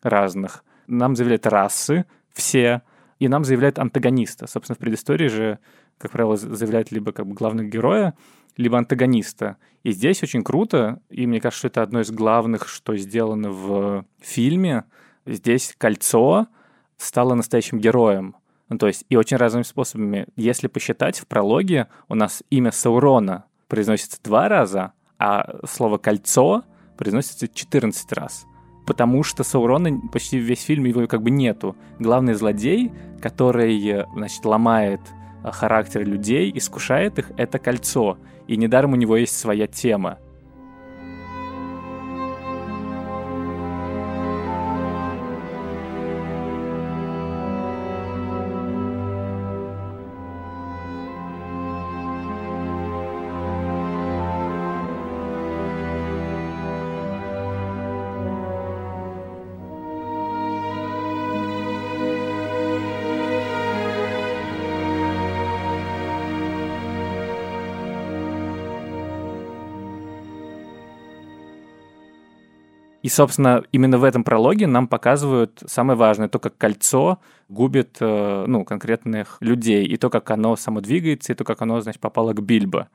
разных. 0.00 0.62
Нам 0.86 1.16
заявляют 1.16 1.44
расы 1.46 2.04
все, 2.32 2.82
и 3.18 3.26
нам 3.26 3.42
заявляют 3.42 3.80
антагониста. 3.80 4.46
Собственно, 4.46 4.76
в 4.76 4.78
предыстории 4.78 5.26
же 5.26 5.58
как 5.98 6.10
правило, 6.10 6.36
заявляют 6.36 6.92
либо 6.92 7.12
как 7.12 7.26
бы 7.26 7.34
главного 7.34 7.66
героя, 7.66 8.14
либо 8.56 8.78
антагониста. 8.78 9.56
И 9.82 9.92
здесь 9.92 10.22
очень 10.22 10.42
круто, 10.42 11.00
и 11.10 11.26
мне 11.26 11.40
кажется, 11.40 11.58
что 11.60 11.68
это 11.68 11.82
одно 11.82 12.00
из 12.00 12.10
главных, 12.10 12.68
что 12.68 12.96
сделано 12.96 13.50
в 13.50 14.04
фильме. 14.20 14.84
Здесь 15.26 15.74
кольцо 15.78 16.48
стало 16.96 17.34
настоящим 17.34 17.78
героем. 17.78 18.36
Ну, 18.68 18.78
то 18.78 18.88
есть 18.88 19.04
и 19.08 19.16
очень 19.16 19.36
разными 19.36 19.62
способами. 19.62 20.26
Если 20.34 20.66
посчитать, 20.66 21.18
в 21.18 21.26
прологе 21.26 21.86
у 22.08 22.14
нас 22.14 22.42
имя 22.50 22.72
Саурона 22.72 23.44
произносится 23.68 24.20
два 24.22 24.48
раза, 24.48 24.92
а 25.18 25.60
слово 25.66 25.98
«кольцо» 25.98 26.64
произносится 26.96 27.46
14 27.46 28.12
раз. 28.12 28.44
Потому 28.86 29.22
что 29.22 29.44
Саурона 29.44 30.00
почти 30.12 30.38
весь 30.38 30.62
фильм 30.62 30.84
его 30.84 31.06
как 31.06 31.22
бы 31.22 31.30
нету. 31.30 31.76
Главный 31.98 32.34
злодей, 32.34 32.92
который, 33.20 34.04
значит, 34.14 34.44
ломает 34.44 35.00
характер 35.44 36.06
людей, 36.06 36.52
искушает 36.54 37.18
их, 37.18 37.30
это 37.36 37.58
кольцо. 37.58 38.18
И 38.46 38.56
недаром 38.56 38.92
у 38.92 38.96
него 38.96 39.16
есть 39.16 39.38
своя 39.38 39.66
тема. 39.66 40.18
И, 73.06 73.08
собственно, 73.08 73.62
именно 73.70 73.98
в 73.98 74.02
этом 74.02 74.24
прологе 74.24 74.66
нам 74.66 74.88
показывают 74.88 75.62
самое 75.64 75.96
важное, 75.96 76.26
то, 76.26 76.40
как 76.40 76.58
кольцо 76.58 77.20
губит 77.48 77.98
э, 78.00 78.44
ну, 78.48 78.64
конкретных 78.64 79.36
людей, 79.38 79.84
и 79.84 79.96
то, 79.96 80.10
как 80.10 80.28
оно 80.32 80.56
само 80.56 80.80
двигается, 80.80 81.32
и 81.32 81.36
то, 81.36 81.44
как 81.44 81.62
оно, 81.62 81.80
значит, 81.80 82.00
попало 82.00 82.32
к 82.32 82.42
Бильбо. 82.42 82.88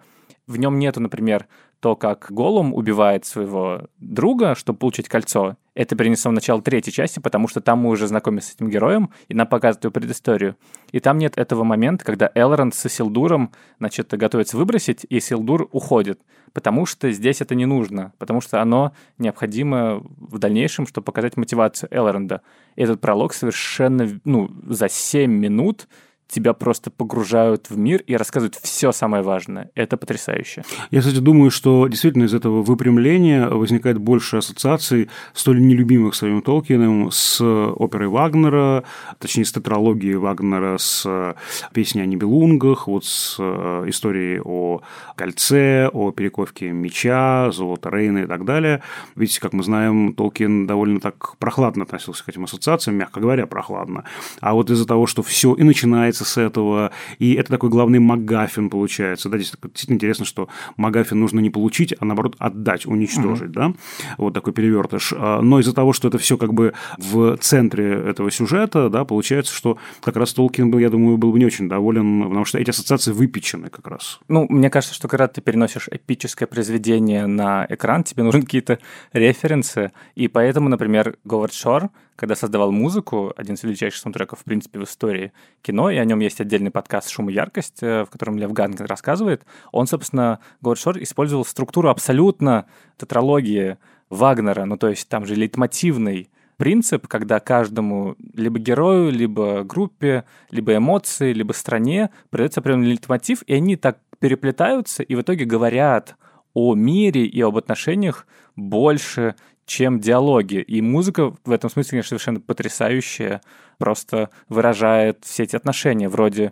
В 0.51 0.57
нем 0.57 0.79
нету, 0.79 0.99
например, 0.99 1.47
то, 1.79 1.95
как 1.95 2.27
Голум 2.29 2.73
убивает 2.73 3.23
своего 3.23 3.87
друга, 3.99 4.53
чтобы 4.53 4.79
получить 4.79 5.07
кольцо. 5.07 5.55
Это 5.75 5.95
перенесено 5.95 6.31
в 6.31 6.33
начало 6.33 6.61
третьей 6.61 6.91
части, 6.91 7.19
потому 7.19 7.47
что 7.47 7.61
там 7.61 7.79
мы 7.79 7.89
уже 7.89 8.05
знакомы 8.05 8.41
с 8.41 8.53
этим 8.53 8.69
героем, 8.69 9.11
и 9.29 9.33
нам 9.33 9.47
показывают 9.47 9.85
его 9.85 9.93
предысторию. 9.93 10.57
И 10.91 10.99
там 10.99 11.19
нет 11.19 11.37
этого 11.37 11.63
момента, 11.63 12.03
когда 12.03 12.29
Элронд 12.35 12.75
со 12.75 12.89
Силдуром, 12.89 13.53
значит, 13.79 14.09
готовится 14.09 14.57
выбросить, 14.57 15.05
и 15.07 15.21
Силдур 15.21 15.69
уходит. 15.71 16.19
Потому 16.51 16.85
что 16.85 17.09
здесь 17.11 17.39
это 17.39 17.55
не 17.55 17.65
нужно, 17.65 18.11
потому 18.17 18.41
что 18.41 18.61
оно 18.61 18.91
необходимо 19.17 20.03
в 20.17 20.37
дальнейшем, 20.37 20.85
чтобы 20.85 21.05
показать 21.05 21.37
мотивацию 21.37 21.87
Элронда. 21.93 22.41
Этот 22.75 22.99
пролог 22.99 23.33
совершенно, 23.33 24.19
ну, 24.25 24.51
за 24.67 24.89
7 24.89 25.31
минут 25.31 25.87
тебя 26.31 26.53
просто 26.53 26.89
погружают 26.89 27.69
в 27.69 27.77
мир 27.77 28.01
и 28.07 28.15
рассказывают 28.15 28.55
все 28.55 28.91
самое 28.91 29.23
важное. 29.23 29.69
Это 29.75 29.97
потрясающе. 29.97 30.63
Я, 30.89 31.01
кстати, 31.01 31.19
думаю, 31.19 31.51
что 31.51 31.87
действительно 31.87 32.23
из 32.23 32.33
этого 32.33 32.63
выпрямления 32.63 33.47
возникает 33.47 33.97
больше 33.97 34.37
ассоциаций, 34.37 35.09
столь 35.33 35.61
нелюбимых 35.61 36.15
своим 36.15 36.41
Толкиным, 36.41 37.11
с 37.11 37.41
оперой 37.41 38.07
Вагнера, 38.07 38.83
точнее, 39.19 39.45
с 39.45 39.51
тетралогией 39.51 40.15
Вагнера, 40.15 40.77
с 40.77 41.35
песней 41.73 42.01
о 42.01 42.05
Нибелунгах, 42.05 42.87
вот 42.87 43.05
с 43.05 43.37
э, 43.39 43.83
историей 43.87 44.39
о 44.43 44.81
кольце, 45.15 45.89
о 45.91 46.11
перековке 46.11 46.71
меча, 46.71 47.51
золота 47.51 47.89
Рейна 47.89 48.19
и 48.19 48.25
так 48.25 48.45
далее. 48.45 48.81
Ведь, 49.15 49.37
как 49.39 49.53
мы 49.53 49.63
знаем, 49.63 50.13
Толкин 50.13 50.67
довольно 50.67 50.99
так 50.99 51.37
прохладно 51.37 51.83
относился 51.83 52.23
к 52.23 52.29
этим 52.29 52.45
ассоциациям, 52.45 52.97
мягко 52.97 53.19
говоря, 53.19 53.45
прохладно. 53.47 54.05
А 54.39 54.53
вот 54.53 54.69
из-за 54.69 54.87
того, 54.87 55.07
что 55.07 55.23
все 55.23 55.53
и 55.53 55.63
начинается 55.63 56.20
начинается 56.21 56.25
с 56.25 56.37
этого, 56.37 56.91
и 57.19 57.33
это 57.33 57.49
такой 57.49 57.69
главный 57.69 57.99
МакГаффин 57.99 58.69
получается. 58.69 59.29
Да, 59.29 59.37
здесь 59.37 59.53
действительно 59.61 59.95
интересно, 59.95 60.25
что 60.25 60.47
МакГаффин 60.77 61.19
нужно 61.19 61.39
не 61.39 61.49
получить, 61.49 61.93
а 61.99 62.05
наоборот 62.05 62.35
отдать, 62.39 62.85
уничтожить, 62.85 63.49
mm 63.49 63.51
да, 63.51 63.73
вот 64.17 64.33
такой 64.33 64.53
перевертыш. 64.53 65.13
А, 65.15 65.41
но 65.41 65.59
из-за 65.59 65.73
того, 65.73 65.93
что 65.93 66.07
это 66.07 66.17
все 66.17 66.37
как 66.37 66.53
бы 66.53 66.73
в 66.97 67.37
центре 67.37 67.93
этого 67.93 68.31
сюжета, 68.31 68.89
да, 68.89 69.03
получается, 69.03 69.53
что 69.53 69.77
как 70.01 70.15
раз 70.15 70.33
Толкин 70.33 70.71
был, 70.71 70.79
я 70.79 70.89
думаю, 70.89 71.17
был 71.17 71.31
бы 71.31 71.39
не 71.39 71.45
очень 71.45 71.67
доволен, 71.67 72.23
потому 72.23 72.45
что 72.45 72.59
эти 72.59 72.69
ассоциации 72.69 73.11
выпечены 73.11 73.69
как 73.69 73.87
раз. 73.87 74.19
Ну, 74.29 74.45
мне 74.49 74.69
кажется, 74.69 74.95
что 74.95 75.07
когда 75.07 75.27
ты 75.27 75.41
переносишь 75.41 75.89
эпическое 75.91 76.47
произведение 76.47 77.27
на 77.27 77.65
экран, 77.69 78.03
тебе 78.03 78.23
нужны 78.23 78.41
какие-то 78.41 78.79
референсы, 79.13 79.91
и 80.15 80.27
поэтому, 80.27 80.69
например, 80.69 81.17
Говард 81.25 81.53
Шор, 81.53 81.89
когда 82.15 82.35
создавал 82.35 82.71
музыку, 82.71 83.33
один 83.35 83.55
из 83.55 83.63
величайших 83.63 84.01
саундтреков, 84.01 84.39
в 84.39 84.43
принципе, 84.43 84.79
в 84.79 84.83
истории 84.83 85.31
кино, 85.61 85.89
и 85.89 85.97
о 85.97 86.05
нем 86.05 86.19
есть 86.19 86.39
отдельный 86.41 86.71
подкаст 86.71 87.09
«Шум 87.09 87.29
и 87.29 87.33
яркость», 87.33 87.81
э, 87.81 88.05
в 88.05 88.09
котором 88.09 88.37
Лев 88.37 88.51
Ганген 88.53 88.85
рассказывает, 88.85 89.43
он, 89.71 89.87
собственно, 89.87 90.39
Говард 90.61 90.79
Шор 90.79 91.01
использовал 91.01 91.45
структуру 91.45 91.89
абсолютно 91.89 92.65
тетралогии 92.97 93.77
Вагнера, 94.09 94.65
ну, 94.65 94.77
то 94.77 94.89
есть 94.89 95.07
там 95.07 95.25
же 95.25 95.35
лейтмотивный 95.35 96.29
принцип, 96.57 97.07
когда 97.07 97.39
каждому 97.39 98.15
либо 98.35 98.59
герою, 98.59 99.11
либо 99.11 99.63
группе, 99.63 100.25
либо 100.51 100.75
эмоции, 100.77 101.33
либо 101.33 101.53
стране 101.53 102.11
придается 102.29 102.59
определенный 102.59 102.91
лейтмотив, 102.91 103.41
и 103.47 103.55
они 103.55 103.77
так 103.77 103.97
переплетаются 104.19 105.01
и 105.01 105.15
в 105.15 105.21
итоге 105.21 105.45
говорят 105.45 106.15
о 106.53 106.75
мире 106.75 107.25
и 107.25 107.41
об 107.41 107.57
отношениях 107.57 108.27
больше, 108.55 109.35
чем 109.71 110.01
диалоги. 110.01 110.55
И 110.55 110.81
музыка 110.81 111.33
в 111.45 111.51
этом 111.51 111.69
смысле, 111.69 111.91
конечно, 111.91 112.09
совершенно 112.09 112.41
потрясающая, 112.41 113.41
просто 113.77 114.29
выражает 114.49 115.19
все 115.23 115.43
эти 115.43 115.55
отношения, 115.55 116.09
вроде 116.09 116.51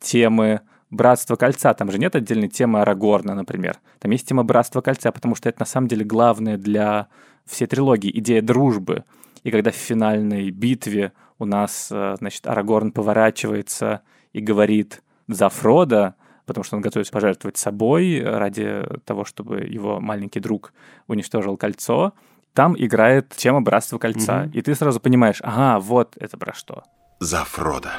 темы 0.00 0.62
Братства 0.90 1.36
кольца. 1.36 1.72
Там 1.74 1.92
же 1.92 1.98
нет 1.98 2.16
отдельной 2.16 2.48
темы 2.48 2.80
Арагорна, 2.80 3.36
например. 3.36 3.78
Там 4.00 4.10
есть 4.10 4.26
тема 4.26 4.42
Братства 4.42 4.80
кольца, 4.80 5.12
потому 5.12 5.36
что 5.36 5.48
это 5.48 5.60
на 5.60 5.66
самом 5.66 5.86
деле 5.86 6.04
главное 6.04 6.56
для 6.56 7.06
всей 7.44 7.66
трилогии, 7.66 8.10
идея 8.18 8.42
дружбы. 8.42 9.04
И 9.44 9.52
когда 9.52 9.70
в 9.70 9.76
финальной 9.76 10.50
битве 10.50 11.12
у 11.38 11.44
нас, 11.44 11.88
э, 11.92 12.16
значит, 12.18 12.48
Арагорн 12.48 12.90
поворачивается 12.90 14.02
и 14.32 14.40
говорит 14.40 15.04
за 15.28 15.48
Фрода, 15.50 16.16
потому 16.46 16.64
что 16.64 16.74
он 16.74 16.82
готовится 16.82 17.12
пожертвовать 17.12 17.58
собой 17.58 18.20
ради 18.24 18.82
того, 19.04 19.24
чтобы 19.24 19.60
его 19.60 20.00
маленький 20.00 20.40
друг 20.40 20.72
уничтожил 21.06 21.56
кольцо, 21.56 22.12
там 22.56 22.74
играет 22.76 23.28
тема 23.36 23.60
Братства 23.60 23.98
Кольца. 23.98 24.44
Угу. 24.46 24.58
И 24.58 24.62
ты 24.62 24.74
сразу 24.74 24.98
понимаешь, 24.98 25.40
ага, 25.42 25.78
вот 25.78 26.16
это 26.18 26.38
про 26.38 26.54
что. 26.54 26.82
За 27.20 27.44
Фрода. 27.44 27.92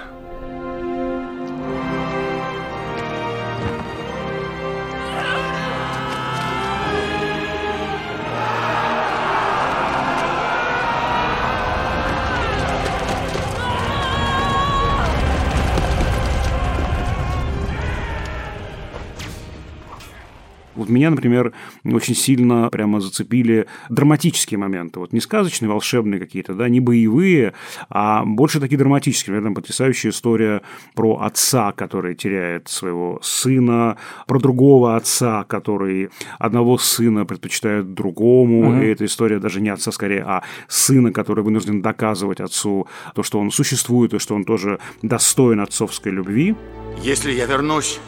Вот 20.88 20.93
меня, 20.93 21.09
например, 21.09 21.51
очень 21.83 22.15
сильно 22.15 22.69
прямо 22.69 23.01
зацепили 23.01 23.67
драматические 23.89 24.57
моменты. 24.57 24.99
Вот 25.01 25.11
не 25.11 25.19
сказочные, 25.19 25.67
волшебные 25.67 26.17
какие-то, 26.17 26.53
да, 26.53 26.69
не 26.69 26.79
боевые, 26.79 27.53
а 27.89 28.23
больше 28.23 28.61
такие 28.61 28.77
драматические. 28.77 29.33
Например, 29.33 29.49
там 29.49 29.55
потрясающая 29.55 30.11
история 30.11 30.61
про 30.95 31.17
отца, 31.17 31.73
который 31.73 32.15
теряет 32.15 32.69
своего 32.69 33.19
сына, 33.21 33.97
про 34.27 34.39
другого 34.39 34.95
отца, 34.95 35.43
который 35.43 36.09
одного 36.39 36.77
сына 36.77 37.25
предпочитает 37.25 37.93
другому. 37.93 38.71
Mm-hmm. 38.71 38.85
И 38.85 38.88
эта 38.88 39.05
история 39.05 39.39
даже 39.39 39.59
не 39.59 39.69
отца 39.69 39.91
скорее, 39.91 40.23
а 40.25 40.43
сына, 40.69 41.11
который 41.11 41.43
вынужден 41.43 41.81
доказывать 41.81 42.39
отцу 42.39 42.88
то, 43.13 43.23
что 43.23 43.39
он 43.39 43.51
существует, 43.51 44.13
и 44.13 44.19
что 44.19 44.35
он 44.35 44.45
тоже 44.45 44.79
достоин 45.01 45.59
отцовской 45.59 46.13
любви. 46.13 46.55
Если 47.01 47.33
я 47.33 47.45
вернусь, 47.45 47.99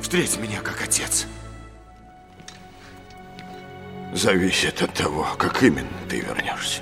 встреть 0.00 0.38
меня 0.40 0.60
как 0.62 0.82
отец 0.82 1.26
зависит 4.14 4.80
от 4.82 4.94
того, 4.94 5.26
как 5.36 5.62
именно 5.62 5.88
ты 6.08 6.20
вернешься. 6.20 6.80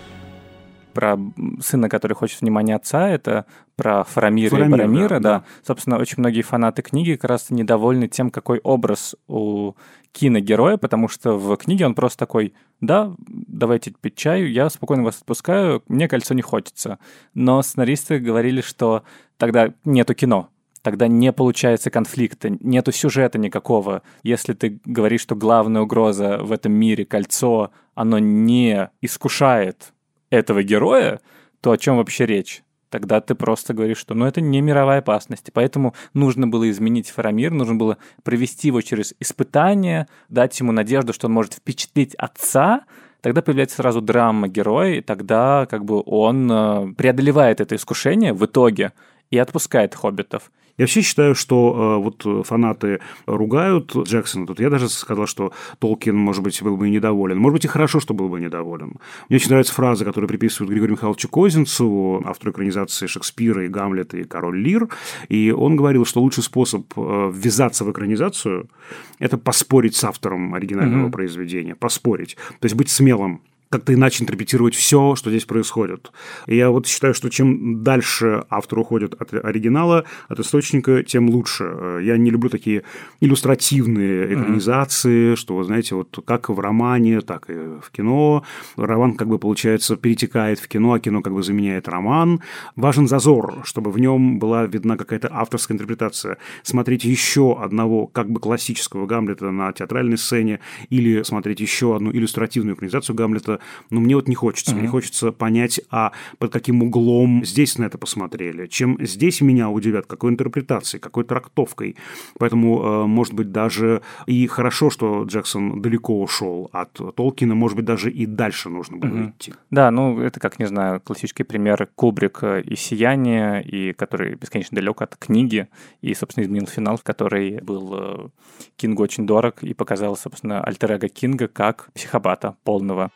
Про 0.92 1.18
сына, 1.60 1.88
который 1.88 2.12
хочет 2.12 2.42
внимания 2.42 2.76
отца, 2.76 3.08
это 3.08 3.46
про 3.76 4.04
Фарамира, 4.04 4.50
Фарамир, 4.50 4.68
и 4.68 4.70
Барамира, 4.70 5.08
да, 5.08 5.18
да. 5.18 5.38
да. 5.38 5.44
Собственно, 5.66 5.96
очень 5.96 6.16
многие 6.18 6.42
фанаты 6.42 6.82
книги 6.82 7.14
как 7.14 7.30
раз 7.30 7.48
недовольны 7.48 8.08
тем, 8.08 8.30
какой 8.30 8.58
образ 8.58 9.16
у 9.26 9.72
киногероя, 10.12 10.76
потому 10.76 11.08
что 11.08 11.38
в 11.38 11.56
книге 11.56 11.86
он 11.86 11.94
просто 11.94 12.18
такой, 12.18 12.52
да, 12.82 13.14
давайте 13.18 13.92
пить 13.98 14.16
чаю, 14.16 14.52
я 14.52 14.68
спокойно 14.68 15.02
вас 15.02 15.16
отпускаю, 15.16 15.82
мне 15.88 16.08
кольцо 16.08 16.34
не 16.34 16.42
хочется. 16.42 16.98
Но 17.32 17.62
сценаристы 17.62 18.18
говорили, 18.18 18.60
что 18.60 19.04
тогда 19.38 19.72
нету 19.86 20.14
кино, 20.14 20.50
тогда 20.82 21.08
не 21.08 21.32
получается 21.32 21.90
конфликта, 21.90 22.50
нету 22.60 22.92
сюжета 22.92 23.38
никакого. 23.38 24.02
Если 24.22 24.52
ты 24.52 24.80
говоришь, 24.84 25.22
что 25.22 25.34
главная 25.34 25.82
угроза 25.82 26.38
в 26.38 26.52
этом 26.52 26.72
мире 26.72 27.04
кольцо, 27.04 27.70
оно 27.94 28.18
не 28.18 28.90
искушает 29.00 29.92
этого 30.30 30.62
героя, 30.62 31.20
то 31.60 31.70
о 31.70 31.78
чем 31.78 31.96
вообще 31.96 32.26
речь? 32.26 32.62
Тогда 32.90 33.22
ты 33.22 33.34
просто 33.34 33.72
говоришь, 33.72 33.96
что 33.96 34.12
ну, 34.12 34.26
это 34.26 34.42
не 34.42 34.60
мировая 34.60 34.98
опасность. 34.98 35.50
Поэтому 35.54 35.94
нужно 36.12 36.46
было 36.46 36.68
изменить 36.70 37.08
Фарамир, 37.08 37.50
нужно 37.50 37.74
было 37.74 37.96
провести 38.22 38.68
его 38.68 38.82
через 38.82 39.14
испытание, 39.18 40.08
дать 40.28 40.60
ему 40.60 40.72
надежду, 40.72 41.14
что 41.14 41.28
он 41.28 41.32
может 41.32 41.54
впечатлить 41.54 42.14
отца, 42.16 42.84
тогда 43.22 43.40
появляется 43.40 43.76
сразу 43.76 44.02
драма 44.02 44.48
героя, 44.48 44.96
и 44.96 45.00
тогда 45.00 45.66
как 45.70 45.86
бы 45.86 46.02
он 46.04 46.50
э, 46.52 46.92
преодолевает 46.94 47.62
это 47.62 47.76
искушение 47.76 48.34
в 48.34 48.44
итоге 48.44 48.92
и 49.30 49.38
отпускает 49.38 49.94
хоббитов. 49.94 50.50
Я 50.78 50.84
вообще 50.84 51.02
считаю, 51.02 51.34
что 51.34 51.98
э, 52.00 52.02
вот 52.02 52.46
фанаты 52.46 53.00
ругают 53.26 53.94
Джексона. 53.94 54.46
Тут 54.46 54.60
я 54.60 54.70
даже 54.70 54.88
сказал, 54.88 55.26
что 55.26 55.52
Толкин, 55.78 56.16
может 56.16 56.42
быть, 56.42 56.62
был 56.62 56.76
бы 56.76 56.88
и 56.88 56.90
недоволен. 56.90 57.38
Может 57.38 57.54
быть, 57.54 57.64
и 57.66 57.68
хорошо, 57.68 58.00
что 58.00 58.14
был 58.14 58.28
бы 58.28 58.40
недоволен. 58.40 58.96
Мне 59.28 59.36
очень 59.36 59.50
нравится 59.50 59.74
фраза, 59.74 60.04
которую 60.04 60.28
приписывают 60.28 60.70
Григорию 60.70 60.96
Михайловичу 60.96 61.28
Козинцеву, 61.28 62.22
автору 62.26 62.52
экранизации 62.52 63.06
Шекспира 63.06 63.64
и 63.64 63.68
Гамлета 63.68 64.16
и 64.16 64.24
Король 64.24 64.60
Лир. 64.60 64.88
И 65.28 65.50
он 65.50 65.76
говорил, 65.76 66.04
что 66.04 66.20
лучший 66.20 66.42
способ 66.42 66.86
э, 66.96 67.32
ввязаться 67.34 67.84
в 67.84 67.92
экранизацию– 67.92 68.68
это 69.18 69.38
поспорить 69.38 69.94
с 69.96 70.04
автором 70.04 70.54
оригинального 70.54 71.08
mm-hmm. 71.08 71.12
произведения. 71.12 71.74
Поспорить. 71.74 72.36
То 72.60 72.66
есть 72.66 72.74
быть 72.74 72.90
смелым 72.90 73.42
как-то 73.72 73.94
иначе 73.94 74.22
интерпретировать 74.22 74.74
все, 74.74 75.16
что 75.16 75.30
здесь 75.30 75.46
происходит. 75.46 76.12
И 76.46 76.56
я 76.56 76.70
вот 76.70 76.86
считаю, 76.86 77.14
что 77.14 77.30
чем 77.30 77.82
дальше 77.82 78.44
автор 78.50 78.80
уходит 78.80 79.14
от 79.14 79.32
оригинала, 79.32 80.04
от 80.28 80.38
источника, 80.40 81.02
тем 81.02 81.30
лучше. 81.30 82.00
Я 82.02 82.18
не 82.18 82.30
люблю 82.30 82.50
такие 82.50 82.82
иллюстративные 83.20 84.34
экранизации, 84.34 85.32
mm-hmm. 85.32 85.36
что, 85.36 85.62
знаете, 85.64 85.94
вот 85.94 86.18
как 86.26 86.50
в 86.50 86.60
романе, 86.60 87.22
так 87.22 87.48
и 87.48 87.54
в 87.54 87.90
кино. 87.90 88.44
Роман, 88.76 89.14
как 89.14 89.28
бы, 89.28 89.38
получается, 89.38 89.96
перетекает 89.96 90.58
в 90.58 90.68
кино, 90.68 90.92
а 90.92 91.00
кино 91.00 91.22
как 91.22 91.32
бы 91.32 91.42
заменяет 91.42 91.88
роман. 91.88 92.42
Важен 92.76 93.08
зазор, 93.08 93.62
чтобы 93.64 93.90
в 93.90 93.98
нем 93.98 94.38
была 94.38 94.66
видна 94.66 94.98
какая-то 94.98 95.30
авторская 95.32 95.76
интерпретация. 95.76 96.36
Смотреть 96.62 97.04
еще 97.04 97.58
одного 97.58 98.06
как 98.06 98.28
бы 98.28 98.38
классического 98.38 99.06
Гамлета 99.06 99.50
на 99.50 99.72
театральной 99.72 100.18
сцене 100.18 100.60
или 100.90 101.22
смотреть 101.22 101.60
еще 101.60 101.96
одну 101.96 102.12
иллюстративную 102.12 102.76
экранизацию 102.76 103.16
Гамлета 103.16 103.60
но 103.90 104.00
мне 104.00 104.16
вот 104.16 104.28
не 104.28 104.34
хочется. 104.34 104.72
Mm-hmm. 104.72 104.78
Мне 104.78 104.88
хочется 104.88 105.32
понять, 105.32 105.80
а 105.90 106.12
под 106.38 106.52
каким 106.52 106.82
углом 106.82 107.44
здесь 107.44 107.78
на 107.78 107.84
это 107.84 107.98
посмотрели, 107.98 108.66
чем 108.66 108.96
здесь 109.00 109.40
меня 109.40 109.70
удивят, 109.70 110.06
какой 110.06 110.30
интерпретацией, 110.30 111.00
какой 111.00 111.24
трактовкой. 111.24 111.96
Поэтому, 112.38 112.82
э, 112.82 113.06
может 113.06 113.34
быть, 113.34 113.52
даже 113.52 114.02
и 114.26 114.46
хорошо, 114.46 114.90
что 114.90 115.24
Джексон 115.24 115.82
далеко 115.82 116.20
ушел 116.20 116.70
от 116.72 116.92
Толкина, 117.16 117.54
может 117.54 117.76
быть, 117.76 117.84
даже 117.84 118.10
и 118.10 118.26
дальше 118.26 118.68
нужно 118.68 118.96
было 118.96 119.10
mm-hmm. 119.10 119.30
идти. 119.30 119.54
Да, 119.70 119.90
ну 119.90 120.20
это 120.20 120.40
как, 120.40 120.58
не 120.58 120.66
знаю, 120.66 121.00
классический 121.00 121.44
пример 121.44 121.88
Кубрик 121.94 122.42
и 122.42 122.76
«Сияние», 122.76 123.62
и 123.62 123.92
который 123.92 124.34
бесконечно 124.34 124.76
далек 124.76 125.02
от 125.02 125.16
книги, 125.16 125.68
и, 126.00 126.14
собственно, 126.14 126.44
изменил 126.44 126.66
финал, 126.66 126.96
в 126.96 127.02
который 127.02 127.60
был 127.60 127.94
э, 127.94 128.28
Кингу 128.76 129.02
очень 129.02 129.26
дорог 129.26 129.62
и 129.62 129.74
показал, 129.74 130.16
собственно, 130.16 130.62
альтер 130.62 130.98
Кинга 131.08 131.48
как 131.48 131.90
психопата 131.94 132.56
полного. 132.64 133.10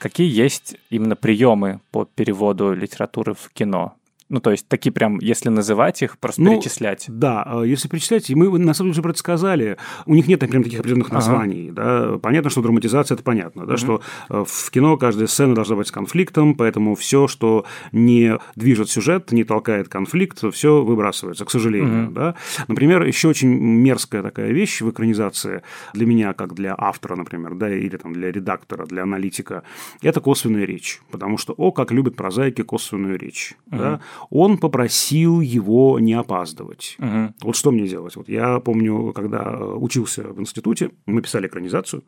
Какие 0.00 0.34
есть 0.34 0.76
именно 0.88 1.14
приемы 1.14 1.82
по 1.90 2.06
переводу 2.06 2.72
литературы 2.72 3.34
в 3.34 3.50
кино? 3.52 3.96
Ну, 4.30 4.40
то 4.40 4.52
есть, 4.52 4.66
такие 4.68 4.92
прям, 4.92 5.18
если 5.18 5.48
называть 5.48 6.02
их, 6.02 6.16
просто 6.18 6.40
ну, 6.40 6.54
перечислять. 6.54 7.06
Да, 7.08 7.42
а 7.44 7.62
если 7.62 7.88
перечислять, 7.88 8.30
и 8.30 8.34
мы 8.34 8.58
на 8.58 8.74
самом 8.74 8.90
деле 8.90 8.92
уже 8.92 9.02
про 9.02 9.10
это 9.10 9.18
сказали, 9.18 9.76
у 10.06 10.14
них 10.14 10.28
нет 10.28 10.40
прям 10.40 10.62
таких 10.62 10.78
определенных 10.78 11.10
названий. 11.10 11.70
Ага. 11.70 12.10
Да? 12.12 12.18
Понятно, 12.18 12.48
что 12.48 12.62
драматизация 12.62 13.16
это 13.16 13.24
понятно, 13.24 13.66
да, 13.66 13.74
угу. 13.74 13.78
что 13.78 14.00
э, 14.30 14.44
в 14.46 14.70
кино 14.70 14.96
каждая 14.96 15.26
сцена 15.26 15.54
должна 15.54 15.76
быть 15.76 15.88
с 15.88 15.90
конфликтом, 15.90 16.54
поэтому 16.54 16.94
все, 16.94 17.26
что 17.26 17.66
не 17.92 18.38
движет 18.54 18.88
сюжет, 18.88 19.32
не 19.32 19.44
толкает 19.44 19.88
конфликт, 19.88 20.42
все 20.52 20.82
выбрасывается, 20.82 21.44
к 21.44 21.50
сожалению. 21.50 22.06
Угу. 22.06 22.12
Да? 22.12 22.34
Например, 22.68 23.02
еще 23.02 23.28
очень 23.28 23.48
мерзкая 23.48 24.22
такая 24.22 24.52
вещь 24.52 24.80
в 24.80 24.90
экранизации 24.90 25.62
для 25.92 26.06
меня, 26.06 26.34
как 26.34 26.54
для 26.54 26.74
автора, 26.78 27.16
например, 27.16 27.54
да, 27.54 27.68
или 27.68 27.96
там 27.96 28.12
для 28.12 28.30
редактора, 28.30 28.86
для 28.86 29.02
аналитика, 29.02 29.64
это 30.02 30.20
косвенная 30.20 30.64
речь. 30.64 31.00
Потому 31.10 31.36
что, 31.36 31.52
о, 31.56 31.72
как 31.72 31.90
любят 31.90 32.14
прозаики 32.14 32.62
косвенную 32.62 33.18
речь. 33.18 33.54
Угу. 33.72 33.76
Да? 33.76 34.00
Он 34.28 34.58
попросил 34.58 35.40
его 35.40 35.98
не 35.98 36.14
опаздывать. 36.14 36.96
Угу. 36.98 37.34
Вот 37.42 37.56
что 37.56 37.70
мне 37.70 37.86
делать? 37.86 38.16
Вот 38.16 38.28
я 38.28 38.60
помню, 38.60 39.12
когда 39.14 39.56
э, 39.58 39.74
учился 39.76 40.22
в 40.22 40.40
институте, 40.40 40.90
мы 41.06 41.22
писали 41.22 41.46
экранизацию, 41.46 42.02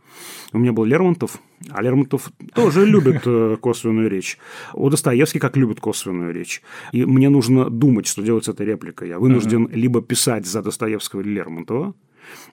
у 0.52 0.58
меня 0.58 0.72
был 0.72 0.84
Лермонтов, 0.84 1.40
а 1.70 1.82
Лермонтов 1.82 2.30
тоже 2.54 2.84
любит 2.86 3.22
э, 3.26 3.56
косвенную 3.60 4.10
речь. 4.10 4.38
У 4.74 4.90
Достоевский 4.90 5.38
как 5.38 5.56
любит 5.56 5.80
косвенную 5.80 6.32
речь. 6.32 6.62
И 6.92 7.04
мне 7.04 7.28
нужно 7.28 7.70
думать, 7.70 8.06
что 8.06 8.22
делать 8.22 8.44
с 8.44 8.48
этой 8.48 8.66
репликой. 8.66 9.08
Я 9.08 9.18
вынужден 9.18 9.68
либо 9.72 10.02
писать 10.02 10.46
за 10.46 10.62
Достоевского 10.62 11.20
или 11.20 11.30
Лермонтова, 11.30 11.94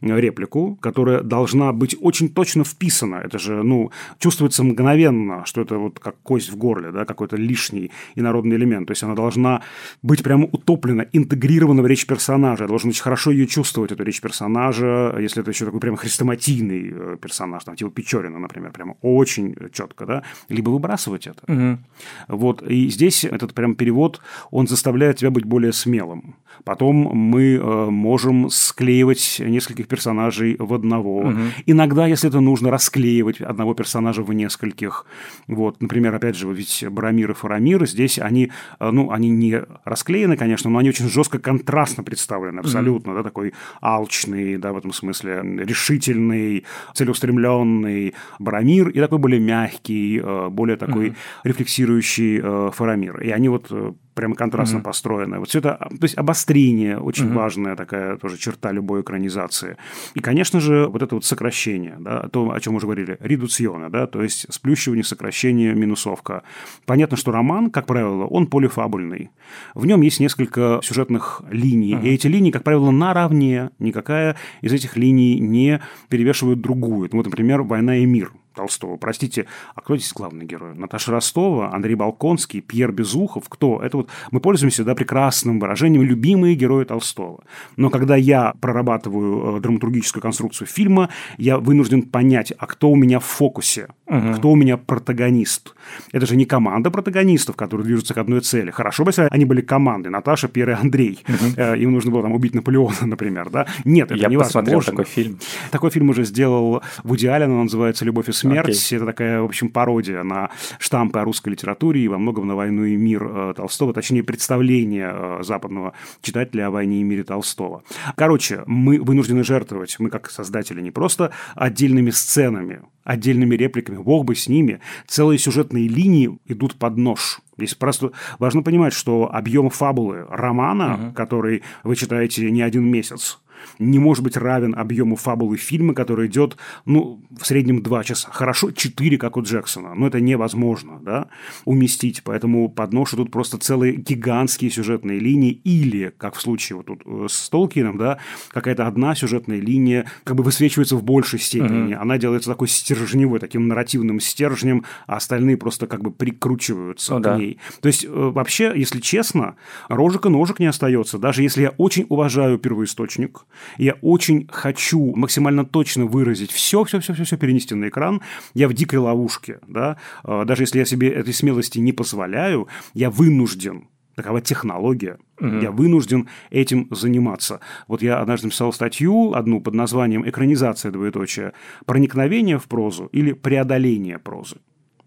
реплику, 0.02 0.78
которая 0.82 1.22
должна 1.22 1.74
быть 1.74 1.96
очень 2.02 2.30
точно 2.30 2.64
вписана. 2.64 3.16
Это 3.16 3.40
же, 3.40 3.64
ну, 3.64 3.92
чувствуется 4.20 4.64
мгновенно, 4.64 5.46
что 5.46 5.62
это 5.62 5.78
вот 5.78 6.00
как 6.00 6.16
кость 6.24 6.52
в 6.52 6.58
горле, 6.58 6.92
да, 6.92 7.06
какой-то 7.06 7.36
лишний 7.36 7.92
инородный 8.16 8.56
элемент. 8.56 8.88
То 8.88 8.92
есть 8.92 9.04
она 9.04 9.16
должна 9.16 9.62
быть 10.02 10.24
прямо 10.24 10.46
утоплена, 10.46 11.06
интегрирована 11.14 11.82
в 11.82 11.88
речь 11.88 12.06
персонажа. 12.06 12.64
Я 12.64 12.68
должен 12.68 12.90
очень 12.90 13.04
хорошо 13.04 13.32
ее 13.32 13.48
чувствовать, 13.48 13.92
эту 13.92 14.04
речь 14.04 14.22
персонажа, 14.22 15.16
если 15.20 15.42
это 15.42 15.52
еще 15.52 15.66
такой 15.66 15.80
прямо 15.80 15.98
хрестоматийный 15.98 16.94
э, 16.94 17.18
персонаж, 17.22 17.64
там, 17.64 17.76
типа 17.76 17.92
Печорина, 17.92 18.40
например, 18.40 18.72
прямо 18.72 18.96
очень 19.02 19.56
четко, 19.72 20.06
да, 20.06 20.24
либо 20.50 20.70
выбрасывать 20.70 21.28
это. 21.28 21.52
Угу. 21.52 22.38
Вот, 22.38 22.62
и 22.64 22.90
здесь 22.90 23.26
этот 23.26 23.54
прям 23.54 23.76
перевод, 23.76 24.22
он 24.52 24.68
заставляет 24.68 25.18
тебя 25.18 25.32
быть 25.32 25.46
более 25.46 25.74
смелым. 25.74 26.36
Потом 26.64 26.96
мы 26.96 27.56
э, 27.56 27.90
можем 27.90 28.50
склеивать 28.50 29.40
нескольких 29.60 29.88
персонажей 29.88 30.56
в 30.58 30.74
одного. 30.74 31.20
Угу. 31.20 31.40
Иногда, 31.66 32.08
если 32.08 32.30
это 32.30 32.40
нужно, 32.40 32.72
расклеивать 32.72 33.42
одного 33.42 33.74
персонажа 33.74 34.24
в 34.24 34.34
нескольких. 34.34 35.06
Вот, 35.48 35.82
например, 35.82 36.16
опять 36.16 36.36
же, 36.36 36.48
ведь 36.52 36.86
Барамир 36.90 37.32
и 37.32 37.34
Фарамир 37.34 37.86
здесь 37.88 38.20
они, 38.20 38.52
э, 38.80 38.92
ну, 38.92 39.12
они 39.12 39.30
не 39.30 39.62
расклеены, 39.86 40.38
конечно, 40.38 40.70
но 40.70 40.80
они 40.80 40.90
очень 40.90 41.10
жестко 41.10 41.40
контрастно 41.40 42.04
представлены, 42.04 42.60
абсолютно, 42.60 43.12
угу. 43.12 43.18
да, 43.18 43.24
такой 43.24 43.54
алчный, 43.82 44.58
да, 44.58 44.72
в 44.74 44.78
этом 44.78 44.94
смысле, 44.94 45.42
решительный, 45.44 46.66
целеустремленный 46.94 48.14
Барамир 48.40 48.90
и 48.90 49.00
такой 49.00 49.18
более 49.18 49.40
мягкий, 49.40 50.20
э, 50.24 50.50
более 50.50 50.78
такой 50.78 51.10
угу. 51.10 51.16
рефлексирующий 51.44 52.72
Фарамир. 52.72 53.22
И 53.22 53.30
они 53.30 53.50
вот 53.50 53.72
прямо 54.20 54.36
контрастно 54.36 54.80
mm-hmm. 54.80 54.84
построенная. 54.84 55.40
Вот 55.40 55.48
все 55.48 55.60
это, 55.60 55.78
то 55.78 56.04
есть 56.04 56.18
обострение 56.18 56.98
очень 56.98 57.28
mm-hmm. 57.28 57.34
важная 57.34 57.76
такая 57.78 58.18
тоже 58.18 58.38
черта 58.38 58.74
любой 58.74 59.02
экранизации. 59.02 59.78
И, 60.14 60.20
конечно 60.20 60.60
же, 60.60 60.88
вот 60.88 61.02
это 61.02 61.16
вот 61.16 61.24
сокращение, 61.24 61.96
да, 62.00 62.28
то, 62.28 62.52
о 62.52 62.60
чем 62.60 62.76
уже 62.76 62.86
говорили, 62.86 63.18
редуциона, 63.22 63.90
да, 63.90 64.08
то 64.08 64.22
есть 64.22 64.46
сплющивание, 64.54 65.06
сокращение, 65.06 65.74
минусовка. 65.74 66.44
Понятно, 66.86 67.16
что 67.16 67.32
роман, 67.32 67.72
как 67.72 67.86
правило, 67.86 68.26
он 68.26 68.48
полифабульный. 68.48 69.30
В 69.74 69.86
нем 69.86 70.02
есть 70.02 70.20
несколько 70.20 70.82
сюжетных 70.84 71.42
линий, 71.50 71.94
mm-hmm. 71.94 72.04
и 72.04 72.14
эти 72.14 72.28
линии, 72.28 72.52
как 72.52 72.64
правило, 72.64 72.92
наравне. 72.92 73.70
Никакая 73.80 74.36
из 74.60 74.74
этих 74.74 74.98
линий 74.98 75.40
не 75.40 75.82
перевешивает 76.10 76.60
другую. 76.60 77.10
Вот, 77.14 77.26
например, 77.26 77.62
«Война 77.62 77.96
и 77.96 78.06
мир». 78.06 78.34
Толстого. 78.54 78.98
Простите, 78.98 79.46
а 79.76 79.82
кто 79.82 79.96
здесь 79.98 80.12
главный 80.14 80.46
герой? 80.46 80.76
Наташа 80.76 81.12
Ростова, 81.12 81.74
Андрей 81.74 81.96
Балконский, 81.96 82.62
Пьер 82.62 82.92
Безухов. 82.92 83.46
Кто? 83.48 83.82
Это 83.82 83.98
вот 83.98 84.10
мы 84.32 84.40
пользуемся 84.40 84.84
да, 84.84 84.96
прекрасным 84.96 85.60
выражением 85.60 86.04
«любимые 86.04 86.56
герои 86.56 86.84
Толстого». 86.84 87.44
Но 87.78 87.90
когда 87.90 88.16
я 88.16 88.54
прорабатываю 88.60 89.58
э, 89.58 89.60
драматургическую 89.62 90.22
конструкцию 90.22 90.68
фильма, 90.68 91.10
я 91.38 91.58
вынужден 91.58 92.04
понять, 92.04 92.54
а 92.58 92.68
кто 92.68 92.90
у 92.90 92.96
меня 92.96 93.20
в 93.20 93.26
фокусе, 93.26 93.88
угу. 94.08 94.34
кто 94.34 94.52
у 94.52 94.56
меня 94.56 94.78
протагонист. 94.78 95.76
Это 96.12 96.26
же 96.26 96.36
не 96.36 96.46
команда 96.46 96.92
протагонистов, 96.92 97.56
которые 97.56 97.86
движутся 97.86 98.14
к 98.14 98.18
одной 98.18 98.42
цели. 98.42 98.72
Хорошо 98.72 99.04
бы, 99.04 99.10
если 99.10 99.28
они 99.30 99.46
были 99.46 99.62
командой. 99.62 100.10
Наташа, 100.10 100.48
Пьер 100.48 100.72
и 100.72 100.74
Андрей. 100.74 101.20
Угу. 101.28 101.76
Им 101.76 101.92
нужно 101.94 102.12
было 102.12 102.24
там 102.24 102.34
убить 102.34 102.54
Наполеона, 102.54 102.96
например. 103.02 103.50
Да? 103.50 103.68
Нет, 103.86 104.12
это 104.12 104.20
я 104.20 104.28
невозможно. 104.28 104.62
посмотрел 104.62 104.82
такой 104.82 105.06
фильм. 105.06 105.40
Такой 105.72 105.92
фильм 105.92 106.10
уже 106.10 106.26
сделал 106.26 106.82
Вуди 107.04 107.28
Аллен, 107.28 107.52
он 107.52 107.64
называется 107.64 108.06
«Любовь 108.06 108.30
и 108.30 108.32
смерть». 108.40 108.70
Okay. 108.70 108.96
Это 108.98 109.06
такая, 109.06 109.42
в 109.42 109.46
общем, 109.46 109.70
пародия 109.70 110.24
на 110.24 110.50
штампы 110.80 111.20
о 111.20 111.24
русской 111.24 111.50
литературе 111.50 112.02
и 112.02 112.08
во 112.08 112.18
многом 112.18 112.48
на 112.48 112.56
«Войну 112.56 112.86
и 112.86 112.96
мир» 112.96 113.24
э, 113.24 113.54
Толстого, 113.56 113.94
точнее, 113.94 114.24
представление 114.24 115.12
э, 115.14 115.40
западного 115.44 115.94
читателя 116.22 116.68
о 116.68 116.72
«Войне 116.72 117.02
и 117.02 117.04
мире» 117.04 117.24
Толстого. 117.24 117.84
Короче, 118.16 118.64
мы 118.66 119.00
вынуждены 119.02 119.44
жертвовать, 119.44 119.98
мы 120.00 120.10
как 120.10 120.30
создатели, 120.30 120.82
не 120.82 120.92
просто 120.92 121.32
отдельными 121.56 122.10
сценами, 122.10 122.82
отдельными 123.04 123.56
репликами, 123.56 123.98
бог 123.98 124.26
бы 124.26 124.36
с 124.36 124.48
ними, 124.48 124.80
целые 125.08 125.40
сюжетные 125.40 125.88
линии 125.88 126.38
идут 126.46 126.76
под 126.76 126.98
нож. 126.98 127.42
Здесь 127.58 127.76
просто 127.76 128.12
важно 128.38 128.62
понимать, 128.62 128.94
что 128.94 129.30
объем 129.34 129.70
фабулы 129.70 130.26
романа, 130.30 130.96
угу. 130.96 131.14
который 131.14 131.64
вы 131.84 131.96
читаете 131.96 132.50
не 132.52 132.62
один 132.62 132.86
месяц, 132.86 133.40
не 133.78 134.00
может 134.00 134.24
быть 134.24 134.38
равен 134.38 134.76
объему 134.76 135.16
фабулы 135.16 135.58
фильма, 135.58 135.94
который 135.94 136.28
идет, 136.28 136.58
ну, 136.86 137.22
в 137.40 137.46
среднем 137.46 137.82
два 137.82 138.04
часа. 138.04 138.30
Хорошо, 138.32 138.72
четыре, 138.72 139.18
как 139.18 139.38
у 139.38 139.42
Джексона, 139.42 139.94
но 139.96 140.08
это 140.08 140.20
невозможно, 140.20 141.00
да, 141.02 141.28
уместить. 141.66 142.22
Поэтому 142.24 142.70
подношу 142.70 143.18
тут 143.18 143.32
просто 143.32 143.58
целые 143.58 143.96
гигантские 143.96 144.72
сюжетные 144.72 145.20
линии 145.20 145.52
или, 145.52 146.14
как 146.18 146.36
в 146.36 146.42
случае 146.42 146.78
вот 146.78 146.88
тут 146.88 147.02
э, 147.06 147.28
с 147.30 147.50
Толкином, 147.50 147.98
да, 147.98 148.20
какая-то 148.52 148.88
одна 148.88 149.16
сюжетная 149.16 149.60
линия 149.60 150.06
как 150.24 150.36
бы 150.36 150.44
высвечивается 150.44 150.96
в 150.96 151.04
большей 151.04 151.40
степени. 151.40 151.94
Mm-hmm. 151.94 152.02
Она 152.02 152.18
делается 152.18 152.50
такой 152.50 152.68
стержневой, 152.68 153.40
таким 153.40 153.68
нарративным 153.68 154.20
стержнем, 154.20 154.86
а 155.08 155.18
остальные 155.18 155.58
просто 155.58 155.88
как 155.88 156.02
бы 156.02 156.12
прикручиваются 156.12 157.16
oh, 157.16 157.20
к 157.20 157.22
да. 157.22 157.38
ней. 157.38 157.58
То 157.82 157.88
есть, 157.88 158.06
э, 158.06 158.08
вообще, 158.10 158.74
если 158.76 159.00
честно, 159.00 159.56
рожек 159.88 160.26
и 160.26 160.30
ножек 160.30 160.60
не 160.60 160.68
остается. 160.68 161.18
Даже 161.18 161.44
если 161.44 161.64
я 161.64 161.70
очень 161.78 162.06
уважаю 162.10 162.58
первоисточник, 162.58 163.46
я 163.78 163.94
очень 164.02 164.48
хочу 164.52 165.16
максимально 165.16 165.66
точно 165.66 166.06
выразить 166.06 166.52
все, 166.52 166.84
все, 166.84 167.00
все, 167.00 167.14
все, 167.14 167.24
все 167.24 167.38
перенести 167.38 167.76
на 167.76 167.90
экран. 167.90 168.22
Я 168.54 168.68
в 168.68 168.74
дикой 168.74 169.00
ловушке, 169.00 169.60
да. 169.68 169.98
А, 170.24 170.46
даже 170.46 170.64
если 170.64 170.80
я 170.80 170.86
себе 170.86 171.10
этой 171.10 171.34
смелости 171.34 171.80
не 171.80 171.92
позволяю, 171.92 172.68
я 172.94 173.10
вынужден 173.10 173.88
такова 174.16 174.42
технология. 174.42 175.18
Угу. 175.40 175.60
Я 175.60 175.72
вынужден 175.72 176.28
этим 176.50 176.88
заниматься. 176.92 177.62
Вот 177.88 178.02
я 178.02 178.20
однажды 178.20 178.48
написал 178.48 178.74
статью, 178.74 179.34
одну 179.34 179.62
под 179.62 179.76
названием 179.76 180.28
«Экранизация 180.28 180.92
двоеточия. 180.92 181.54
Проникновение 181.86 182.60
в 182.60 182.66
прозу 182.66 183.06
или 183.14 183.32
преодоление 183.32 184.20
прозы». 184.20 184.58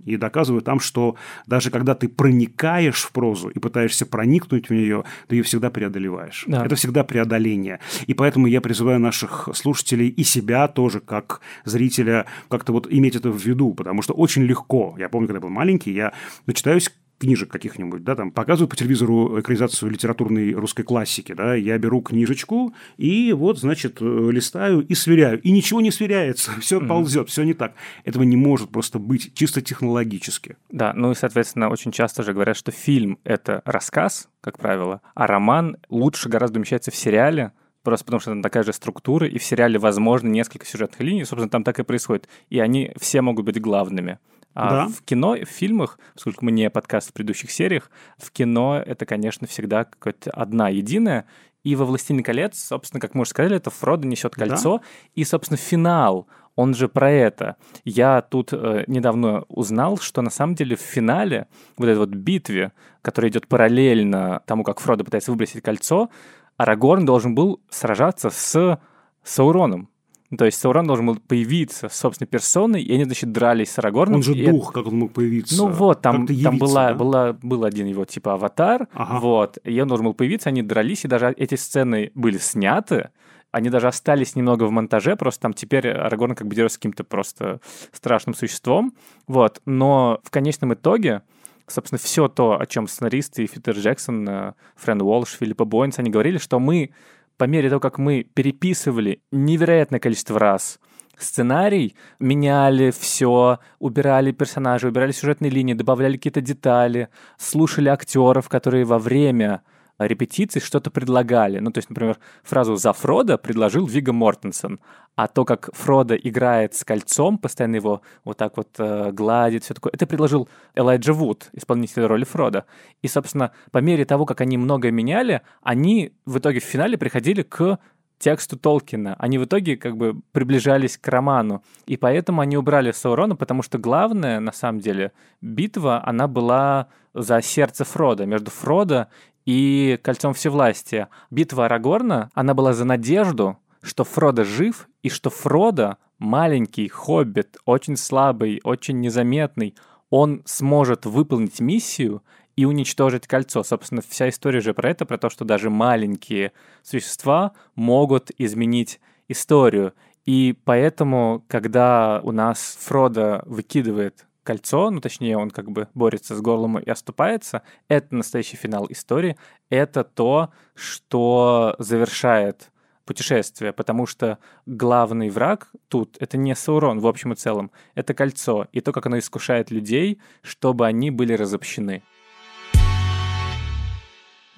И 0.05 0.16
доказывают 0.16 0.64
там, 0.64 0.80
что 0.80 1.16
даже 1.46 1.70
когда 1.70 1.94
ты 1.94 2.09
проникаешь 2.09 3.03
в 3.03 3.12
прозу 3.12 3.48
и 3.48 3.59
пытаешься 3.59 4.07
проникнуть 4.07 4.68
в 4.68 4.72
нее, 4.72 5.05
ты 5.28 5.36
ее 5.36 5.42
всегда 5.42 5.70
преодолеваешь. 5.70 6.44
Да. 6.46 6.64
Это 6.64 6.74
всегда 6.74 7.05
преодоление. 7.05 7.80
И 8.07 8.14
поэтому 8.14 8.46
я 8.46 8.61
призываю 8.61 8.98
наших 8.98 9.48
слушателей 9.55 10.09
и 10.09 10.24
себя 10.24 10.68
тоже, 10.68 11.00
как 11.00 11.40
зрителя, 11.64 12.26
как-то 12.48 12.72
вот 12.72 12.86
иметь 12.90 13.16
это 13.16 13.30
в 13.30 13.44
виду, 13.44 13.74
потому 13.74 14.03
что 14.03 14.14
очень 14.14 14.42
легко. 14.42 14.94
Я 14.98 15.09
помню, 15.09 15.28
когда 15.28 15.40
был 15.40 15.50
маленький, 15.50 15.92
я 15.92 16.12
начитаюсь 16.46 16.90
книжек 17.23 17.53
каких-нибудь, 17.53 18.03
да, 18.03 18.16
там 18.16 18.33
показывают 18.33 18.70
по 18.70 18.77
телевизору 18.77 19.39
экранизацию 19.41 19.93
литературной 19.93 20.55
русской 20.55 20.83
классики, 20.83 21.33
да, 21.33 21.55
я 21.55 21.79
беру 21.79 22.01
книжечку 22.03 22.75
и 22.97 23.33
вот, 23.33 23.61
значит, 23.61 23.99
э, 24.01 24.05
листаю 24.05 24.81
и 24.81 24.95
сверяю. 24.97 25.41
И 25.41 25.53
ничего 25.53 25.81
не 25.81 25.93
сверяется, 25.93 26.51
все 26.61 26.81
mm-hmm. 26.81 26.89
ползет, 26.89 27.29
все 27.29 27.45
не 27.45 27.55
так. 27.55 27.75
Этого 28.05 28.25
не 28.25 28.37
может 28.37 28.70
просто 28.70 28.99
быть 28.99 29.33
чисто 29.35 29.62
технологически. 29.62 30.57
Да, 30.68 30.93
ну 30.95 31.12
и, 31.12 31.14
соответственно, 31.14 31.68
очень 31.68 31.93
часто 31.93 32.25
же 32.25 32.33
говорят, 32.33 32.57
что 32.57 32.73
фильм— 32.73 33.18
это 33.25 33.62
рассказ, 33.64 34.29
как 34.41 34.59
правило, 34.59 35.01
а 35.14 35.29
роман 35.29 35.77
лучше 35.91 36.29
гораздо 36.29 36.59
умещается 36.59 36.91
в 36.91 36.97
сериале, 36.97 37.53
просто 37.85 38.05
потому 38.05 38.20
что 38.20 38.31
там 38.33 38.43
такая 38.43 38.64
же 38.64 38.73
структура, 38.73 39.29
и 39.29 39.39
в 39.39 39.45
сериале 39.45 39.79
возможно 39.79 40.27
несколько 40.27 40.66
сюжетных 40.66 41.01
линий, 41.01 41.25
собственно, 41.25 41.51
там 41.51 41.62
так 41.62 41.79
и 41.79 41.85
происходит. 41.85 42.29
И 42.51 42.59
они 42.59 42.93
все 42.99 43.23
могут 43.23 43.45
быть 43.45 43.61
главными. 43.61 44.18
А 44.55 44.70
да. 44.70 44.88
в 44.88 45.03
кино, 45.03 45.34
в 45.34 45.48
фильмах, 45.48 45.98
поскольку 46.14 46.44
мы 46.44 46.53
не 46.53 46.68
подкаст 46.70 47.11
в 47.11 47.12
предыдущих 47.12 47.50
сериях, 47.50 47.90
в 48.18 48.30
кино 48.30 48.82
это, 48.84 49.07
конечно, 49.07 49.46
всегда 49.46 49.84
какая-то 49.84 50.30
одна 50.30 50.68
единая. 50.68 51.26
И 51.64 51.76
во 51.76 51.84
«Властелине 51.84 52.24
колец», 52.24 52.59
собственно, 52.59 53.00
как 53.00 53.14
мы 53.14 53.22
уже 53.22 53.30
сказали, 53.30 53.57
это 53.57 53.70
Фродо 53.70 54.07
несет 54.07 54.34
кольцо. 54.34 54.78
Да? 54.78 54.84
И, 55.14 55.24
собственно, 55.24 55.57
финал, 55.57 56.26
он 56.57 56.74
же 56.74 56.88
про 56.88 57.11
это. 57.11 57.57
Я 57.84 58.20
тут 58.20 58.53
э, 58.53 58.84
недавно 58.88 59.44
узнал, 59.48 59.96
что 59.98 60.22
на 60.22 60.30
самом 60.30 60.55
деле 60.55 60.76
в 60.76 60.80
финале, 60.80 61.46
вот 61.76 61.86
этой 61.86 61.98
вот 61.98 62.11
битве, 62.11 62.72
которая 63.00 63.30
идет 63.30 63.46
параллельно 63.46 64.42
тому, 64.44 64.64
как 64.64 64.80
Фродо 64.80 65.05
пытается 65.05 65.30
выбросить 65.30 65.62
кольцо, 65.62 66.11
Арагорн 66.57 67.07
должен 67.07 67.34
был 67.34 67.61
сражаться 67.70 68.30
с 68.30 68.78
Сауроном. 69.22 69.88
Ну, 70.33 70.39
то 70.39 70.47
есть 70.47 70.59
Саурон 70.59 70.87
должен 70.87 71.05
был 71.05 71.16
появиться 71.16 71.91
с 71.91 71.95
собственной 71.95 72.26
персоной, 72.26 72.83
и 72.83 72.95
они, 72.95 73.05
значит, 73.05 73.33
дрались 73.33 73.70
с 73.70 73.78
Арагорном. 73.78 74.16
Он 74.16 74.22
же 74.22 74.35
дух, 74.35 74.72
как 74.72 74.87
он 74.87 75.01
мог 75.01 75.12
появиться? 75.12 75.55
Ну 75.59 75.68
вот, 75.68 76.01
там, 76.01 76.24
явиться, 76.24 76.45
там 76.45 76.57
была, 76.57 76.89
да? 76.89 76.95
была, 76.95 77.33
был 77.35 77.64
один 77.66 77.85
его 77.85 78.07
типа 78.07 78.33
аватар, 78.33 78.89
ага. 78.95 79.20
вот, 79.20 79.59
и 79.62 79.78
он 79.78 79.89
должен 79.89 80.07
был 80.07 80.14
появиться, 80.14 80.49
они 80.49 80.62
дрались, 80.62 81.05
и 81.05 81.09
даже 81.09 81.35
эти 81.37 81.57
сцены 81.57 82.12
были 82.14 82.39
сняты, 82.39 83.11
они 83.51 83.68
даже 83.68 83.89
остались 83.89 84.35
немного 84.35 84.64
в 84.64 84.70
монтаже, 84.70 85.16
просто 85.16 85.43
там 85.43 85.53
теперь 85.53 85.91
Арагорн 85.91 86.35
как 86.35 86.47
бы 86.47 86.55
дерется 86.55 86.76
с 86.76 86.78
каким-то 86.78 87.05
просто 87.05 87.61
страшным 87.93 88.35
существом, 88.35 88.95
вот, 89.26 89.61
но 89.66 90.18
в 90.24 90.30
конечном 90.30 90.72
итоге 90.72 91.20
собственно, 91.66 91.99
все 91.99 92.28
то, 92.28 92.59
о 92.59 92.66
чем 92.66 92.89
сценаристы 92.89 93.47
Фитер 93.47 93.74
Джексон, 93.74 94.28
э, 94.28 94.53
Фрэн 94.76 95.01
Уолш, 95.03 95.37
Филиппа 95.39 95.64
Бойнс, 95.64 95.99
они 95.99 96.11
говорили, 96.11 96.39
что 96.39 96.59
мы 96.59 96.91
по 97.37 97.45
мере 97.45 97.68
того, 97.68 97.80
как 97.80 97.99
мы 97.99 98.24
переписывали 98.24 99.22
невероятное 99.30 100.01
количество 100.01 100.39
раз 100.39 100.78
сценарий, 101.18 101.95
меняли 102.18 102.91
все, 102.91 103.59
убирали 103.78 104.33
персонажей, 104.33 104.91
убирали 104.91 105.12
сюжетные 105.12 105.51
линии, 105.51 105.74
добавляли 105.74 106.16
какие-то 106.16 106.41
детали, 106.41 107.09
слушали 107.39 107.89
актеров, 107.89 108.49
которые 108.49 108.85
во 108.85 108.99
время 108.99 109.62
репетиций 110.07 110.61
что-то 110.61 110.90
предлагали. 110.90 111.59
Ну, 111.59 111.70
то 111.70 111.78
есть, 111.78 111.90
например, 111.90 112.18
фразу 112.42 112.76
«за 112.76 112.92
Фрода» 112.92 113.38
предложил 113.38 113.86
Вига 113.86 114.12
Мортенсен, 114.12 114.80
а 115.14 115.28
то, 115.28 115.44
как 115.44 115.70
Фрода 115.74 116.14
играет 116.14 116.74
с 116.74 116.84
кольцом, 116.84 117.38
постоянно 117.38 117.76
его 117.76 118.03
вот 118.24 118.38
так 118.38 118.57
вот 118.57 118.68
э, 118.78 119.12
гладит, 119.12 119.64
все 119.64 119.74
такое, 119.74 119.92
это 119.92 120.07
предложил 120.07 120.48
Элайджа 120.74 121.12
Вуд, 121.12 121.50
исполнитель 121.53 122.05
роли 122.05 122.24
Фрода. 122.24 122.64
И, 123.03 123.09
собственно, 123.09 123.53
по 123.70 123.78
мере 123.78 124.05
того, 124.05 124.24
как 124.24 124.40
они 124.40 124.57
многое 124.57 124.90
меняли, 124.90 125.42
они 125.61 126.12
в 126.24 126.38
итоге 126.38 126.61
в 126.61 126.64
финале 126.64 126.96
приходили 126.96 127.42
к 127.42 127.78
тексту 128.22 128.57
Толкина. 128.57 129.16
Они 129.18 129.36
в 129.36 129.44
итоге 129.44 129.76
как 129.76 129.96
бы 129.96 130.20
приближались 130.30 130.96
к 130.96 131.09
роману. 131.09 131.62
И 131.86 131.96
поэтому 131.96 132.40
они 132.40 132.57
убрали 132.57 132.92
Саурона, 132.92 133.34
потому 133.34 133.62
что 133.62 133.78
главная, 133.78 134.38
на 134.38 134.53
самом 134.53 134.80
деле, 134.80 135.12
битва, 135.40 136.03
она 136.07 136.28
была 136.28 136.86
за 137.14 137.42
сердце 137.42 137.84
Фрода, 137.84 138.24
между 138.24 138.50
Фродо 138.50 139.09
и 139.45 139.99
Кольцом 140.03 140.34
Всевластия. 140.34 141.09
Битва 141.30 141.66
Арагорна, 141.66 142.30
она 142.34 142.55
была 142.55 142.72
за 142.72 142.84
надежду, 142.84 143.59
что 143.82 144.05
Фродо 144.05 144.45
жив, 144.45 144.88
и 145.03 145.09
что 145.09 145.30
Фродо, 145.30 145.97
маленький 146.18 146.88
хоббит, 146.88 147.57
очень 147.64 147.97
слабый, 147.97 148.61
очень 148.62 149.01
незаметный, 149.01 149.74
он 150.11 150.43
сможет 150.45 151.07
выполнить 151.07 151.61
миссию 151.61 152.22
и 152.55 152.64
уничтожить 152.64 153.26
кольцо. 153.26 153.64
Собственно, 153.64 154.03
вся 154.07 154.28
история 154.28 154.61
же 154.61 154.74
про 154.74 154.90
это, 154.90 155.07
про 155.07 155.18
то, 155.18 155.30
что 155.30 155.45
даже 155.45 155.70
маленькие 155.70 156.53
существа 156.82 157.53
могут 157.74 158.30
изменить 158.38 159.01
историю. 159.28 159.95
И 160.24 160.57
поэтому, 160.64 161.45
когда 161.49 162.20
у 162.22 162.30
нас 162.30 162.78
Фродо 162.80 163.43
выкидывает 163.47 164.26
кольцо, 164.43 164.90
ну 164.90 165.01
точнее 165.01 165.36
он 165.36 165.51
как 165.51 165.70
бы 165.70 165.88
борется 165.95 166.34
с 166.34 166.40
горлом 166.40 166.78
и 166.78 166.90
оступается, 166.90 167.62
это 167.88 168.14
настоящий 168.14 168.57
финал 168.57 168.86
истории, 168.90 169.36
это 169.70 170.05
то, 170.05 170.51
что 170.74 171.74
завершает 171.78 172.70
путешествие, 173.05 173.72
потому 173.72 174.07
что 174.07 174.38
главный 174.66 175.28
враг 175.28 175.70
тут— 175.88 176.16
это 176.20 176.36
не 176.36 176.55
Саурон 176.55 177.01
в 177.01 177.07
общем 177.07 177.32
и 177.32 177.36
целом, 177.36 177.70
это 177.95 178.14
кольцо, 178.14 178.68
и 178.72 178.80
то, 178.80 178.93
как 178.93 179.07
оно 179.07 179.18
искушает 179.18 179.70
людей, 179.70 180.20
чтобы 180.43 180.86
они 180.86 181.11
были 181.11 181.34
разобщены. 181.34 182.03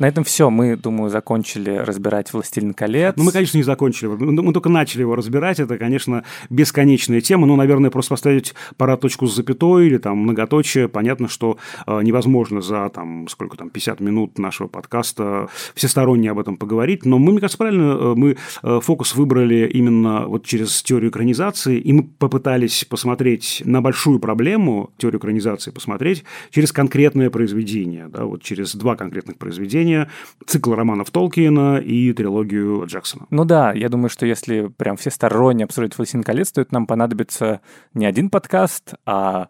На 0.00 0.08
этом 0.08 0.24
все. 0.24 0.50
Мы, 0.50 0.76
думаю, 0.76 1.08
закончили 1.08 1.70
разбирать 1.70 2.32
«Властелин 2.32 2.74
колец». 2.74 3.14
Ну, 3.16 3.22
мы, 3.22 3.30
конечно, 3.30 3.56
не 3.56 3.62
закончили. 3.62 4.08
Мы 4.08 4.52
только 4.52 4.68
начали 4.68 5.02
его 5.02 5.14
разбирать. 5.14 5.60
Это, 5.60 5.78
конечно, 5.78 6.24
бесконечная 6.50 7.20
тема. 7.20 7.46
Ну, 7.46 7.54
наверное, 7.54 7.90
просто 7.90 8.10
поставить 8.10 8.54
пора 8.76 8.96
точку 8.96 9.26
с 9.26 9.36
запятой 9.36 9.86
или 9.86 9.98
там 9.98 10.18
многоточие. 10.18 10.88
Понятно, 10.88 11.28
что 11.28 11.58
э, 11.86 12.02
невозможно 12.02 12.60
за 12.60 12.88
там 12.88 13.28
сколько 13.28 13.56
там 13.56 13.70
50 13.70 14.00
минут 14.00 14.36
нашего 14.38 14.66
подкаста 14.66 15.48
всесторонне 15.76 16.32
об 16.32 16.40
этом 16.40 16.56
поговорить. 16.56 17.04
Но 17.04 17.18
мы, 17.18 17.30
мне 17.30 17.40
кажется, 17.40 17.58
правильно, 17.58 17.92
э, 17.92 18.14
мы 18.16 18.36
э, 18.64 18.80
фокус 18.82 19.14
выбрали 19.14 19.70
именно 19.72 20.26
вот 20.26 20.44
через 20.44 20.82
теорию 20.82 21.12
экранизации, 21.12 21.78
и 21.78 21.92
мы 21.92 22.02
попытались 22.02 22.84
посмотреть 22.84 23.62
на 23.64 23.80
большую 23.80 24.18
проблему 24.18 24.90
теорию 24.98 25.20
экранизации, 25.20 25.70
посмотреть 25.70 26.24
через 26.50 26.72
конкретное 26.72 27.30
произведение, 27.30 28.08
да, 28.08 28.24
вот 28.24 28.42
через 28.42 28.74
два 28.74 28.96
конкретных 28.96 29.38
произведения 29.38 29.83
произведения, 29.84 30.08
цикл 30.46 30.74
романов 30.74 31.10
Толкиена 31.10 31.78
и 31.78 32.12
трилогию 32.12 32.84
Джексона. 32.86 33.26
Ну 33.30 33.44
да, 33.44 33.72
я 33.72 33.88
думаю, 33.88 34.08
что 34.08 34.26
если 34.26 34.68
прям 34.68 34.96
все 34.96 35.10
сторонне 35.10 35.64
обсуждать 35.64 35.96
«Властелин 35.96 36.22
колец», 36.22 36.52
то 36.52 36.60
это 36.60 36.74
нам 36.74 36.86
понадобится 36.86 37.60
не 37.92 38.06
один 38.06 38.30
подкаст, 38.30 38.94
а 39.06 39.48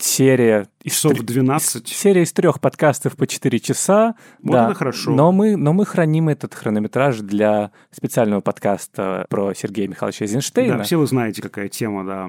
серия... 0.00 0.68
из 0.82 0.94
Часов 0.94 1.12
тр- 1.14 1.22
12. 1.22 1.88
Серия 1.88 2.22
из 2.22 2.32
трех 2.32 2.60
подкастов 2.60 3.16
по 3.16 3.26
4 3.26 3.60
часа. 3.60 4.14
Вот 4.42 4.52
да. 4.52 4.74
хорошо. 4.74 5.10
Но 5.10 5.32
мы, 5.32 5.56
но 5.56 5.72
мы 5.72 5.86
храним 5.86 6.28
этот 6.28 6.54
хронометраж 6.54 7.18
для 7.18 7.72
специального 7.90 8.40
подкаста 8.40 9.26
про 9.28 9.54
Сергея 9.54 9.88
Михайловича 9.88 10.24
Эйзенштейна. 10.24 10.78
Да, 10.78 10.84
все 10.84 10.96
вы 10.96 11.06
знаете, 11.06 11.42
какая 11.42 11.68
тема, 11.68 12.04
да, 12.04 12.28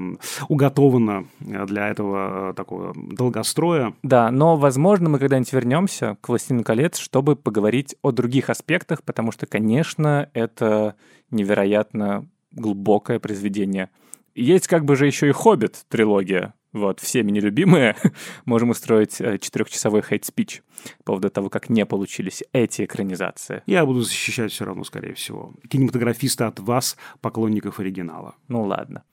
уготована 0.50 1.26
для 1.40 1.90
этого 1.90 2.52
э, 2.52 2.54
такого 2.54 2.94
долгостроя. 2.96 3.94
Да, 4.04 4.32
но, 4.32 4.56
возможно, 4.58 5.10
мы 5.10 5.20
когда-нибудь 5.20 5.54
вернемся 5.54 6.18
к 6.22 6.30
«Властелину 6.30 6.64
колец», 6.64 6.98
чтобы 6.98 7.36
поговорить 7.36 7.96
о 8.02 8.12
других 8.12 8.50
аспектах, 8.50 9.04
потому 9.04 9.32
что, 9.32 9.46
конечно, 9.46 10.30
это 10.34 10.96
невероятно 11.32 12.26
глубокое 12.52 13.20
произведение. 13.20 13.90
Есть 14.36 14.68
как 14.68 14.86
бы 14.86 14.96
же 14.96 15.06
еще 15.06 15.30
и 15.30 15.32
«Хоббит» 15.32 15.86
трилогия, 15.90 16.54
вот, 16.74 17.00
всеми 17.00 17.32
нелюбимые. 17.32 17.96
Можем 18.46 18.72
устроить 18.72 19.22
э, 19.22 19.38
четырехчасовой 19.38 20.02
хейт-спич 20.02 20.64
по 21.00 21.14
поводу 21.14 21.30
того, 21.30 21.50
как 21.50 21.70
не 21.70 21.86
получились 21.86 22.44
эти 22.52 22.84
экранизации. 22.84 23.62
Я 23.66 23.86
буду 23.86 24.02
защищать 24.02 24.52
все 24.52 24.66
равно, 24.66 24.84
скорее 24.84 25.14
всего. 25.14 25.54
Кинематографисты 25.70 26.44
от 26.44 26.60
вас, 26.60 26.98
поклонников 27.22 27.80
оригинала. 27.80 28.36
Ну 28.48 28.64
ладно. 28.64 29.04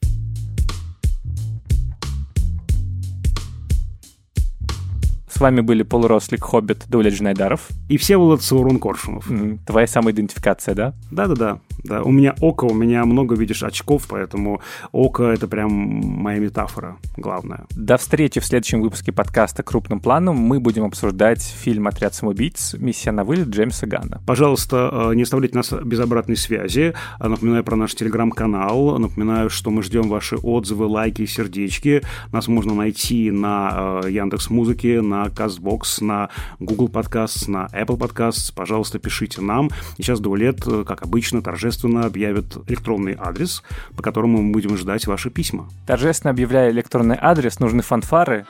С 5.41 5.43
вами 5.43 5.63
были 5.63 5.83
полурослик 5.83 6.45
Хоббит 6.45 6.85
Дуля 6.91 7.09
Джнайдаров. 7.09 7.69
И 7.89 7.97
Всеволод 7.97 8.43
Саурон 8.43 8.79
Коршунов. 8.79 9.31
М, 9.31 9.57
Твоя 9.65 9.87
самоидентификация, 9.87 10.75
да? 10.75 10.93
Да-да-да. 11.11 11.61
Да, 11.83 12.03
у 12.03 12.11
меня 12.11 12.35
око, 12.43 12.67
у 12.67 12.75
меня 12.75 13.07
много, 13.07 13.35
видишь, 13.35 13.63
очков, 13.63 14.07
поэтому 14.07 14.61
око— 14.93 15.23
это 15.33 15.49
прям 15.49 15.73
моя 15.73 16.39
метафора 16.39 16.99
главная. 17.17 17.65
До 17.71 17.97
встречи 17.97 18.39
в 18.39 18.45
следующем 18.45 18.83
выпуске 18.83 19.13
подкаста 19.13 19.63
«Крупным 19.63 20.01
планом». 20.01 20.37
Мы 20.37 20.61
будем 20.61 20.85
обсуждать 20.85 21.43
фильм 21.43 21.87
«Отряд 21.87 22.15
самоубийц. 22.15 22.75
Миссия 22.75 23.13
на 23.13 23.25
вылет» 23.25 23.49
Джеймса 23.49 23.87
Ганна. 23.87 24.21
Пожалуйста, 24.27 24.91
э, 25.11 25.15
не 25.15 25.23
оставляйте 25.23 25.57
нас 25.57 25.73
без 25.73 26.01
обратной 26.01 26.37
связи. 26.37 26.93
А, 27.19 27.31
Напоминаю 27.31 27.65
про 27.65 27.77
наш 27.77 27.95
телеграм-канал. 27.95 28.99
Напоминаю, 28.99 29.49
что 29.49 29.71
мы 29.71 29.83
ждем 29.83 30.11
ваши 30.11 30.37
отзывы, 30.37 30.85
лайки, 30.85 31.25
сердечки. 31.25 32.03
Нас 32.31 32.47
можно 32.47 32.75
найти 32.75 33.31
на 33.31 34.03
Яндекс 34.07 34.51
Музыке, 34.51 35.01
на 35.01 35.30
Castbox, 35.33 36.03
на 36.05 36.29
Google 36.59 36.89
Podcasts, 36.89 37.51
на 37.51 37.67
Apple 37.73 37.99
Podcasts. 37.99 38.53
Пожалуйста, 38.55 38.99
пишите 38.99 39.41
нам. 39.41 39.71
И 39.97 40.03
сейчас 40.03 40.21
Дуэлет, 40.21 40.67
э, 40.67 40.85
как 40.87 41.03
обычно, 41.03 41.43
торжественно 41.43 42.05
объявит 42.05 42.57
электронный 42.69 43.17
адрес, 43.19 43.63
по 43.97 44.03
которому 44.03 44.43
мы 44.43 44.53
будем 44.53 44.77
ждать 44.77 45.07
ваши 45.07 45.31
письма. 45.31 45.69
Торжественно 45.87 46.31
объявляя 46.31 46.71
электронный 46.71 47.19
адрес, 47.21 47.59
нужны 47.61 47.83
фанфары. 47.83 48.47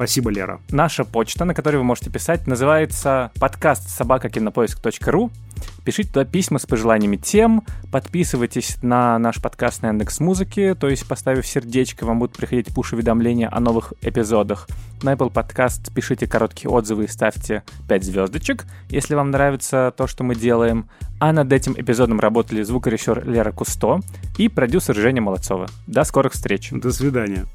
Спасибо, 0.00 0.30
Лера. 0.30 0.62
Наша 0.70 1.04
почта, 1.04 1.44
на 1.44 1.52
которой 1.52 1.76
вы 1.76 1.84
можете 1.84 2.08
писать, 2.08 2.46
называется 2.46 3.32
подкаст 3.38 3.90
собакакинопоиск.ру. 3.90 5.30
Пишите 5.84 6.08
туда 6.10 6.24
письма 6.24 6.58
с 6.58 6.66
пожеланиями 6.66 7.16
тем, 7.16 7.64
подписывайтесь 7.90 8.76
на 8.82 9.18
наш 9.18 9.40
подкаст 9.40 9.82
на 9.82 9.88
Яндекс 9.88 10.20
Музыке, 10.20 10.74
то 10.74 10.88
есть 10.88 11.06
поставив 11.06 11.46
сердечко, 11.46 12.04
вам 12.04 12.18
будут 12.18 12.36
приходить 12.36 12.74
пуш-уведомления 12.74 13.48
о 13.50 13.60
новых 13.60 13.94
эпизодах. 14.02 14.68
На 15.02 15.14
Apple 15.14 15.32
Podcast 15.32 15.92
пишите 15.94 16.26
короткие 16.26 16.70
отзывы 16.70 17.04
и 17.04 17.08
ставьте 17.08 17.62
5 17.88 18.04
звездочек, 18.04 18.66
если 18.88 19.14
вам 19.14 19.30
нравится 19.30 19.92
то, 19.96 20.06
что 20.06 20.24
мы 20.24 20.34
делаем. 20.34 20.88
А 21.18 21.32
над 21.32 21.52
этим 21.52 21.74
эпизодом 21.76 22.20
работали 22.20 22.62
звукорежиссер 22.62 23.28
Лера 23.28 23.52
Кусто 23.52 24.00
и 24.38 24.48
продюсер 24.48 24.94
Женя 24.94 25.22
Молодцова. 25.22 25.68
До 25.86 26.04
скорых 26.04 26.32
встреч. 26.32 26.70
До 26.72 26.92
свидания. 26.92 27.46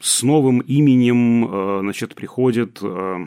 С 0.00 0.22
новым 0.22 0.60
именем, 0.60 1.44
э, 1.44 1.80
значит, 1.82 2.14
приходит... 2.14 2.78
э, 2.82 3.26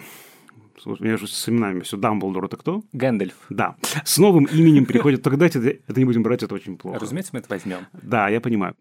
У 0.85 1.03
меня 1.03 1.17
же 1.17 1.27
с 1.27 1.47
именами 1.49 1.81
все. 1.81 1.97
Дамблдор 1.97 2.45
это 2.45 2.57
кто? 2.57 2.83
Гэндальф. 2.93 3.35
Да. 3.49 3.75
С 4.03 4.17
новым 4.17 4.45
именем 4.45 4.85
приходит... 4.85 5.21
Тогда 5.21 5.45
это, 5.45 5.59
это 5.59 5.99
не 5.99 6.05
будем 6.05 6.23
брать, 6.23 6.43
это 6.43 6.55
очень 6.55 6.77
плохо. 6.77 6.99
Разумеется, 6.99 7.31
мы 7.33 7.39
это 7.39 7.49
возьмем. 7.49 7.85
Да, 8.01 8.27
я 8.29 8.41
понимаю. 8.41 8.75